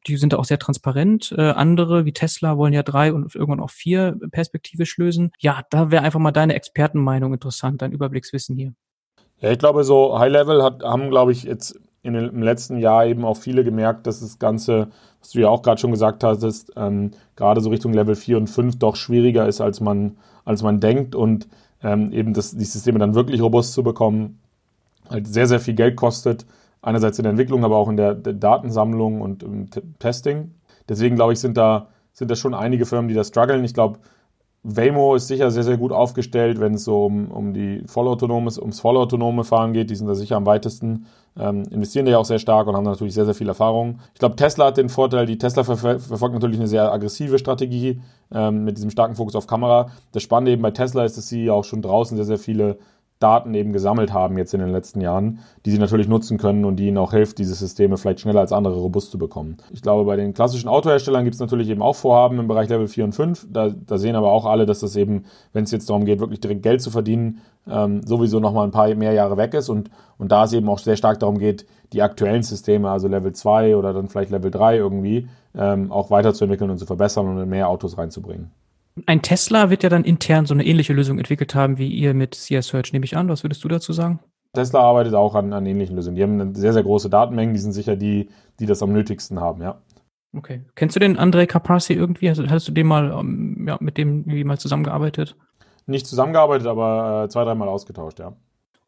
Die 0.06 0.16
sind 0.16 0.34
auch 0.34 0.44
sehr 0.44 0.58
transparent. 0.58 1.34
Äh, 1.36 1.50
andere 1.50 2.04
wie 2.04 2.12
Tesla 2.12 2.56
wollen 2.56 2.72
ja 2.72 2.82
drei 2.82 3.12
und 3.12 3.34
irgendwann 3.34 3.60
auch 3.60 3.70
vier 3.70 4.18
perspektivisch 4.30 4.96
lösen. 4.96 5.32
Ja, 5.38 5.62
da 5.70 5.90
wäre 5.90 6.02
einfach 6.02 6.20
mal 6.20 6.32
deine 6.32 6.54
Expertenmeinung 6.54 7.34
interessant, 7.34 7.82
dein 7.82 7.92
Überblickswissen 7.92 8.56
hier. 8.56 8.72
Ja, 9.40 9.50
ich 9.50 9.58
glaube, 9.58 9.84
so 9.84 10.18
High 10.18 10.32
Level 10.32 10.62
hat, 10.62 10.82
haben, 10.82 11.10
glaube 11.10 11.32
ich, 11.32 11.44
jetzt 11.44 11.78
in 12.02 12.14
den, 12.14 12.28
im 12.30 12.42
letzten 12.42 12.78
Jahr 12.78 13.06
eben 13.06 13.24
auch 13.24 13.36
viele 13.36 13.64
gemerkt, 13.64 14.06
dass 14.06 14.20
das 14.20 14.38
Ganze, 14.38 14.88
was 15.20 15.30
du 15.30 15.40
ja 15.40 15.48
auch 15.48 15.62
gerade 15.62 15.80
schon 15.80 15.90
gesagt 15.90 16.24
hast, 16.24 16.72
ähm, 16.76 17.10
gerade 17.36 17.60
so 17.60 17.70
Richtung 17.70 17.92
Level 17.92 18.14
4 18.14 18.38
und 18.38 18.48
5 18.48 18.78
doch 18.78 18.96
schwieriger 18.96 19.46
ist, 19.46 19.60
als 19.60 19.80
man, 19.80 20.16
als 20.44 20.62
man 20.62 20.80
denkt 20.80 21.14
und 21.14 21.48
ähm, 21.82 22.12
eben 22.12 22.34
das, 22.34 22.56
die 22.56 22.64
Systeme 22.64 22.98
dann 22.98 23.14
wirklich 23.14 23.42
robust 23.42 23.72
zu 23.72 23.82
bekommen, 23.82 24.38
halt 25.08 25.26
sehr, 25.26 25.46
sehr 25.46 25.60
viel 25.60 25.74
Geld 25.74 25.96
kostet. 25.96 26.46
Einerseits 26.82 27.18
in 27.18 27.24
der 27.24 27.30
Entwicklung, 27.30 27.64
aber 27.64 27.76
auch 27.76 27.88
in 27.88 27.96
der, 27.96 28.14
der 28.14 28.32
Datensammlung 28.32 29.20
und 29.20 29.42
im 29.42 29.68
Testing. 29.98 30.54
Deswegen 30.88 31.16
glaube 31.16 31.32
ich, 31.34 31.40
sind 31.40 31.56
da, 31.56 31.88
sind 32.12 32.30
da 32.30 32.36
schon 32.36 32.54
einige 32.54 32.86
Firmen, 32.86 33.08
die 33.08 33.14
da 33.14 33.24
strugglen. 33.24 33.64
Ich 33.64 33.74
glaube, 33.74 33.98
Waymo 34.62 35.14
ist 35.14 35.28
sicher 35.28 35.50
sehr, 35.50 35.62
sehr 35.62 35.78
gut 35.78 35.90
aufgestellt, 35.90 36.60
wenn 36.60 36.74
es 36.74 36.84
so 36.84 37.06
um, 37.06 37.30
um 37.30 37.54
die 37.54 37.82
vollautonomes, 37.86 38.58
ums 38.58 38.80
vollautonome 38.80 39.44
Fahren 39.44 39.72
geht. 39.72 39.88
Die 39.88 39.94
sind 39.94 40.06
da 40.06 40.14
sicher 40.14 40.36
am 40.36 40.44
weitesten, 40.44 41.06
ähm, 41.38 41.62
investieren 41.70 42.04
da 42.04 42.12
ja 42.12 42.18
auch 42.18 42.26
sehr 42.26 42.38
stark 42.38 42.66
und 42.66 42.76
haben 42.76 42.84
natürlich 42.84 43.14
sehr, 43.14 43.24
sehr 43.24 43.34
viel 43.34 43.48
Erfahrung. 43.48 44.00
Ich 44.12 44.18
glaube, 44.18 44.36
Tesla 44.36 44.66
hat 44.66 44.76
den 44.76 44.90
Vorteil, 44.90 45.24
die 45.24 45.38
Tesla 45.38 45.64
ver 45.64 45.76
verfolgt 45.98 46.34
natürlich 46.34 46.58
eine 46.58 46.68
sehr 46.68 46.92
aggressive 46.92 47.38
Strategie 47.38 48.02
ähm, 48.32 48.64
mit 48.64 48.76
diesem 48.76 48.90
starken 48.90 49.14
Fokus 49.14 49.34
auf 49.34 49.46
Kamera. 49.46 49.92
Das 50.12 50.22
Spannende 50.22 50.52
eben 50.52 50.62
bei 50.62 50.72
Tesla 50.72 51.04
ist, 51.04 51.16
dass 51.16 51.28
sie 51.28 51.50
auch 51.50 51.64
schon 51.64 51.80
draußen 51.80 52.16
sehr, 52.18 52.26
sehr 52.26 52.38
viele 52.38 52.78
Daten 53.20 53.52
eben 53.52 53.74
gesammelt 53.74 54.14
haben 54.14 54.38
jetzt 54.38 54.54
in 54.54 54.60
den 54.60 54.70
letzten 54.70 55.02
Jahren, 55.02 55.40
die 55.66 55.70
sie 55.70 55.78
natürlich 55.78 56.08
nutzen 56.08 56.38
können 56.38 56.64
und 56.64 56.76
die 56.76 56.88
ihnen 56.88 56.96
auch 56.96 57.12
hilft, 57.12 57.36
diese 57.38 57.54
Systeme 57.54 57.98
vielleicht 57.98 58.20
schneller 58.20 58.40
als 58.40 58.50
andere 58.50 58.76
robust 58.76 59.10
zu 59.10 59.18
bekommen. 59.18 59.58
Ich 59.70 59.82
glaube, 59.82 60.06
bei 60.06 60.16
den 60.16 60.32
klassischen 60.32 60.68
Autoherstellern 60.68 61.24
gibt 61.24 61.34
es 61.34 61.40
natürlich 61.40 61.68
eben 61.68 61.82
auch 61.82 61.94
Vorhaben 61.94 62.38
im 62.38 62.48
Bereich 62.48 62.70
Level 62.70 62.88
4 62.88 63.04
und 63.04 63.12
5. 63.12 63.48
Da, 63.50 63.68
da 63.68 63.98
sehen 63.98 64.16
aber 64.16 64.32
auch 64.32 64.46
alle, 64.46 64.64
dass 64.64 64.80
das 64.80 64.96
eben, 64.96 65.26
wenn 65.52 65.64
es 65.64 65.70
jetzt 65.70 65.90
darum 65.90 66.06
geht, 66.06 66.18
wirklich 66.18 66.40
direkt 66.40 66.62
Geld 66.62 66.80
zu 66.80 66.90
verdienen, 66.90 67.42
ähm, 67.68 68.00
sowieso 68.06 68.40
nochmal 68.40 68.66
ein 68.66 68.70
paar 68.70 68.94
mehr 68.94 69.12
Jahre 69.12 69.36
weg 69.36 69.52
ist 69.52 69.68
und, 69.68 69.90
und 70.16 70.32
da 70.32 70.44
es 70.44 70.54
eben 70.54 70.68
auch 70.70 70.78
sehr 70.78 70.96
stark 70.96 71.20
darum 71.20 71.38
geht, 71.38 71.66
die 71.92 72.00
aktuellen 72.00 72.42
Systeme, 72.42 72.88
also 72.88 73.06
Level 73.06 73.32
2 73.32 73.76
oder 73.76 73.92
dann 73.92 74.08
vielleicht 74.08 74.30
Level 74.30 74.50
3 74.50 74.78
irgendwie, 74.78 75.28
ähm, 75.54 75.92
auch 75.92 76.10
weiterzuentwickeln 76.10 76.70
und 76.70 76.78
zu 76.78 76.86
verbessern 76.86 77.28
und 77.28 77.38
in 77.38 77.48
mehr 77.50 77.68
Autos 77.68 77.98
reinzubringen. 77.98 78.50
Ein 79.06 79.22
Tesla 79.22 79.70
wird 79.70 79.82
ja 79.82 79.88
dann 79.88 80.04
intern 80.04 80.46
so 80.46 80.54
eine 80.54 80.64
ähnliche 80.64 80.92
Lösung 80.92 81.18
entwickelt 81.18 81.54
haben 81.54 81.78
wie 81.78 81.88
ihr 81.88 82.14
mit 82.14 82.34
CS 82.34 82.68
Search, 82.68 82.92
nehme 82.92 83.04
ich 83.04 83.16
an. 83.16 83.28
Was 83.28 83.44
würdest 83.44 83.62
du 83.64 83.68
dazu 83.68 83.92
sagen? 83.92 84.20
Tesla 84.52 84.80
arbeitet 84.80 85.14
auch 85.14 85.34
an, 85.34 85.52
an 85.52 85.64
ähnlichen 85.64 85.96
Lösungen. 85.96 86.16
Die 86.16 86.22
haben 86.22 86.54
sehr, 86.54 86.72
sehr 86.72 86.82
große 86.82 87.08
Datenmengen, 87.08 87.54
die 87.54 87.60
sind 87.60 87.72
sicher 87.72 87.96
die, 87.96 88.28
die 88.58 88.66
das 88.66 88.82
am 88.82 88.92
nötigsten 88.92 89.40
haben, 89.40 89.62
ja. 89.62 89.80
Okay. 90.36 90.64
Kennst 90.74 90.96
du 90.96 91.00
den 91.00 91.18
Andrei 91.18 91.46
Caprasi 91.46 91.92
irgendwie? 91.92 92.30
Hast, 92.30 92.40
hast 92.48 92.68
du 92.68 92.72
den 92.72 92.86
mal, 92.86 93.12
ähm, 93.12 93.64
ja, 93.66 93.78
mit 93.80 93.96
dem 93.96 94.20
irgendwie 94.20 94.44
mal 94.44 94.58
zusammengearbeitet? 94.58 95.36
Nicht 95.86 96.06
zusammengearbeitet, 96.06 96.66
aber 96.66 97.24
äh, 97.24 97.28
zwei, 97.28 97.44
dreimal 97.44 97.68
ausgetauscht, 97.68 98.20
ja. 98.20 98.36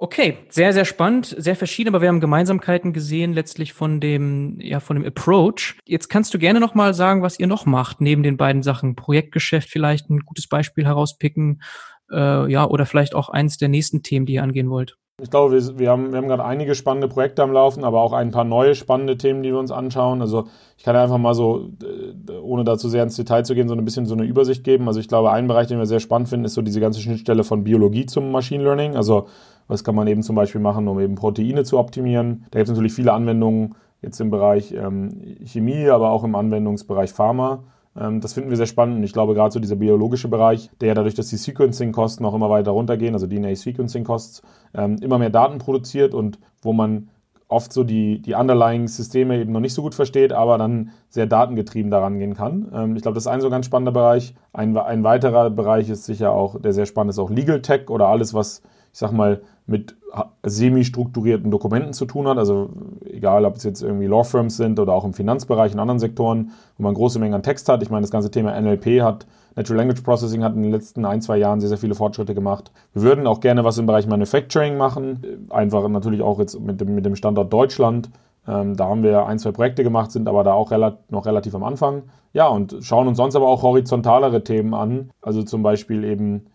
Okay, 0.03 0.38
sehr, 0.49 0.73
sehr 0.73 0.85
spannend, 0.85 1.33
sehr 1.38 1.55
verschieden, 1.55 1.91
aber 1.91 2.01
wir 2.01 2.09
haben 2.09 2.19
Gemeinsamkeiten 2.19 2.93
gesehen, 2.93 3.35
letztlich 3.35 3.73
von 3.73 4.01
dem, 4.01 4.59
ja, 4.61 4.81
von 4.81 4.97
dem 4.97 5.07
Approach. 5.07 5.77
Jetzt 5.87 6.09
kannst 6.09 6.35
du 6.35 6.41
gerne 6.41 6.59
nochmal 6.59 6.93
sagen, 6.93 7.23
was 7.23 7.38
ihr 7.38 7.47
noch 7.47 7.67
macht, 7.67 8.01
neben 8.01 8.25
den 8.25 8.37
beiden 8.37 8.65
Sachen. 8.65 8.97
Projektgeschäft 8.97 9.71
vielleicht 9.71 10.11
ein 10.11 10.19
gutes 10.27 10.49
Beispiel 10.49 10.85
herauspicken, 10.87 11.62
äh, 12.11 12.51
ja, 12.51 12.67
oder 12.67 12.85
vielleicht 12.85 13.15
auch 13.15 13.29
eins 13.29 13.59
der 13.59 13.69
nächsten 13.69 14.03
Themen, 14.03 14.27
die 14.27 14.33
ihr 14.33 14.43
angehen 14.43 14.71
wollt. 14.71 14.97
Ich 15.23 15.31
glaube, 15.31 15.53
wir, 15.53 15.79
wir 15.79 15.91
haben, 15.91 16.11
wir 16.11 16.17
haben 16.17 16.27
gerade 16.27 16.45
einige 16.45 16.75
spannende 16.75 17.07
Projekte 17.07 17.45
am 17.45 17.53
Laufen, 17.53 17.85
aber 17.85 18.01
auch 18.01 18.12
ein 18.12 18.33
paar 18.33 18.43
neue 18.43 18.75
spannende 18.75 19.17
Themen, 19.17 19.45
die 19.45 19.51
wir 19.51 19.59
uns 19.59 19.71
anschauen. 19.71 20.21
Also 20.21 20.49
ich 20.77 20.83
kann 20.83 20.97
einfach 20.97 21.19
mal 21.19 21.35
so, 21.35 21.71
äh, 21.81 22.33
ohne 22.38 22.65
dazu 22.65 22.88
sehr 22.88 23.05
ins 23.05 23.15
Detail 23.15 23.45
zu 23.45 23.55
gehen, 23.55 23.69
so 23.69 23.75
ein 23.75 23.85
bisschen 23.85 24.07
so 24.07 24.15
eine 24.15 24.25
Übersicht 24.25 24.65
geben. 24.65 24.88
Also 24.88 24.99
ich 24.99 25.07
glaube, 25.07 25.31
ein 25.31 25.47
Bereich, 25.47 25.69
den 25.69 25.79
wir 25.79 25.87
sehr 25.87 26.01
spannend 26.01 26.29
finden, 26.29 26.47
ist 26.47 26.55
so 26.55 26.62
diese 26.62 26.81
ganze 26.81 27.01
Schnittstelle 27.01 27.45
von 27.45 27.62
Biologie 27.62 28.07
zum 28.07 28.33
Machine 28.33 28.65
Learning. 28.65 28.97
Also 28.97 29.29
was 29.68 29.85
kann 29.85 29.94
man 29.94 30.07
eben 30.07 30.22
zum 30.22 30.37
Beispiel 30.37 30.61
machen, 30.61 30.88
um 30.88 31.01
eben 31.01 31.14
Proteine 31.14 31.64
zu 31.64 31.79
optimieren? 31.79 32.44
Da 32.51 32.59
gibt 32.59 32.68
es 32.68 32.75
natürlich 32.75 32.94
viele 32.94 33.12
Anwendungen 33.12 33.75
jetzt 34.01 34.20
im 34.20 34.31
Bereich 34.31 34.72
ähm, 34.72 35.11
Chemie, 35.44 35.88
aber 35.88 36.11
auch 36.11 36.25
im 36.25 36.35
Anwendungsbereich 36.35 37.12
Pharma. 37.12 37.62
Ähm, 37.96 38.20
das 38.20 38.33
finden 38.33 38.51
wir 38.51 38.57
sehr 38.57 38.66
spannend 38.66 38.96
und 38.96 39.03
ich 39.05 39.12
glaube 39.12 39.35
gerade 39.35 39.53
so 39.53 39.61
dieser 39.61 39.77
biologische 39.77 40.29
Bereich, 40.29 40.70
der 40.81 40.88
ja 40.88 40.94
dadurch, 40.94 41.14
dass 41.14 41.29
die 41.29 41.37
Sequencing-Kosten 41.37 42.25
auch 42.25 42.35
immer 42.35 42.51
weiter 42.51 42.72
runtergehen, 42.72 43.14
also 43.14 43.27
DNA-Sequencing-Costs, 43.27 44.42
ähm, 44.75 44.96
immer 45.01 45.18
mehr 45.18 45.31
Daten 45.31 45.59
produziert 45.59 46.14
und 46.14 46.38
wo 46.62 46.72
man 46.72 47.09
oft 47.53 47.72
so 47.72 47.85
die, 47.85 48.20
die 48.20 48.35
Underlying-Systeme 48.35 49.38
eben 49.38 49.53
noch 49.53 49.61
nicht 49.61 49.75
so 49.75 49.83
gut 49.83 49.94
versteht, 49.94 50.33
aber 50.33 50.57
dann 50.57 50.90
sehr 51.11 51.27
datengetrieben 51.27 51.90
daran 51.90 52.18
gehen 52.18 52.35
kann. 52.35 52.72
Ähm, 52.75 52.96
ich 52.96 53.03
glaube, 53.03 53.14
das 53.14 53.25
ist 53.25 53.29
ein 53.29 53.42
so 53.42 53.51
ganz 53.51 53.66
spannender 53.66 53.92
Bereich. 53.92 54.35
Ein, 54.53 54.77
ein 54.77 55.05
weiterer 55.05 55.51
Bereich 55.51 55.90
ist 55.90 56.05
sicher 56.05 56.33
auch, 56.33 56.61
der 56.61 56.72
sehr 56.72 56.87
spannend 56.87 57.11
ist, 57.11 57.18
auch 57.18 57.31
Legal 57.31 57.61
Tech 57.61 57.90
oder 57.90 58.09
alles, 58.09 58.33
was 58.33 58.62
ich 58.92 58.98
sag 58.98 59.12
mal, 59.12 59.42
mit 59.66 59.96
semi-strukturierten 60.42 61.50
Dokumenten 61.50 61.92
zu 61.94 62.05
tun 62.05 62.28
hat. 62.28 62.37
Also 62.37 62.70
egal, 63.09 63.44
ob 63.44 63.57
es 63.57 63.64
jetzt 63.64 63.83
irgendwie 63.83 64.07
Law 64.07 64.24
Firms 64.24 64.57
sind 64.57 64.78
oder 64.78 64.92
auch 64.92 65.05
im 65.05 65.14
Finanzbereich 65.14 65.72
und 65.72 65.81
anderen 65.81 65.98
Sektoren, 65.98 66.50
wo 66.76 66.83
man 66.83 66.94
große 66.94 67.18
Mengen 67.18 67.35
an 67.35 67.42
Text 67.42 67.68
hat. 67.68 67.83
Ich 67.83 67.90
meine, 67.90 68.02
das 68.02 68.11
ganze 68.11 68.31
Thema 68.31 68.61
NLP 68.61 69.00
hat, 69.02 69.26
Natural 69.55 69.78
Language 69.78 70.02
Processing 70.02 70.42
hat 70.42 70.55
in 70.55 70.62
den 70.62 70.72
letzten 70.72 71.05
ein, 71.05 71.22
zwei 71.22 71.38
Jahren 71.38 71.61
sehr, 71.61 71.68
sehr 71.68 71.78
viele 71.78 71.94
Fortschritte 71.94 72.35
gemacht. 72.35 72.72
Wir 72.92 73.02
würden 73.02 73.26
auch 73.26 73.40
gerne 73.40 73.64
was 73.64 73.78
im 73.78 73.87
Bereich 73.87 74.07
Manufacturing 74.07 74.76
machen. 74.76 75.46
Einfach 75.50 75.88
natürlich 75.88 76.22
auch 76.22 76.38
jetzt 76.38 76.59
mit 76.61 76.81
dem, 76.81 76.94
mit 76.94 77.07
dem 77.07 77.16
Standort 77.16 77.52
Deutschland. 77.52 78.11
Ähm, 78.46 78.76
da 78.76 78.88
haben 78.88 79.02
wir 79.02 79.26
ein, 79.26 79.38
zwei 79.38 79.52
Projekte 79.52 79.85
gemacht, 79.85 80.11
sind 80.11 80.28
aber 80.28 80.42
da 80.42 80.52
auch 80.52 80.70
rel 80.70 80.96
noch 81.11 81.26
relativ 81.26 81.55
am 81.55 81.62
Anfang. 81.62 82.02
Ja, 82.33 82.48
und 82.48 82.76
schauen 82.81 83.07
uns 83.09 83.16
sonst 83.16 83.37
aber 83.37 83.46
auch 83.46 83.62
horizontalere 83.62 84.42
Themen 84.42 84.74
an. 84.74 85.11
Also 85.20 85.42
zum 85.42 85.62
Beispiel 85.62 86.05
eben 86.05 86.46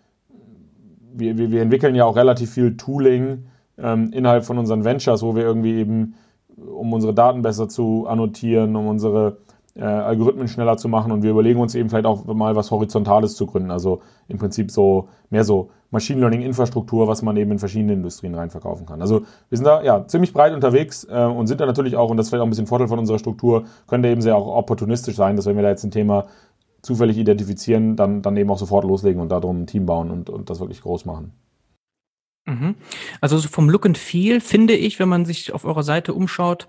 wir, 1.20 1.38
wir, 1.38 1.62
entwickeln 1.62 1.96
ja 1.96 2.06
auch 2.06 2.16
relativ 2.16 2.52
viel 2.52 2.78
Tooling 2.78 3.46
ähm, 3.78 4.12
innerhalb 4.14 4.46
von 4.46 4.58
unseren 4.58 4.84
Ventures, 4.84 5.22
wo 5.22 5.36
wir 5.36 5.44
irgendwie 5.44 5.76
eben, 5.76 6.16
um 6.58 6.94
unsere 6.94 7.14
Daten 7.14 7.42
besser 7.42 7.70
zu 7.70 8.08
annotieren, 8.08 8.76
um 8.76 8.88
unsere 8.88 9.38
äh, 9.78 9.84
Algorithmen 9.84 10.48
schneller 10.48 10.78
zu 10.78 10.90
machen 10.90 11.12
und 11.12 11.22
wir 11.22 11.32
überlegen 11.32 11.60
uns 11.60 11.76
eben 11.76 11.90
vielleicht 11.90 12.08
auch 12.08 12.26
mal 12.26 12.56
was 12.56 12.72
Horizontales 12.72 13.36
zu 13.36 13.46
gründen. 13.46 13.72
Also 13.72 14.02
im 14.28 14.38
Prinzip 14.38 14.72
so 14.72 15.10
mehr 15.30 15.44
so 15.44 15.70
Machine 15.92 16.20
Learning 16.20 16.42
Infrastruktur, 16.42 17.08
was 17.08 17.22
man 17.22 17.38
eben 17.38 17.52
in 17.52 17.60
verschiedene 17.60 17.94
Industrien 17.94 18.36
reinverkaufen 18.36 18.86
kann. 18.86 19.02
Also 19.02 19.22
wir 19.50 19.58
sind 19.58 19.66
da 19.66 19.82
ja 19.84 20.06
ziemlich 20.08 20.34
breit 20.34 20.54
unterwegs 20.54 21.06
äh, 21.10 21.24
und 21.24 21.48
sind 21.48 21.62
da 21.62 21.66
natürlich 21.66 21.96
auch, 21.96 22.10
und 22.10 22.18
das 22.18 22.26
ist 22.26 22.30
vielleicht 22.32 22.42
auch 22.42 22.48
ein 22.48 22.50
bisschen 22.50 22.68
Vorteil 22.68 22.88
von 22.88 23.00
unserer 23.00 23.20
Struktur, 23.20 23.64
können 23.88 24.04
da 24.04 24.10
eben 24.10 24.22
sehr 24.22 24.36
auch 24.36 24.48
opportunistisch 24.48 25.16
sein, 25.16 25.36
dass 25.36 25.46
wenn 25.46 25.56
wir 25.56 25.64
da 25.64 25.70
jetzt 25.70 25.84
ein 25.84 25.92
Thema 25.92 26.26
zufällig 26.88 27.18
identifizieren, 27.18 27.96
dann, 27.96 28.22
dann 28.22 28.38
eben 28.38 28.50
auch 28.50 28.58
sofort 28.58 28.86
loslegen 28.86 29.22
und 29.22 29.30
darum 29.30 29.62
ein 29.62 29.68
Team 29.68 29.86
bauen 29.86 30.10
und, 30.10 30.30
und 30.30 30.50
das 30.50 30.60
wirklich 30.60 30.82
groß 30.82 31.06
machen. 31.06 31.34
Mhm. 32.46 32.76
Also 33.22 33.40
vom 33.42 33.70
Look 33.70 33.86
and 33.86 33.98
Feel 33.98 34.40
finde 34.40 34.74
ich, 34.74 35.00
wenn 35.00 35.10
man 35.10 35.26
sich 35.26 35.54
auf 35.54 35.66
eurer 35.66 35.84
Seite 35.84 36.14
umschaut, 36.14 36.68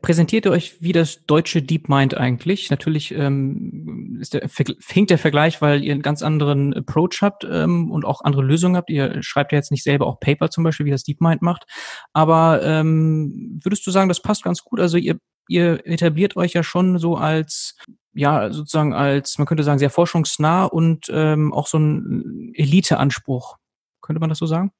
präsentiert 0.00 0.46
ihr 0.46 0.52
euch 0.52 0.80
wie 0.80 0.92
das 0.92 1.26
deutsche 1.26 1.60
DeepMind 1.60 2.16
eigentlich. 2.16 2.70
Natürlich 2.70 3.12
ähm, 3.12 4.18
ist 4.20 4.34
der, 4.34 4.48
hinkt 4.88 5.10
der 5.10 5.18
Vergleich, 5.18 5.60
weil 5.60 5.82
ihr 5.82 5.92
einen 5.92 6.00
ganz 6.00 6.22
anderen 6.22 6.72
Approach 6.72 7.20
habt 7.20 7.46
ähm, 7.50 7.90
und 7.90 8.04
auch 8.04 8.22
andere 8.22 8.42
Lösungen 8.42 8.76
habt. 8.76 8.88
Ihr 8.88 9.22
schreibt 9.22 9.52
ja 9.52 9.58
jetzt 9.58 9.72
nicht 9.72 9.82
selber 9.82 10.06
auch 10.06 10.20
Paper 10.20 10.48
zum 10.48 10.64
Beispiel, 10.64 10.86
wie 10.86 10.90
das 10.90 11.02
DeepMind 11.02 11.42
macht. 11.42 11.64
Aber 12.12 12.62
ähm, 12.62 13.60
würdest 13.62 13.86
du 13.86 13.90
sagen, 13.90 14.08
das 14.08 14.22
passt 14.22 14.44
ganz 14.44 14.62
gut? 14.62 14.80
Also 14.80 14.96
ihr, 14.96 15.18
ihr 15.48 15.84
etabliert 15.86 16.36
euch 16.36 16.52
ja 16.52 16.62
schon 16.62 16.98
so 16.98 17.16
als 17.16 17.76
ja, 18.14 18.50
sozusagen 18.50 18.94
als, 18.94 19.38
man 19.38 19.46
könnte 19.46 19.64
sagen, 19.64 19.78
sehr 19.78 19.90
forschungsnah 19.90 20.64
und 20.64 21.06
ähm, 21.10 21.52
auch 21.52 21.66
so 21.66 21.78
ein 21.78 22.52
Elite-Anspruch. 22.54 23.56
Könnte 24.00 24.20
man 24.20 24.28
das 24.28 24.38
so 24.38 24.46
sagen? 24.46 24.70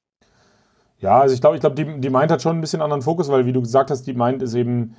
Ja, 0.99 1.19
also 1.19 1.35
ich 1.35 1.41
glaube, 1.41 1.57
ich 1.57 1.61
glaube, 1.61 1.75
die, 1.75 1.99
die 1.99 2.09
Mind 2.09 2.31
hat 2.31 2.41
schon 2.41 2.57
ein 2.57 2.61
bisschen 2.61 2.81
anderen 2.81 3.01
Fokus, 3.01 3.29
weil 3.29 3.45
wie 3.45 3.53
du 3.53 3.61
gesagt 3.61 3.91
hast, 3.91 4.03
die 4.03 4.13
Mind 4.13 4.41
ist 4.41 4.53
eben 4.53 4.95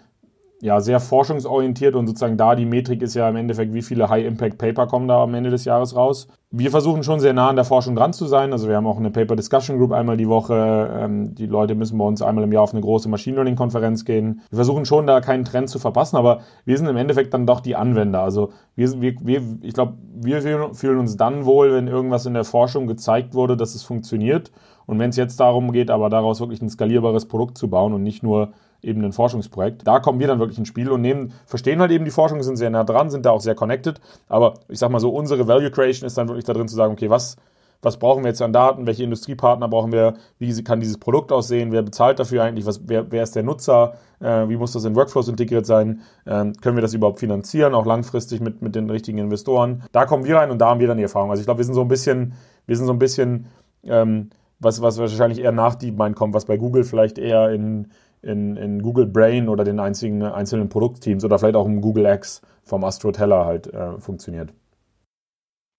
ja, 0.62 0.80
sehr 0.80 1.00
forschungsorientiert 1.00 1.94
und 1.94 2.06
sozusagen 2.06 2.38
da 2.38 2.54
die 2.54 2.64
Metrik 2.64 3.02
ist 3.02 3.14
ja 3.14 3.28
im 3.28 3.36
Endeffekt, 3.36 3.74
wie 3.74 3.82
viele 3.82 4.08
High-Impact-Paper 4.08 4.86
kommen 4.86 5.06
da 5.06 5.22
am 5.22 5.34
Ende 5.34 5.50
des 5.50 5.66
Jahres 5.66 5.94
raus. 5.94 6.28
Wir 6.50 6.70
versuchen 6.70 7.02
schon 7.02 7.20
sehr 7.20 7.34
nah 7.34 7.50
an 7.50 7.56
der 7.56 7.66
Forschung 7.66 7.94
dran 7.94 8.14
zu 8.14 8.26
sein. 8.26 8.52
Also 8.52 8.66
wir 8.68 8.76
haben 8.76 8.86
auch 8.86 8.96
eine 8.96 9.10
Paper 9.10 9.36
Discussion 9.36 9.76
Group 9.76 9.92
einmal 9.92 10.16
die 10.16 10.28
Woche. 10.28 10.90
Ähm, 10.98 11.34
die 11.34 11.44
Leute 11.44 11.74
müssen 11.74 11.98
bei 11.98 12.04
uns 12.04 12.22
einmal 12.22 12.44
im 12.44 12.52
Jahr 12.52 12.62
auf 12.62 12.72
eine 12.72 12.80
große 12.80 13.08
Machine 13.08 13.36
Learning 13.36 13.56
Konferenz 13.56 14.06
gehen. 14.06 14.40
Wir 14.48 14.56
versuchen 14.56 14.86
schon 14.86 15.06
da 15.06 15.20
keinen 15.20 15.44
Trend 15.44 15.68
zu 15.68 15.78
verpassen, 15.78 16.16
aber 16.16 16.40
wir 16.64 16.78
sind 16.78 16.86
im 16.86 16.96
Endeffekt 16.96 17.34
dann 17.34 17.46
doch 17.46 17.60
die 17.60 17.76
Anwender. 17.76 18.22
Also 18.22 18.50
wir, 18.76 19.00
wir, 19.00 19.14
wir 19.20 19.42
ich 19.60 19.74
glaube, 19.74 19.94
wir 20.14 20.40
fühlen 20.72 20.98
uns 20.98 21.18
dann 21.18 21.44
wohl, 21.44 21.74
wenn 21.74 21.88
irgendwas 21.88 22.24
in 22.24 22.32
der 22.32 22.44
Forschung 22.44 22.86
gezeigt 22.86 23.34
wurde, 23.34 23.58
dass 23.58 23.74
es 23.74 23.82
funktioniert. 23.82 24.52
Und 24.86 24.98
wenn 24.98 25.10
es 25.10 25.16
jetzt 25.16 25.38
darum 25.40 25.72
geht, 25.72 25.90
aber 25.90 26.08
daraus 26.08 26.40
wirklich 26.40 26.62
ein 26.62 26.70
skalierbares 26.70 27.26
Produkt 27.26 27.58
zu 27.58 27.68
bauen 27.68 27.92
und 27.92 28.02
nicht 28.02 28.22
nur 28.22 28.52
eben 28.82 29.04
ein 29.04 29.12
Forschungsprojekt. 29.12 29.86
Da 29.86 30.00
kommen 30.00 30.18
wir 30.18 30.26
dann 30.26 30.38
wirklich 30.38 30.58
ins 30.58 30.68
Spiel 30.68 30.90
und 30.90 31.00
nehmen, 31.00 31.32
verstehen 31.46 31.80
halt 31.80 31.90
eben 31.90 32.04
die 32.04 32.10
Forschung, 32.10 32.42
sind 32.42 32.56
sehr 32.56 32.70
nah 32.70 32.84
dran, 32.84 33.10
sind 33.10 33.26
da 33.26 33.30
auch 33.30 33.40
sehr 33.40 33.54
connected. 33.54 34.00
Aber 34.28 34.54
ich 34.68 34.78
sag 34.78 34.90
mal 34.90 35.00
so, 35.00 35.10
unsere 35.10 35.48
Value 35.48 35.70
Creation 35.70 36.06
ist 36.06 36.16
dann 36.18 36.28
wirklich 36.28 36.44
da 36.44 36.52
drin 36.52 36.68
zu 36.68 36.76
sagen, 36.76 36.92
okay, 36.92 37.10
was, 37.10 37.36
was 37.82 37.98
brauchen 37.98 38.24
wir 38.24 38.30
jetzt 38.30 38.42
an 38.42 38.52
Daten, 38.52 38.86
welche 38.86 39.04
Industriepartner 39.04 39.68
brauchen 39.68 39.92
wir, 39.92 40.14
wie 40.38 40.64
kann 40.64 40.80
dieses 40.80 40.98
Produkt 40.98 41.32
aussehen, 41.32 41.72
wer 41.72 41.82
bezahlt 41.82 42.18
dafür 42.18 42.42
eigentlich, 42.42 42.66
was, 42.66 42.80
wer, 42.86 43.10
wer 43.10 43.22
ist 43.22 43.36
der 43.36 43.42
Nutzer, 43.42 43.94
äh, 44.20 44.48
wie 44.48 44.56
muss 44.56 44.72
das 44.72 44.84
in 44.84 44.96
Workflows 44.96 45.28
integriert 45.28 45.66
sein, 45.66 46.00
äh, 46.24 46.52
können 46.60 46.76
wir 46.76 46.82
das 46.82 46.94
überhaupt 46.94 47.20
finanzieren, 47.20 47.74
auch 47.74 47.86
langfristig 47.86 48.40
mit, 48.40 48.62
mit 48.62 48.74
den 48.74 48.90
richtigen 48.90 49.18
Investoren. 49.18 49.84
Da 49.92 50.06
kommen 50.06 50.24
wir 50.24 50.36
rein 50.36 50.50
und 50.50 50.58
da 50.58 50.70
haben 50.70 50.80
wir 50.80 50.88
dann 50.88 50.96
die 50.96 51.02
Erfahrung. 51.02 51.30
Also 51.30 51.40
ich 51.40 51.46
glaube, 51.46 51.58
wir 51.58 51.64
sind 51.64 51.74
so 51.74 51.82
ein 51.82 51.88
bisschen, 51.88 52.34
wir 52.66 52.76
sind 52.76 52.86
so 52.86 52.92
ein 52.92 52.98
bisschen, 52.98 53.46
ähm, 53.84 54.30
was, 54.58 54.80
was 54.80 54.98
wahrscheinlich 54.98 55.40
eher 55.40 55.52
nach 55.52 55.74
DeepMind 55.74 56.16
kommt, 56.16 56.34
was 56.34 56.46
bei 56.46 56.56
Google 56.56 56.84
vielleicht 56.84 57.18
eher 57.18 57.50
in, 57.50 57.88
in, 58.22 58.56
in 58.56 58.82
Google 58.82 59.06
Brain 59.06 59.48
oder 59.48 59.64
den 59.64 59.80
einzigen, 59.80 60.22
einzelnen 60.22 60.68
Produktteams 60.68 61.24
oder 61.24 61.38
vielleicht 61.38 61.56
auch 61.56 61.66
im 61.66 61.80
Google 61.80 62.06
X 62.06 62.42
vom 62.64 62.84
Astro 62.84 63.12
Teller 63.12 63.46
halt 63.46 63.72
äh, 63.72 63.98
funktioniert. 64.00 64.52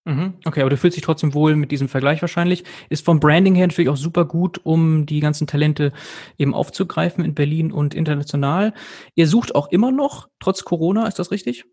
Mhm. 0.07 0.35
Okay, 0.45 0.61
aber 0.61 0.69
du 0.69 0.77
fühlst 0.77 0.95
dich 0.95 1.03
trotzdem 1.03 1.33
wohl 1.33 1.57
mit 1.57 1.69
diesem 1.69 1.89
Vergleich 1.89 2.21
wahrscheinlich. 2.21 2.63
Ist 2.87 3.03
vom 3.03 3.19
Branding 3.19 3.55
her 3.55 3.67
natürlich 3.67 3.89
auch 3.89 3.97
super 3.97 4.23
gut, 4.23 4.61
um 4.63 5.05
die 5.05 5.19
ganzen 5.19 5.47
Talente 5.47 5.91
eben 6.37 6.53
aufzugreifen 6.53 7.25
in 7.25 7.35
Berlin 7.35 7.73
und 7.73 7.93
international. 7.93 8.73
Ihr 9.15 9.27
sucht 9.27 9.53
auch 9.53 9.67
immer 9.67 9.91
noch, 9.91 10.29
trotz 10.39 10.63
Corona, 10.63 11.07
ist 11.07 11.19
das 11.19 11.29
richtig? 11.29 11.65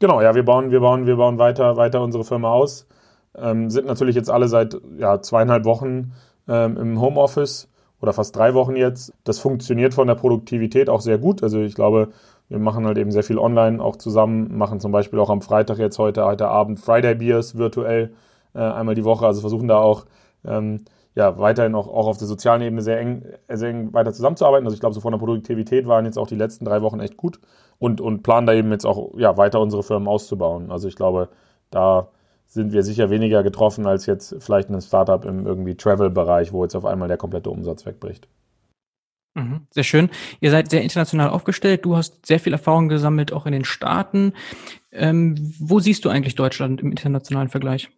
Genau, 0.00 0.20
ja, 0.20 0.34
wir 0.34 0.44
bauen, 0.44 0.70
wir 0.70 0.80
bauen, 0.80 1.06
wir 1.06 1.16
bauen 1.16 1.38
weiter, 1.38 1.78
weiter 1.78 2.02
unsere 2.02 2.24
Firma 2.24 2.50
aus. 2.52 2.86
Ähm, 3.34 3.70
sind 3.70 3.86
natürlich 3.86 4.16
jetzt 4.16 4.30
alle 4.30 4.48
seit 4.48 4.76
ja, 4.98 5.22
zweieinhalb 5.22 5.64
Wochen 5.64 6.12
ähm, 6.46 6.76
im 6.76 7.00
Homeoffice 7.00 7.70
oder 8.00 8.12
fast 8.12 8.34
drei 8.36 8.54
Wochen 8.54 8.76
jetzt. 8.76 9.12
Das 9.24 9.38
funktioniert 9.38 9.94
von 9.94 10.06
der 10.06 10.14
Produktivität 10.14 10.88
auch 10.88 11.00
sehr 11.00 11.18
gut. 11.18 11.42
Also 11.42 11.60
ich 11.60 11.74
glaube, 11.74 12.08
wir 12.48 12.58
machen 12.58 12.86
halt 12.86 12.98
eben 12.98 13.10
sehr 13.10 13.24
viel 13.24 13.38
online 13.38 13.82
auch 13.82 13.96
zusammen, 13.96 14.56
machen 14.56 14.80
zum 14.80 14.92
Beispiel 14.92 15.18
auch 15.18 15.30
am 15.30 15.42
Freitag 15.42 15.78
jetzt 15.78 15.98
heute, 15.98 16.24
heute 16.24 16.48
Abend 16.48 16.80
Friday 16.80 17.14
Beers 17.14 17.58
virtuell 17.58 18.12
äh, 18.54 18.60
einmal 18.60 18.94
die 18.94 19.04
Woche. 19.04 19.26
Also 19.26 19.40
versuchen 19.40 19.68
da 19.68 19.78
auch 19.78 20.06
ähm, 20.44 20.84
ja, 21.14 21.36
weiterhin 21.36 21.74
auch, 21.74 21.88
auch 21.88 22.06
auf 22.06 22.18
der 22.18 22.28
sozialen 22.28 22.62
Ebene 22.62 22.80
sehr 22.80 23.00
eng, 23.00 23.24
sehr 23.48 23.70
eng 23.70 23.92
weiter 23.92 24.12
zusammenzuarbeiten. 24.12 24.66
Also 24.66 24.74
ich 24.74 24.80
glaube, 24.80 24.94
so 24.94 25.00
von 25.00 25.12
der 25.12 25.18
Produktivität 25.18 25.88
waren 25.88 26.04
jetzt 26.04 26.16
auch 26.16 26.28
die 26.28 26.36
letzten 26.36 26.64
drei 26.64 26.80
Wochen 26.80 27.00
echt 27.00 27.16
gut 27.16 27.40
und, 27.80 28.00
und 28.00 28.22
planen 28.22 28.46
da 28.46 28.52
eben 28.54 28.70
jetzt 28.70 28.86
auch 28.86 29.10
ja, 29.16 29.36
weiter 29.36 29.60
unsere 29.60 29.82
Firmen 29.82 30.06
auszubauen. 30.06 30.70
Also 30.70 30.86
ich 30.86 30.94
glaube, 30.94 31.28
da 31.70 32.08
sind 32.48 32.72
wir 32.72 32.82
sicher 32.82 33.10
weniger 33.10 33.42
getroffen 33.42 33.86
als 33.86 34.06
jetzt 34.06 34.34
vielleicht 34.40 34.70
ein 34.70 34.80
Startup 34.80 35.24
im 35.24 35.46
irgendwie 35.46 35.76
Travel-Bereich, 35.76 36.52
wo 36.52 36.64
jetzt 36.64 36.74
auf 36.74 36.86
einmal 36.86 37.08
der 37.08 37.18
komplette 37.18 37.50
Umsatz 37.50 37.84
wegbricht. 37.84 38.26
Mhm, 39.34 39.66
sehr 39.70 39.84
schön. 39.84 40.10
Ihr 40.40 40.50
seid 40.50 40.70
sehr 40.70 40.82
international 40.82 41.28
aufgestellt. 41.28 41.84
Du 41.84 41.96
hast 41.96 42.26
sehr 42.26 42.40
viel 42.40 42.52
Erfahrung 42.52 42.88
gesammelt, 42.88 43.32
auch 43.32 43.46
in 43.46 43.52
den 43.52 43.64
Staaten. 43.64 44.32
Ähm, 44.90 45.54
wo 45.60 45.78
siehst 45.78 46.04
du 46.04 46.08
eigentlich 46.08 46.34
Deutschland 46.34 46.80
im 46.80 46.90
internationalen 46.90 47.50
Vergleich? 47.50 47.90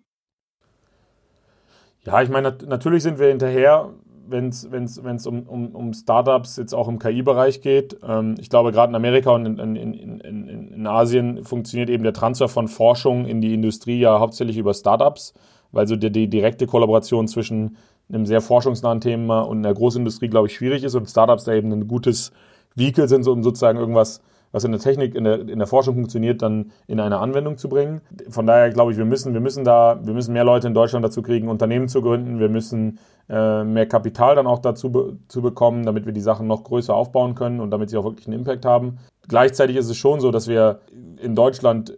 Ja, 2.04 2.20
ich 2.20 2.28
meine, 2.28 2.56
natürlich 2.66 3.02
sind 3.02 3.18
wir 3.18 3.28
hinterher, 3.28 3.90
wenn 4.30 4.48
es 4.48 5.26
um, 5.26 5.42
um, 5.42 5.74
um 5.74 5.92
Startups 5.92 6.56
jetzt 6.56 6.74
auch 6.74 6.88
im 6.88 6.98
KI-Bereich 6.98 7.60
geht. 7.60 7.98
Ähm, 8.06 8.36
ich 8.38 8.50
glaube, 8.50 8.72
gerade 8.72 8.90
in 8.90 8.96
Amerika 8.96 9.30
und 9.30 9.46
in, 9.46 9.76
in, 9.76 10.20
in, 10.20 10.48
in, 10.48 10.86
Asien 10.86 11.44
funktioniert 11.44 11.90
eben 11.90 12.02
der 12.02 12.12
Transfer 12.12 12.48
von 12.48 12.68
Forschung 12.68 13.26
in 13.26 13.40
die 13.40 13.54
Industrie 13.54 13.98
ja 13.98 14.18
hauptsächlich 14.18 14.56
über 14.56 14.74
Startups, 14.74 15.34
weil 15.72 15.86
so 15.86 15.96
die, 15.96 16.10
die 16.10 16.28
direkte 16.28 16.66
Kollaboration 16.66 17.28
zwischen 17.28 17.76
einem 18.08 18.26
sehr 18.26 18.40
forschungsnahen 18.40 19.00
Thema 19.00 19.40
und 19.40 19.58
in 19.58 19.62
der 19.62 19.74
Großindustrie, 19.74 20.28
glaube 20.28 20.48
ich, 20.48 20.54
schwierig 20.54 20.84
ist 20.84 20.94
und 20.94 21.08
Startups 21.08 21.44
da 21.44 21.52
eben 21.52 21.72
ein 21.72 21.88
gutes 21.88 22.32
Vehikel 22.74 23.08
sind, 23.08 23.26
um 23.26 23.42
sozusagen 23.42 23.78
irgendwas, 23.78 24.20
was 24.52 24.64
in 24.64 24.72
der 24.72 24.80
Technik, 24.80 25.14
in 25.14 25.24
der, 25.24 25.40
in 25.40 25.58
der 25.58 25.66
Forschung 25.66 25.94
funktioniert, 25.94 26.42
dann 26.42 26.72
in 26.86 27.00
eine 27.00 27.18
Anwendung 27.18 27.56
zu 27.56 27.68
bringen. 27.68 28.00
Von 28.28 28.46
daher 28.46 28.70
glaube 28.70 28.92
ich, 28.92 28.98
wir 28.98 29.04
müssen, 29.04 29.32
wir 29.32 29.40
müssen 29.40 29.64
da, 29.64 30.00
wir 30.02 30.14
müssen 30.14 30.32
mehr 30.32 30.44
Leute 30.44 30.66
in 30.66 30.74
Deutschland 30.74 31.04
dazu 31.04 31.22
kriegen, 31.22 31.48
Unternehmen 31.48 31.88
zu 31.88 32.02
gründen. 32.02 32.38
Wir 32.38 32.48
müssen 32.48 32.98
äh, 33.28 33.64
mehr 33.64 33.86
Kapital 33.86 34.34
dann 34.34 34.46
auch 34.46 34.58
dazu 34.58 34.90
be 34.90 35.16
zu 35.28 35.42
bekommen, 35.42 35.84
damit 35.84 36.06
wir 36.06 36.12
die 36.12 36.20
Sachen 36.20 36.46
noch 36.46 36.64
größer 36.64 36.94
aufbauen 36.94 37.34
können 37.34 37.60
und 37.60 37.70
damit 37.70 37.90
sie 37.90 37.96
auch 37.96 38.04
wirklich 38.04 38.26
einen 38.26 38.40
Impact 38.40 38.64
haben. 38.64 38.98
Gleichzeitig 39.28 39.76
ist 39.76 39.88
es 39.88 39.96
schon 39.96 40.20
so, 40.20 40.32
dass 40.32 40.48
wir 40.48 40.80
in 41.22 41.36
Deutschland 41.36 41.94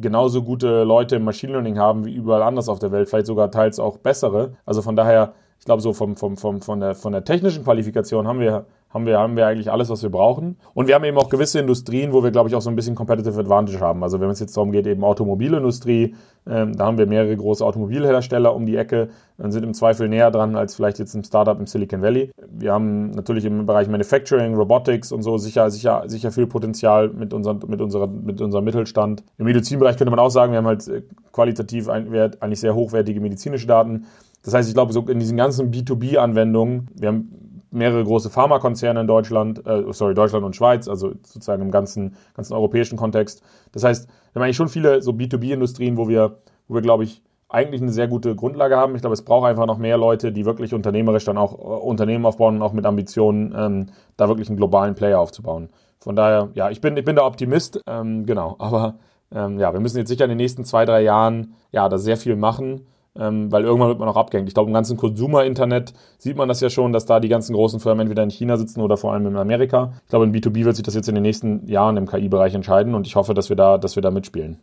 genauso 0.00 0.42
gute 0.42 0.84
Leute 0.84 1.16
im 1.16 1.24
Machine 1.24 1.52
Learning 1.52 1.78
haben 1.78 2.04
wie 2.04 2.14
überall 2.14 2.42
anders 2.42 2.68
auf 2.68 2.78
der 2.78 2.92
Welt, 2.92 3.08
vielleicht 3.08 3.26
sogar 3.26 3.50
teils 3.50 3.78
auch 3.78 3.96
bessere. 3.98 4.52
Also 4.66 4.82
von 4.82 4.96
daher 4.96 5.34
ich 5.64 5.66
glaube, 5.66 5.80
so 5.80 5.94
vom, 5.94 6.14
vom, 6.14 6.36
vom, 6.36 6.60
von, 6.60 6.80
der, 6.80 6.94
von 6.94 7.12
der 7.12 7.24
technischen 7.24 7.64
Qualifikation 7.64 8.28
haben 8.28 8.38
wir, 8.38 8.66
haben, 8.94 9.06
wir, 9.06 9.18
haben 9.18 9.36
wir 9.36 9.48
eigentlich 9.48 9.72
alles, 9.72 9.90
was 9.90 10.04
wir 10.04 10.10
brauchen. 10.10 10.56
Und 10.72 10.86
wir 10.86 10.94
haben 10.94 11.02
eben 11.02 11.18
auch 11.18 11.28
gewisse 11.28 11.58
Industrien, 11.58 12.12
wo 12.12 12.22
wir, 12.22 12.30
glaube 12.30 12.48
ich, 12.48 12.54
auch 12.54 12.62
so 12.62 12.70
ein 12.70 12.76
bisschen 12.76 12.94
Competitive 12.94 13.38
Advantage 13.38 13.80
haben. 13.80 14.04
Also 14.04 14.20
wenn 14.20 14.30
es 14.30 14.38
jetzt 14.38 14.56
darum 14.56 14.70
geht, 14.70 14.86
eben 14.86 15.02
Automobilindustrie, 15.02 16.14
ähm, 16.46 16.76
da 16.76 16.86
haben 16.86 16.96
wir 16.96 17.06
mehrere 17.06 17.36
große 17.36 17.64
Automobilhersteller 17.64 18.54
um 18.54 18.66
die 18.66 18.76
Ecke 18.76 19.08
und 19.38 19.50
sind 19.50 19.64
im 19.64 19.74
Zweifel 19.74 20.08
näher 20.08 20.30
dran 20.30 20.54
als 20.54 20.76
vielleicht 20.76 21.00
jetzt 21.00 21.14
ein 21.14 21.24
Startup 21.24 21.58
im 21.58 21.66
Silicon 21.66 22.02
Valley. 22.02 22.30
Wir 22.48 22.72
haben 22.72 23.10
natürlich 23.10 23.44
im 23.44 23.66
Bereich 23.66 23.88
Manufacturing, 23.88 24.54
Robotics 24.54 25.10
und 25.10 25.22
so 25.22 25.38
sicher, 25.38 25.70
sicher, 25.70 26.04
sicher 26.06 26.30
viel 26.30 26.46
Potenzial 26.46 27.08
mit, 27.08 27.32
unseren, 27.32 27.60
mit, 27.66 27.80
unserer, 27.80 28.06
mit 28.06 28.40
unserem 28.40 28.64
Mittelstand. 28.64 29.24
Im 29.38 29.46
Medizinbereich 29.46 29.96
könnte 29.96 30.10
man 30.12 30.20
auch 30.20 30.30
sagen, 30.30 30.52
wir 30.52 30.58
haben 30.58 30.66
halt 30.66 30.86
äh, 30.86 31.02
qualitativ 31.32 31.88
eigentlich 31.88 32.60
sehr 32.60 32.76
hochwertige 32.76 33.20
medizinische 33.20 33.66
Daten. 33.66 34.06
Das 34.44 34.54
heißt, 34.54 34.68
ich 34.68 34.74
glaube, 34.74 34.92
so 34.92 35.00
in 35.00 35.18
diesen 35.18 35.36
ganzen 35.36 35.72
B2B-Anwendungen, 35.72 36.88
wir 36.94 37.08
haben 37.08 37.43
mehrere 37.74 38.04
große 38.04 38.30
Pharmakonzerne 38.30 39.00
in 39.00 39.06
Deutschland, 39.06 39.66
äh, 39.66 39.84
sorry, 39.90 40.14
Deutschland 40.14 40.44
und 40.44 40.56
Schweiz, 40.56 40.88
also 40.88 41.10
sozusagen 41.22 41.62
im 41.62 41.70
ganzen, 41.70 42.16
ganzen 42.34 42.54
europäischen 42.54 42.96
Kontext. 42.96 43.42
Das 43.72 43.84
heißt, 43.84 44.08
wir 44.08 44.40
haben 44.40 44.44
eigentlich 44.44 44.56
schon 44.56 44.68
viele 44.68 45.02
so 45.02 45.12
B2B-Industrien, 45.12 45.96
wo 45.96 46.08
wir, 46.08 46.38
wo 46.68 46.74
wir, 46.74 46.82
glaube 46.82 47.04
ich, 47.04 47.22
eigentlich 47.48 47.82
eine 47.82 47.92
sehr 47.92 48.08
gute 48.08 48.34
Grundlage 48.34 48.76
haben. 48.76 48.94
Ich 48.94 49.00
glaube, 49.00 49.14
es 49.14 49.22
braucht 49.22 49.48
einfach 49.48 49.66
noch 49.66 49.78
mehr 49.78 49.96
Leute, 49.96 50.32
die 50.32 50.44
wirklich 50.44 50.74
unternehmerisch 50.74 51.24
dann 51.24 51.38
auch 51.38 51.52
äh, 51.52 51.62
Unternehmen 51.62 52.26
aufbauen 52.26 52.56
und 52.56 52.62
auch 52.62 52.72
mit 52.72 52.86
Ambitionen, 52.86 53.54
ähm, 53.56 53.86
da 54.16 54.28
wirklich 54.28 54.48
einen 54.48 54.56
globalen 54.56 54.94
Player 54.94 55.20
aufzubauen. 55.20 55.68
Von 56.00 56.16
daher, 56.16 56.50
ja, 56.54 56.70
ich 56.70 56.80
bin, 56.80 56.96
ich 56.96 57.04
bin 57.04 57.16
der 57.16 57.24
Optimist, 57.24 57.80
ähm, 57.86 58.26
genau. 58.26 58.56
Aber 58.58 58.96
ähm, 59.32 59.58
ja, 59.58 59.72
wir 59.72 59.80
müssen 59.80 59.98
jetzt 59.98 60.08
sicher 60.08 60.24
in 60.24 60.30
den 60.30 60.38
nächsten 60.38 60.64
zwei, 60.64 60.84
drei 60.84 61.02
Jahren 61.02 61.54
ja 61.70 61.88
da 61.88 61.98
sehr 61.98 62.16
viel 62.16 62.36
machen 62.36 62.86
ähm, 63.16 63.52
weil 63.52 63.64
irgendwann 63.64 63.88
wird 63.88 63.98
man 63.98 64.08
auch 64.08 64.16
abgehängt. 64.16 64.48
Ich 64.48 64.54
glaube, 64.54 64.68
im 64.68 64.74
ganzen 64.74 64.96
Consumer-Internet 64.96 65.92
sieht 66.18 66.36
man 66.36 66.48
das 66.48 66.60
ja 66.60 66.70
schon, 66.70 66.92
dass 66.92 67.06
da 67.06 67.20
die 67.20 67.28
ganzen 67.28 67.54
großen 67.54 67.80
Firmen 67.80 68.02
entweder 68.02 68.22
in 68.22 68.30
China 68.30 68.56
sitzen 68.56 68.80
oder 68.80 68.96
vor 68.96 69.12
allem 69.12 69.26
in 69.26 69.36
Amerika. 69.36 69.92
Ich 70.04 70.10
glaube, 70.10 70.24
in 70.24 70.34
B2B 70.34 70.64
wird 70.64 70.76
sich 70.76 70.84
das 70.84 70.94
jetzt 70.94 71.08
in 71.08 71.14
den 71.14 71.22
nächsten 71.22 71.66
Jahren 71.68 71.96
im 71.96 72.06
KI-Bereich 72.06 72.54
entscheiden 72.54 72.94
und 72.94 73.06
ich 73.06 73.16
hoffe, 73.16 73.34
dass 73.34 73.48
wir 73.48 73.56
da, 73.56 73.78
dass 73.78 73.96
wir 73.96 74.02
da 74.02 74.10
mitspielen. 74.10 74.58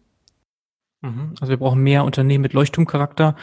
Mhm. 1.02 1.34
Also 1.40 1.50
wir 1.50 1.58
brauchen 1.58 1.82
mehr 1.82 2.04
Unternehmen 2.04 2.42
mit 2.42 2.54
Leuchtturmcharakter, 2.54 3.36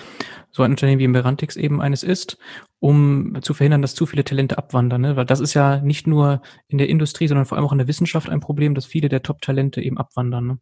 so 0.50 0.62
ein 0.62 0.72
Unternehmen 0.72 1.00
wie 1.00 1.08
Merantix 1.08 1.56
eben 1.56 1.80
eines 1.80 2.02
ist, 2.02 2.38
um 2.78 3.38
zu 3.40 3.54
verhindern, 3.54 3.82
dass 3.82 3.94
zu 3.94 4.06
viele 4.06 4.24
Talente 4.24 4.58
abwandern. 4.58 5.00
Ne? 5.00 5.16
Weil 5.16 5.26
das 5.26 5.40
ist 5.40 5.54
ja 5.54 5.80
nicht 5.80 6.06
nur 6.06 6.42
in 6.68 6.78
der 6.78 6.88
Industrie, 6.88 7.26
sondern 7.28 7.46
vor 7.46 7.56
allem 7.56 7.66
auch 7.66 7.72
in 7.72 7.78
der 7.78 7.88
Wissenschaft 7.88 8.28
ein 8.28 8.40
Problem, 8.40 8.74
dass 8.74 8.86
viele 8.86 9.08
der 9.08 9.22
Top-Talente 9.22 9.80
eben 9.80 9.98
abwandern. 9.98 10.46
Ne? 10.46 10.58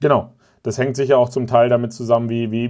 Genau 0.00 0.34
das 0.66 0.78
hängt 0.78 0.96
sicher 0.96 1.16
auch 1.16 1.28
zum 1.28 1.46
Teil 1.46 1.68
damit 1.68 1.92
zusammen, 1.92 2.28
wie, 2.28 2.50
wie 2.50 2.68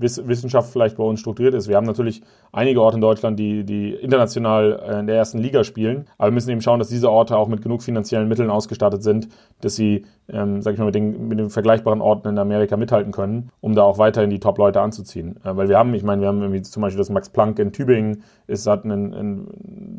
Wissenschaft 0.00 0.72
vielleicht 0.72 0.96
bei 0.96 1.04
uns 1.04 1.20
strukturiert 1.20 1.54
ist. 1.54 1.68
Wir 1.68 1.76
haben 1.76 1.86
natürlich 1.86 2.22
einige 2.50 2.82
Orte 2.82 2.96
in 2.96 3.00
Deutschland, 3.00 3.38
die, 3.38 3.62
die 3.62 3.92
international 3.94 4.82
äh, 4.84 4.98
in 4.98 5.06
der 5.06 5.14
ersten 5.14 5.38
Liga 5.38 5.62
spielen, 5.62 6.06
aber 6.18 6.30
wir 6.30 6.34
müssen 6.34 6.50
eben 6.50 6.60
schauen, 6.60 6.80
dass 6.80 6.88
diese 6.88 7.08
Orte 7.08 7.38
auch 7.38 7.46
mit 7.46 7.62
genug 7.62 7.84
finanziellen 7.84 8.26
Mitteln 8.26 8.50
ausgestattet 8.50 9.04
sind, 9.04 9.28
dass 9.60 9.76
sie, 9.76 10.06
ähm, 10.28 10.60
sag 10.60 10.72
ich 10.72 10.80
mal, 10.80 10.86
mit 10.86 10.96
den, 10.96 11.28
mit 11.28 11.38
den 11.38 11.48
vergleichbaren 11.48 12.00
Orten 12.00 12.26
in 12.26 12.38
Amerika 12.38 12.76
mithalten 12.76 13.12
können, 13.12 13.50
um 13.60 13.76
da 13.76 13.84
auch 13.84 13.98
weiterhin 13.98 14.30
die 14.30 14.40
Top-Leute 14.40 14.80
anzuziehen. 14.80 15.36
Äh, 15.44 15.56
weil 15.56 15.68
wir 15.68 15.78
haben, 15.78 15.94
ich 15.94 16.02
meine, 16.02 16.22
wir 16.22 16.28
haben 16.28 16.40
irgendwie 16.40 16.62
zum 16.62 16.82
Beispiel 16.82 16.98
das 16.98 17.10
Max 17.10 17.30
Planck 17.30 17.60
in 17.60 17.70
Tübingen, 17.70 18.24
ist, 18.48 18.66
hat 18.66 18.84
ein, 18.84 19.14
ein 19.14 19.46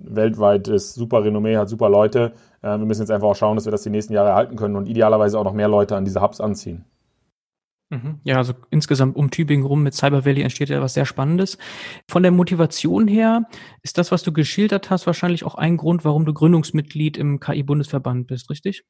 weltweites 0.03 0.95
super 0.95 1.23
Renommee, 1.23 1.55
hat 1.55 1.69
super 1.69 1.87
Leute. 1.87 2.33
Äh, 2.61 2.77
wir 2.77 2.85
müssen 2.85 3.03
jetzt 3.03 3.11
einfach 3.11 3.29
auch 3.29 3.35
schauen, 3.37 3.55
dass 3.55 3.63
wir 3.63 3.71
das 3.71 3.83
die 3.83 3.89
nächsten 3.89 4.11
Jahre 4.11 4.31
erhalten 4.31 4.57
können 4.57 4.75
und 4.75 4.89
idealerweise 4.89 5.39
auch 5.39 5.45
noch 5.45 5.53
mehr 5.53 5.69
Leute 5.69 5.95
an 5.95 6.03
diese 6.03 6.21
Hubs 6.21 6.41
anziehen. 6.41 6.83
Mhm. 7.89 8.19
Ja, 8.23 8.35
also 8.37 8.53
insgesamt 8.69 9.15
um 9.15 9.31
Tübingen 9.31 9.65
rum 9.65 9.81
mit 9.81 9.93
Cyber 9.93 10.25
Valley 10.25 10.41
entsteht 10.41 10.69
ja 10.69 10.81
was 10.81 10.93
sehr 10.93 11.05
Spannendes. 11.05 11.57
Von 12.09 12.23
der 12.23 12.31
Motivation 12.31 13.07
her 13.07 13.43
ist 13.81 13.97
das, 13.97 14.11
was 14.11 14.23
du 14.23 14.33
geschildert 14.33 14.89
hast, 14.89 15.07
wahrscheinlich 15.07 15.45
auch 15.45 15.55
ein 15.55 15.77
Grund, 15.77 16.03
warum 16.03 16.25
du 16.25 16.33
Gründungsmitglied 16.33 17.17
im 17.17 17.39
KI-Bundesverband 17.39 18.27
bist, 18.27 18.49
richtig? 18.49 18.83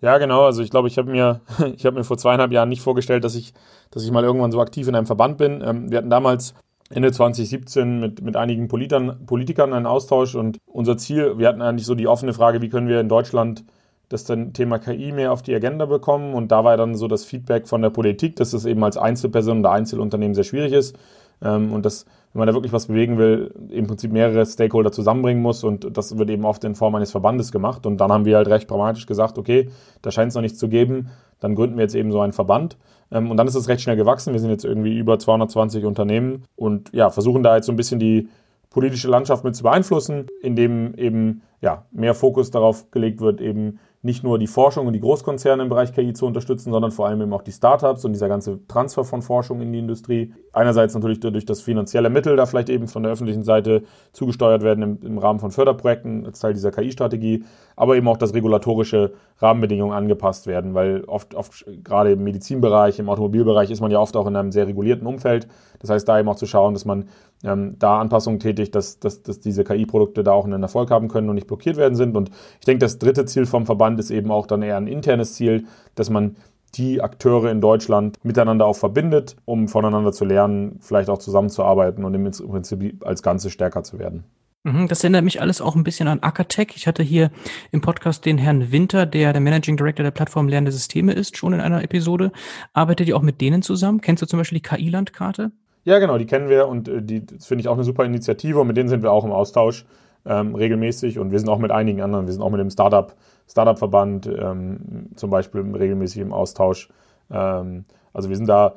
Ja, 0.00 0.18
genau. 0.18 0.44
Also 0.44 0.62
ich 0.62 0.70
glaube, 0.70 0.88
ich 0.88 0.96
habe 0.96 1.10
mir, 1.10 1.42
ich 1.76 1.84
mir 1.84 2.04
vor 2.04 2.18
zweieinhalb 2.18 2.52
Jahren 2.52 2.70
nicht 2.70 2.82
vorgestellt, 2.82 3.24
dass 3.24 3.34
ich, 3.34 3.52
dass 3.90 4.04
ich 4.04 4.10
mal 4.10 4.24
irgendwann 4.24 4.52
so 4.52 4.60
aktiv 4.60 4.88
in 4.88 4.94
einem 4.94 5.06
Verband 5.06 5.36
bin. 5.36 5.62
Ähm, 5.62 5.90
wir 5.90 5.98
hatten 5.98 6.10
damals 6.10 6.54
Ende 6.90 7.12
2017 7.12 8.00
mit, 8.00 8.22
mit 8.22 8.36
einigen 8.36 8.68
Politikern, 8.68 9.24
Politikern 9.26 9.72
einen 9.72 9.86
Austausch 9.86 10.34
und 10.34 10.58
unser 10.66 10.96
Ziel, 10.96 11.38
wir 11.38 11.48
hatten 11.48 11.62
eigentlich 11.62 11.86
so 11.86 11.94
die 11.94 12.08
offene 12.08 12.34
Frage, 12.34 12.60
wie 12.62 12.68
können 12.68 12.88
wir 12.88 13.00
in 13.00 13.08
Deutschland 13.08 13.64
das 14.12 14.24
dann 14.24 14.52
Thema 14.52 14.78
KI 14.78 15.12
mehr 15.12 15.32
auf 15.32 15.42
die 15.42 15.54
Agenda 15.54 15.86
bekommen. 15.86 16.34
Und 16.34 16.52
da 16.52 16.64
war 16.64 16.76
dann 16.76 16.94
so 16.94 17.08
das 17.08 17.24
Feedback 17.24 17.68
von 17.68 17.82
der 17.82 17.90
Politik, 17.90 18.36
dass 18.36 18.52
es 18.52 18.64
eben 18.64 18.82
als 18.84 18.96
Einzelperson 18.96 19.60
oder 19.60 19.72
Einzelunternehmen 19.72 20.34
sehr 20.34 20.44
schwierig 20.44 20.72
ist. 20.72 20.96
Ähm, 21.42 21.72
und 21.72 21.84
das 21.84 22.06
wenn 22.32 22.40
man 22.40 22.48
da 22.48 22.54
wirklich 22.54 22.72
was 22.72 22.86
bewegen 22.86 23.18
will, 23.18 23.52
im 23.70 23.86
Prinzip 23.86 24.10
mehrere 24.10 24.46
Stakeholder 24.46 24.90
zusammenbringen 24.90 25.42
muss 25.42 25.64
und 25.64 25.96
das 25.96 26.16
wird 26.16 26.30
eben 26.30 26.46
oft 26.46 26.64
in 26.64 26.74
Form 26.74 26.94
eines 26.94 27.10
Verbandes 27.10 27.52
gemacht. 27.52 27.84
Und 27.84 27.98
dann 27.98 28.10
haben 28.10 28.24
wir 28.24 28.36
halt 28.36 28.48
recht 28.48 28.68
pragmatisch 28.68 29.06
gesagt, 29.06 29.36
okay, 29.36 29.68
da 30.00 30.10
scheint 30.10 30.30
es 30.30 30.34
noch 30.34 30.42
nichts 30.42 30.58
zu 30.58 30.68
geben, 30.68 31.10
dann 31.40 31.54
gründen 31.54 31.76
wir 31.76 31.82
jetzt 31.82 31.94
eben 31.94 32.10
so 32.10 32.20
einen 32.20 32.32
Verband. 32.32 32.78
Ähm, 33.10 33.30
und 33.30 33.36
dann 33.36 33.46
ist 33.46 33.54
es 33.54 33.68
recht 33.68 33.82
schnell 33.82 33.96
gewachsen. 33.96 34.32
Wir 34.32 34.40
sind 34.40 34.50
jetzt 34.50 34.64
irgendwie 34.64 34.96
über 34.96 35.18
220 35.18 35.84
Unternehmen 35.84 36.44
und 36.56 36.90
ja, 36.94 37.10
versuchen 37.10 37.42
da 37.42 37.56
jetzt 37.56 37.66
so 37.66 37.72
ein 37.72 37.76
bisschen 37.76 38.00
die 38.00 38.28
politische 38.70 39.08
Landschaft 39.08 39.44
mit 39.44 39.54
zu 39.54 39.62
beeinflussen, 39.62 40.28
indem 40.42 40.94
eben 40.94 41.42
ja, 41.60 41.84
mehr 41.92 42.14
Fokus 42.14 42.50
darauf 42.50 42.90
gelegt 42.90 43.20
wird, 43.20 43.42
eben 43.42 43.78
nicht 44.04 44.24
nur 44.24 44.38
die 44.40 44.48
Forschung 44.48 44.88
und 44.88 44.94
die 44.94 45.00
Großkonzerne 45.00 45.62
im 45.62 45.68
Bereich 45.68 45.92
KI 45.92 46.12
zu 46.12 46.26
unterstützen, 46.26 46.72
sondern 46.72 46.90
vor 46.90 47.06
allem 47.06 47.22
eben 47.22 47.32
auch 47.32 47.42
die 47.42 47.52
Startups 47.52 48.04
und 48.04 48.12
dieser 48.12 48.28
ganze 48.28 48.66
Transfer 48.66 49.04
von 49.04 49.22
Forschung 49.22 49.60
in 49.60 49.72
die 49.72 49.78
Industrie. 49.78 50.34
Einerseits 50.52 50.94
natürlich 50.94 51.20
durch 51.20 51.46
das 51.46 51.60
finanzielle 51.60 52.10
Mittel, 52.10 52.34
da 52.34 52.46
vielleicht 52.46 52.68
eben 52.68 52.88
von 52.88 53.04
der 53.04 53.12
öffentlichen 53.12 53.44
Seite 53.44 53.84
zugesteuert 54.12 54.62
werden 54.62 54.82
im, 54.82 54.98
im 55.06 55.18
Rahmen 55.18 55.38
von 55.38 55.52
Förderprojekten 55.52 56.26
als 56.26 56.40
Teil 56.40 56.52
dieser 56.52 56.72
KI-Strategie, 56.72 57.44
aber 57.76 57.96
eben 57.96 58.08
auch, 58.08 58.16
dass 58.16 58.34
regulatorische 58.34 59.12
Rahmenbedingungen 59.38 59.96
angepasst 59.96 60.48
werden, 60.48 60.74
weil 60.74 61.04
oft, 61.04 61.36
oft 61.36 61.64
gerade 61.84 62.12
im 62.12 62.24
Medizinbereich, 62.24 62.98
im 62.98 63.08
Automobilbereich 63.08 63.70
ist 63.70 63.80
man 63.80 63.92
ja 63.92 64.00
oft 64.00 64.16
auch 64.16 64.26
in 64.26 64.34
einem 64.34 64.50
sehr 64.50 64.66
regulierten 64.66 65.06
Umfeld. 65.06 65.46
Das 65.78 65.90
heißt, 65.90 66.08
da 66.08 66.18
eben 66.18 66.28
auch 66.28 66.36
zu 66.36 66.46
schauen, 66.46 66.74
dass 66.74 66.84
man 66.84 67.08
ähm, 67.44 67.76
da 67.78 67.98
Anpassungen 67.98 68.40
tätigt, 68.40 68.74
dass, 68.74 68.98
dass, 68.98 69.22
dass 69.22 69.40
diese 69.40 69.64
KI-Produkte 69.64 70.22
da 70.22 70.32
auch 70.32 70.44
einen 70.44 70.62
Erfolg 70.62 70.90
haben 70.90 71.08
können 71.08 71.28
und 71.28 71.34
nicht 71.34 71.46
blockiert 71.46 71.76
werden 71.76 71.94
sind. 71.94 72.16
Und 72.16 72.30
ich 72.60 72.66
denke, 72.66 72.80
das 72.80 72.98
dritte 72.98 73.24
Ziel 73.24 73.46
vom 73.46 73.66
Verband 73.66 73.98
ist 74.00 74.10
eben 74.10 74.30
auch 74.30 74.46
dann 74.46 74.62
eher 74.62 74.76
ein 74.76 74.86
internes 74.86 75.34
Ziel, 75.34 75.66
dass 75.94 76.10
man 76.10 76.36
die 76.74 77.02
Akteure 77.02 77.50
in 77.50 77.60
Deutschland 77.60 78.16
miteinander 78.22 78.66
auch 78.66 78.76
verbindet, 78.76 79.36
um 79.44 79.68
voneinander 79.68 80.12
zu 80.12 80.24
lernen, 80.24 80.78
vielleicht 80.80 81.10
auch 81.10 81.18
zusammenzuarbeiten 81.18 82.04
und 82.04 82.14
im 82.14 82.30
Prinzip 82.30 83.04
als 83.04 83.22
Ganze 83.22 83.50
stärker 83.50 83.82
zu 83.82 83.98
werden. 83.98 84.24
Mhm, 84.64 84.86
das 84.86 85.02
erinnert 85.02 85.24
mich 85.24 85.40
alles 85.40 85.60
auch 85.60 85.74
ein 85.74 85.82
bisschen 85.82 86.08
an 86.08 86.22
Acatech. 86.22 86.68
Ich 86.76 86.86
hatte 86.86 87.02
hier 87.02 87.30
im 87.72 87.80
Podcast 87.80 88.24
den 88.24 88.38
Herrn 88.38 88.70
Winter, 88.70 89.06
der 89.06 89.32
der 89.32 89.40
Managing 89.40 89.76
Director 89.76 90.04
der 90.04 90.12
Plattform 90.12 90.48
Lernende 90.48 90.70
Systeme 90.70 91.12
ist, 91.12 91.36
schon 91.36 91.52
in 91.52 91.60
einer 91.60 91.82
Episode. 91.82 92.30
Arbeitet 92.72 93.08
ihr 93.08 93.16
auch 93.16 93.22
mit 93.22 93.40
denen 93.40 93.62
zusammen? 93.62 94.00
Kennst 94.00 94.22
du 94.22 94.26
zum 94.26 94.38
Beispiel 94.38 94.60
die 94.60 94.68
KI-Landkarte? 94.68 95.50
Ja, 95.84 95.98
genau, 95.98 96.16
die 96.18 96.26
kennen 96.26 96.48
wir 96.48 96.68
und 96.68 96.88
äh, 96.88 97.02
die 97.02 97.24
finde 97.40 97.62
ich 97.62 97.68
auch 97.68 97.74
eine 97.74 97.84
super 97.84 98.04
Initiative 98.04 98.60
und 98.60 98.66
mit 98.66 98.76
denen 98.76 98.88
sind 98.88 99.02
wir 99.02 99.12
auch 99.12 99.24
im 99.24 99.32
Austausch 99.32 99.84
ähm, 100.24 100.54
regelmäßig 100.54 101.18
und 101.18 101.32
wir 101.32 101.38
sind 101.38 101.48
auch 101.48 101.58
mit 101.58 101.72
einigen 101.72 102.00
anderen, 102.00 102.26
wir 102.26 102.32
sind 102.32 102.42
auch 102.42 102.50
mit 102.50 102.60
dem 102.60 102.70
Startup, 102.70 103.14
Startup-Verband 103.48 104.26
ähm, 104.26 105.08
zum 105.16 105.30
Beispiel 105.30 105.62
regelmäßig 105.74 106.22
im 106.22 106.32
Austausch. 106.32 106.88
Ähm, 107.30 107.84
also 108.12 108.28
wir 108.28 108.36
sind 108.36 108.48
da, 108.48 108.76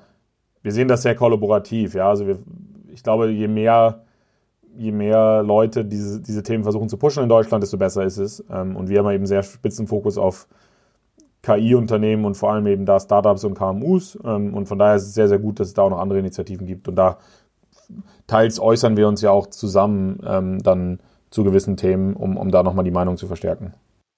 wir 0.64 0.72
sehen 0.72 0.88
das 0.88 1.04
sehr 1.04 1.16
kollaborativ, 1.16 1.94
ja. 1.94 2.10
Also 2.10 2.26
wir, 2.26 2.40
ich 2.92 3.04
glaube, 3.04 3.30
je 3.30 3.48
mehr, 3.48 4.04
je 4.76 4.92
mehr 4.92 5.44
Leute 5.44 5.86
diese, 5.86 6.22
diese 6.22 6.42
Themen 6.42 6.64
versuchen 6.64 6.90
zu 6.90 6.98
pushen 6.98 7.22
in 7.22 7.30
Deutschland, 7.30 7.64
desto 7.64 7.78
besser 7.78 8.04
ist 8.04 8.18
es. 8.18 8.44
Ähm, 8.50 8.76
und 8.76 8.90
wir 8.90 9.00
haben 9.00 9.12
eben 9.12 9.28
sehr 9.28 9.44
spitzen 9.44 9.86
Fokus 9.86 10.18
auf 10.18 10.48
KI-Unternehmen 11.46 12.26
und 12.26 12.36
vor 12.36 12.52
allem 12.52 12.66
eben 12.66 12.86
da 12.86 13.00
Startups 13.00 13.44
und 13.44 13.54
KMUs. 13.56 14.18
Ähm, 14.26 14.54
und 14.54 14.66
von 14.68 14.80
daher 14.80 14.96
ist 14.96 15.04
es 15.04 15.14
sehr, 15.14 15.28
sehr 15.28 15.40
gut, 15.40 15.60
dass 15.60 15.68
es 15.68 15.74
da 15.76 15.84
auch 15.84 15.90
noch 15.92 16.00
andere 16.00 16.20
Initiativen 16.20 16.66
gibt. 16.66 16.88
Und 16.88 16.96
da 16.96 17.20
teils 18.26 18.60
äußern 18.60 18.98
wir 18.98 19.08
uns 19.08 19.22
ja 19.22 19.30
auch 19.30 19.48
zusammen 19.48 20.20
ähm, 20.26 20.64
dann 20.64 21.00
zu 21.30 21.44
gewissen 21.44 21.78
Themen, 21.78 22.16
um, 22.16 22.38
um 22.38 22.50
da 22.50 22.64
nochmal 22.64 22.84
die 22.84 22.92
Meinung 22.92 23.18
zu 23.18 23.28
verstärken. 23.28 23.74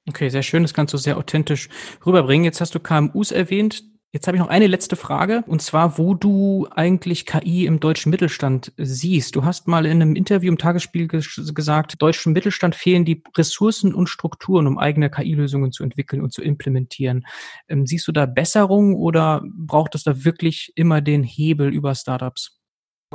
Okay, 0.08 0.30
sehr 0.30 0.44
schön. 0.44 0.64
Das 0.64 0.74
kannst 0.74 0.94
du 0.94 0.98
sehr 0.98 1.18
authentisch 1.18 1.68
rüberbringen. 2.06 2.46
Jetzt 2.46 2.62
hast 2.62 2.74
du 2.76 2.80
KMUs 2.80 3.32
erwähnt. 3.32 3.84
Jetzt 4.14 4.26
habe 4.26 4.38
ich 4.38 4.42
noch 4.42 4.50
eine 4.50 4.68
letzte 4.68 4.96
Frage, 4.96 5.44
und 5.48 5.62
zwar, 5.62 5.98
wo 5.98 6.14
du 6.14 6.66
eigentlich 6.72 7.26
KI 7.26 7.66
im 7.66 7.82
deutschen 7.82 8.10
Mittelstand 8.10 8.72
siehst. 8.78 9.36
Du 9.36 9.44
hast 9.44 9.68
mal 9.68 9.86
in 9.86 10.02
einem 10.02 10.16
Interview 10.16 10.50
im 10.50 10.58
Tagesspiel 10.58 11.10
ges 11.10 11.52
gesagt, 11.54 12.02
deutschen 12.02 12.32
Mittelstand 12.32 12.74
fehlen 12.76 13.04
die 13.04 13.22
Ressourcen 13.38 13.94
und 13.94 14.08
Strukturen, 14.08 14.66
um 14.66 14.78
eigene 14.78 15.10
KI-Lösungen 15.10 15.74
zu 15.74 15.84
entwickeln 15.84 16.22
und 16.22 16.32
zu 16.32 16.42
implementieren. 16.42 17.26
Ähm, 17.68 17.86
siehst 17.86 18.08
du 18.08 18.14
da 18.14 18.26
Besserung 18.26 18.96
oder 18.96 19.44
braucht 19.58 19.94
es 19.94 20.04
da 20.04 20.24
wirklich 20.24 20.72
immer 20.76 21.02
den 21.02 21.24
Hebel 21.24 21.74
über 21.74 21.94
Startups? 21.94 22.62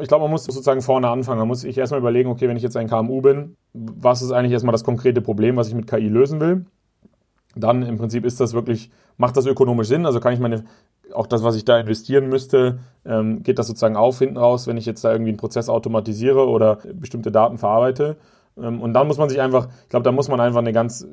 Ich 0.01 0.09
glaube, 0.09 0.24
man 0.24 0.30
muss 0.30 0.45
sozusagen 0.45 0.82
vorne 0.82 1.09
anfangen. 1.09 1.38
Da 1.38 1.47
muss 1.47 1.64
ich 1.64 1.78
erstmal 1.78 2.01
überlegen, 2.01 2.28
okay, 2.28 2.49
wenn 2.49 2.57
ich 2.59 2.62
jetzt 2.62 2.76
ein 2.76 2.88
KMU 2.88 3.22
bin, 3.22 3.57
was 3.72 4.20
ist 4.20 4.30
eigentlich 4.30 4.53
erstmal 4.53 4.72
das 4.72 4.84
konkrete 4.84 5.22
Problem, 5.22 5.57
was 5.57 5.68
ich 5.68 5.74
mit 5.74 5.86
KI 5.86 6.09
lösen 6.09 6.38
will? 6.40 6.66
Dann 7.55 7.82
im 7.82 7.98
Prinzip 7.98 8.24
ist 8.24 8.40
das 8.40 8.55
wirklich, 8.55 8.90
macht 9.16 9.36
das 9.36 9.46
ökonomisch 9.46 9.88
Sinn? 9.88 10.07
Also 10.07 10.20
kann 10.20 10.32
ich 10.32 10.40
meine, 10.40 10.64
auch 11.14 11.26
das, 11.26 11.42
was 11.42 11.57
ich 11.57 11.64
da 11.64 11.78
investieren 11.78 12.28
müsste, 12.28 12.78
ähm, 13.05 13.42
geht 13.42 13.59
das 13.59 13.66
sozusagen 13.66 13.96
auf 13.96 14.18
hinten 14.18 14.36
raus, 14.36 14.66
wenn 14.66 14.76
ich 14.76 14.86
jetzt 14.86 15.05
da 15.05 15.12
irgendwie 15.12 15.30
einen 15.30 15.38
Prozess 15.38 15.68
automatisiere 15.68 16.48
oder 16.48 16.78
bestimmte 16.94 17.30
Daten 17.30 17.59
verarbeite. 17.59 18.16
Ähm, 18.57 18.80
und 18.80 18.94
dann 18.94 19.07
muss 19.07 19.18
man 19.18 19.28
sich 19.28 19.40
einfach, 19.40 19.68
ich 19.82 19.88
glaube, 19.88 20.05
da 20.05 20.12
muss 20.12 20.28
man 20.28 20.40
einfach 20.40 20.61
eine 20.61 20.72
ganz, 20.72 21.07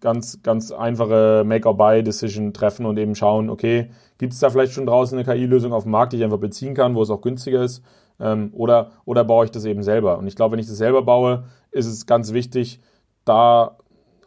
ganz, 0.00 0.42
ganz 0.42 0.70
einfache 0.72 1.44
Make-or-Buy-Decision 1.46 2.52
treffen 2.52 2.86
und 2.86 2.98
eben 2.98 3.14
schauen, 3.14 3.50
okay, 3.50 3.90
gibt 4.18 4.32
es 4.32 4.38
da 4.38 4.50
vielleicht 4.50 4.72
schon 4.72 4.86
draußen 4.86 5.18
eine 5.18 5.26
KI-Lösung 5.26 5.72
auf 5.72 5.84
dem 5.84 5.92
Markt, 5.92 6.12
die 6.12 6.18
ich 6.18 6.24
einfach 6.24 6.38
beziehen 6.38 6.74
kann, 6.74 6.94
wo 6.94 7.02
es 7.02 7.10
auch 7.10 7.20
günstiger 7.20 7.62
ist? 7.62 7.82
Ähm, 8.20 8.50
oder, 8.52 8.92
oder 9.04 9.24
baue 9.24 9.44
ich 9.44 9.50
das 9.50 9.64
eben 9.64 9.82
selber? 9.82 10.18
Und 10.18 10.26
ich 10.26 10.36
glaube, 10.36 10.52
wenn 10.52 10.60
ich 10.60 10.66
das 10.66 10.76
selber 10.76 11.02
baue, 11.02 11.44
ist 11.70 11.86
es 11.86 12.06
ganz 12.06 12.32
wichtig, 12.32 12.80
da 13.24 13.78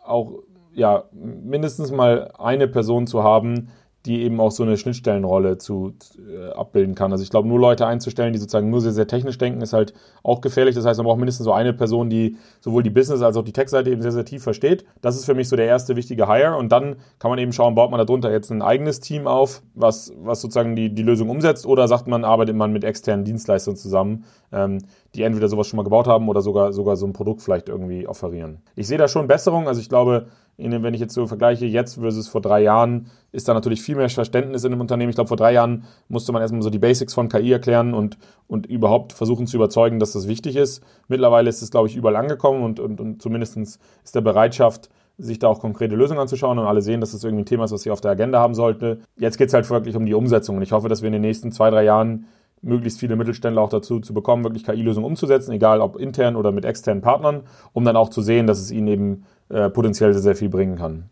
auch 0.03 0.39
ja, 0.77 1.05
mindestens 1.11 1.91
mal 1.91 2.31
eine 2.37 2.67
Person 2.67 3.07
zu 3.07 3.23
haben, 3.23 3.69
die 4.05 4.21
eben 4.21 4.39
auch 4.39 4.51
so 4.51 4.63
eine 4.63 4.77
Schnittstellenrolle 4.77 5.57
zu, 5.57 5.93
äh, 6.17 6.51
abbilden 6.51 6.95
kann. 6.95 7.11
Also 7.11 7.25
ich 7.25 7.29
glaube, 7.29 7.49
nur 7.49 7.59
Leute 7.59 7.85
einzustellen, 7.85 8.31
die 8.31 8.39
sozusagen 8.39 8.69
nur 8.69 8.79
sehr, 8.79 8.93
sehr 8.93 9.07
technisch 9.07 9.37
denken, 9.37 9.59
ist 9.59 9.73
halt 9.73 9.93
auch 10.23 10.39
gefährlich. 10.39 10.75
Das 10.75 10.85
heißt, 10.85 10.97
man 10.99 11.05
braucht 11.07 11.17
mindestens 11.17 11.43
so 11.43 11.51
eine 11.51 11.73
Person, 11.73 12.09
die 12.09 12.37
sowohl 12.61 12.83
die 12.83 12.89
Business- 12.89 13.21
als 13.21 13.35
auch 13.35 13.43
die 13.43 13.51
Tech-Seite 13.51 13.89
eben 13.89 14.01
sehr, 14.01 14.13
sehr 14.13 14.23
tief 14.23 14.43
versteht. 14.43 14.85
Das 15.01 15.17
ist 15.17 15.25
für 15.25 15.33
mich 15.33 15.49
so 15.49 15.57
der 15.57 15.65
erste 15.65 15.97
wichtige 15.97 16.31
Hire. 16.31 16.55
Und 16.55 16.71
dann 16.71 16.97
kann 17.19 17.31
man 17.31 17.39
eben 17.39 17.51
schauen, 17.51 17.75
baut 17.75 17.91
man 17.91 17.99
darunter 17.99 18.31
jetzt 18.31 18.49
ein 18.49 18.61
eigenes 18.61 19.01
Team 19.01 19.27
auf, 19.27 19.61
was, 19.73 20.13
was 20.21 20.39
sozusagen 20.39 20.77
die, 20.77 20.93
die 20.93 21.03
Lösung 21.03 21.29
umsetzt, 21.29 21.65
oder 21.65 21.89
sagt 21.89 22.07
man, 22.07 22.23
arbeitet 22.23 22.55
man 22.55 22.71
mit 22.71 22.85
externen 22.85 23.25
Dienstleistern 23.25 23.75
zusammen, 23.75 24.23
ähm, 24.53 24.77
die 25.17 25.23
entweder 25.23 25.49
sowas 25.49 25.67
schon 25.67 25.77
mal 25.77 25.83
gebaut 25.83 26.07
haben 26.07 26.29
oder 26.29 26.41
sogar, 26.41 26.71
sogar 26.71 26.95
so 26.95 27.05
ein 27.05 27.13
Produkt 27.13 27.41
vielleicht 27.41 27.69
irgendwie 27.69 28.07
offerieren. 28.07 28.61
Ich 28.75 28.87
sehe 28.87 28.97
da 28.97 29.07
schon 29.07 29.27
Besserung. 29.27 29.67
Also 29.67 29.81
ich 29.81 29.89
glaube, 29.89 30.27
in, 30.57 30.83
wenn 30.83 30.93
ich 30.93 30.99
jetzt 30.99 31.13
so 31.13 31.25
vergleiche, 31.27 31.65
jetzt 31.65 31.95
versus 31.95 32.27
vor 32.27 32.41
drei 32.41 32.61
Jahren, 32.61 33.07
ist 33.31 33.47
da 33.47 33.53
natürlich 33.53 33.81
viel 33.81 33.95
mehr 33.95 34.09
Verständnis 34.09 34.63
in 34.63 34.71
dem 34.71 34.81
Unternehmen. 34.81 35.09
Ich 35.09 35.15
glaube, 35.15 35.27
vor 35.27 35.37
drei 35.37 35.53
Jahren 35.53 35.85
musste 36.07 36.31
man 36.31 36.41
erstmal 36.41 36.61
so 36.61 36.69
die 36.69 36.79
Basics 36.79 37.13
von 37.13 37.29
KI 37.29 37.51
erklären 37.51 37.93
und, 37.93 38.17
und 38.47 38.65
überhaupt 38.67 39.13
versuchen 39.13 39.47
zu 39.47 39.57
überzeugen, 39.57 39.99
dass 39.99 40.13
das 40.13 40.27
wichtig 40.27 40.55
ist. 40.55 40.83
Mittlerweile 41.07 41.49
ist 41.49 41.61
es, 41.61 41.71
glaube 41.71 41.87
ich, 41.87 41.95
überall 41.95 42.15
angekommen 42.15 42.63
und, 42.63 42.79
und, 42.79 43.01
und 43.01 43.21
zumindest 43.21 43.57
ist 43.57 43.79
der 44.13 44.21
Bereitschaft, 44.21 44.89
sich 45.19 45.39
da 45.39 45.47
auch 45.47 45.59
konkrete 45.59 45.95
Lösungen 45.95 46.19
anzuschauen 46.19 46.59
und 46.59 46.67
alle 46.67 46.81
sehen, 46.81 47.01
dass 47.01 47.11
das 47.11 47.23
irgendwie 47.23 47.41
ein 47.41 47.47
Thema 47.47 47.63
ist, 47.63 47.71
was 47.71 47.81
sie 47.81 47.89
auf 47.89 48.01
der 48.01 48.11
Agenda 48.11 48.39
haben 48.39 48.53
sollte. 48.53 48.99
Jetzt 49.17 49.37
geht 49.37 49.47
es 49.47 49.53
halt 49.53 49.67
wirklich 49.69 49.95
um 49.95 50.05
die 50.05 50.13
Umsetzung 50.13 50.57
und 50.57 50.61
ich 50.61 50.71
hoffe, 50.71 50.89
dass 50.89 51.01
wir 51.01 51.07
in 51.07 51.13
den 51.13 51.23
nächsten 51.23 51.51
zwei, 51.51 51.71
drei 51.71 51.83
Jahren 51.83 52.27
möglichst 52.61 52.99
viele 52.99 53.15
Mittelständler 53.15 53.61
auch 53.61 53.69
dazu 53.69 53.99
zu 53.99 54.13
bekommen, 54.13 54.43
wirklich 54.43 54.63
KI-Lösungen 54.63 55.05
umzusetzen, 55.05 55.51
egal 55.51 55.81
ob 55.81 55.97
intern 55.97 56.35
oder 56.35 56.51
mit 56.51 56.65
externen 56.65 57.01
Partnern, 57.01 57.43
um 57.73 57.85
dann 57.85 57.95
auch 57.95 58.09
zu 58.09 58.21
sehen, 58.21 58.47
dass 58.47 58.59
es 58.59 58.71
ihnen 58.71 58.87
eben 58.87 59.25
äh, 59.49 59.69
potenziell 59.69 60.13
sehr, 60.13 60.21
sehr 60.21 60.35
viel 60.35 60.49
bringen 60.49 60.77
kann. 60.77 61.09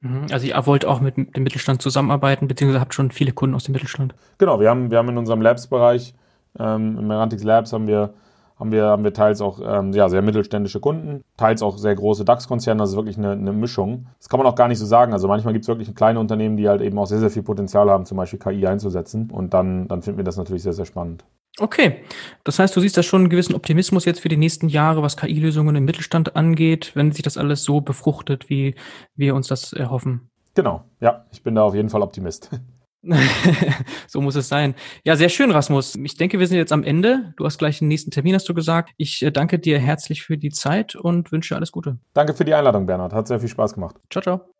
Mhm. 0.00 0.26
Also 0.30 0.46
ihr 0.46 0.66
wollt 0.66 0.84
auch 0.84 1.00
mit 1.00 1.16
dem 1.16 1.42
Mittelstand 1.42 1.82
zusammenarbeiten, 1.82 2.48
beziehungsweise 2.48 2.80
habt 2.80 2.94
schon 2.94 3.10
viele 3.10 3.32
Kunden 3.32 3.54
aus 3.54 3.64
dem 3.64 3.72
Mittelstand. 3.72 4.14
Genau, 4.38 4.60
wir 4.60 4.70
haben, 4.70 4.90
wir 4.90 4.98
haben 4.98 5.08
in 5.08 5.18
unserem 5.18 5.40
Labs-Bereich, 5.40 6.14
ähm, 6.58 6.98
im 6.98 7.06
Merantix 7.06 7.42
Labs 7.42 7.72
haben 7.72 7.86
wir 7.86 8.14
haben 8.58 8.72
wir, 8.72 8.84
haben 8.84 9.04
wir 9.04 9.12
teils 9.12 9.40
auch 9.40 9.60
ähm, 9.62 9.92
ja, 9.92 10.08
sehr 10.08 10.22
mittelständische 10.22 10.80
Kunden, 10.80 11.22
teils 11.36 11.62
auch 11.62 11.76
sehr 11.76 11.94
große 11.94 12.24
DAX-Konzerne, 12.24 12.80
das 12.80 12.90
ist 12.90 12.96
wirklich 12.96 13.18
eine, 13.18 13.32
eine 13.32 13.52
Mischung. 13.52 14.06
Das 14.18 14.28
kann 14.28 14.38
man 14.38 14.46
auch 14.46 14.54
gar 14.54 14.68
nicht 14.68 14.78
so 14.78 14.86
sagen. 14.86 15.12
Also 15.12 15.28
manchmal 15.28 15.52
gibt 15.52 15.64
es 15.64 15.68
wirklich 15.68 15.94
kleine 15.94 16.20
Unternehmen, 16.20 16.56
die 16.56 16.68
halt 16.68 16.80
eben 16.80 16.98
auch 16.98 17.06
sehr, 17.06 17.18
sehr 17.18 17.30
viel 17.30 17.42
Potenzial 17.42 17.90
haben, 17.90 18.06
zum 18.06 18.16
Beispiel 18.16 18.38
KI 18.38 18.66
einzusetzen. 18.66 19.30
Und 19.30 19.52
dann, 19.52 19.88
dann 19.88 20.02
finden 20.02 20.18
wir 20.18 20.24
das 20.24 20.36
natürlich 20.38 20.62
sehr, 20.62 20.72
sehr 20.72 20.86
spannend. 20.86 21.24
Okay, 21.58 22.02
das 22.44 22.58
heißt, 22.58 22.76
du 22.76 22.80
siehst 22.80 22.98
da 22.98 23.02
schon 23.02 23.22
einen 23.22 23.30
gewissen 23.30 23.54
Optimismus 23.54 24.04
jetzt 24.04 24.20
für 24.20 24.28
die 24.28 24.36
nächsten 24.36 24.68
Jahre, 24.68 25.02
was 25.02 25.16
KI-Lösungen 25.16 25.74
im 25.74 25.86
Mittelstand 25.86 26.36
angeht, 26.36 26.92
wenn 26.94 27.12
sich 27.12 27.22
das 27.22 27.38
alles 27.38 27.62
so 27.62 27.80
befruchtet, 27.80 28.50
wie 28.50 28.74
wir 29.14 29.34
uns 29.34 29.48
das 29.48 29.72
erhoffen. 29.72 30.28
Genau, 30.54 30.84
ja, 31.00 31.24
ich 31.30 31.42
bin 31.42 31.54
da 31.54 31.62
auf 31.62 31.74
jeden 31.74 31.88
Fall 31.88 32.02
Optimist. 32.02 32.50
so 34.06 34.20
muss 34.20 34.36
es 34.36 34.48
sein. 34.48 34.74
Ja, 35.04 35.16
sehr 35.16 35.28
schön, 35.28 35.50
Rasmus. 35.50 35.94
Ich 35.96 36.16
denke, 36.16 36.38
wir 36.38 36.46
sind 36.46 36.58
jetzt 36.58 36.72
am 36.72 36.82
Ende. 36.82 37.34
Du 37.36 37.44
hast 37.44 37.58
gleich 37.58 37.78
den 37.78 37.88
nächsten 37.88 38.10
Termin, 38.10 38.34
hast 38.34 38.48
du 38.48 38.54
gesagt. 38.54 38.90
Ich 38.96 39.22
äh, 39.22 39.30
danke 39.30 39.58
dir 39.58 39.78
herzlich 39.78 40.22
für 40.22 40.38
die 40.38 40.50
Zeit 40.50 40.94
und 40.94 41.32
wünsche 41.32 41.56
alles 41.56 41.72
Gute. 41.72 41.98
Danke 42.14 42.34
für 42.34 42.44
die 42.44 42.54
Einladung, 42.54 42.86
Bernhard. 42.86 43.12
Hat 43.12 43.28
sehr 43.28 43.40
viel 43.40 43.48
Spaß 43.48 43.74
gemacht. 43.74 43.96
Ciao, 44.10 44.22
ciao. 44.22 44.55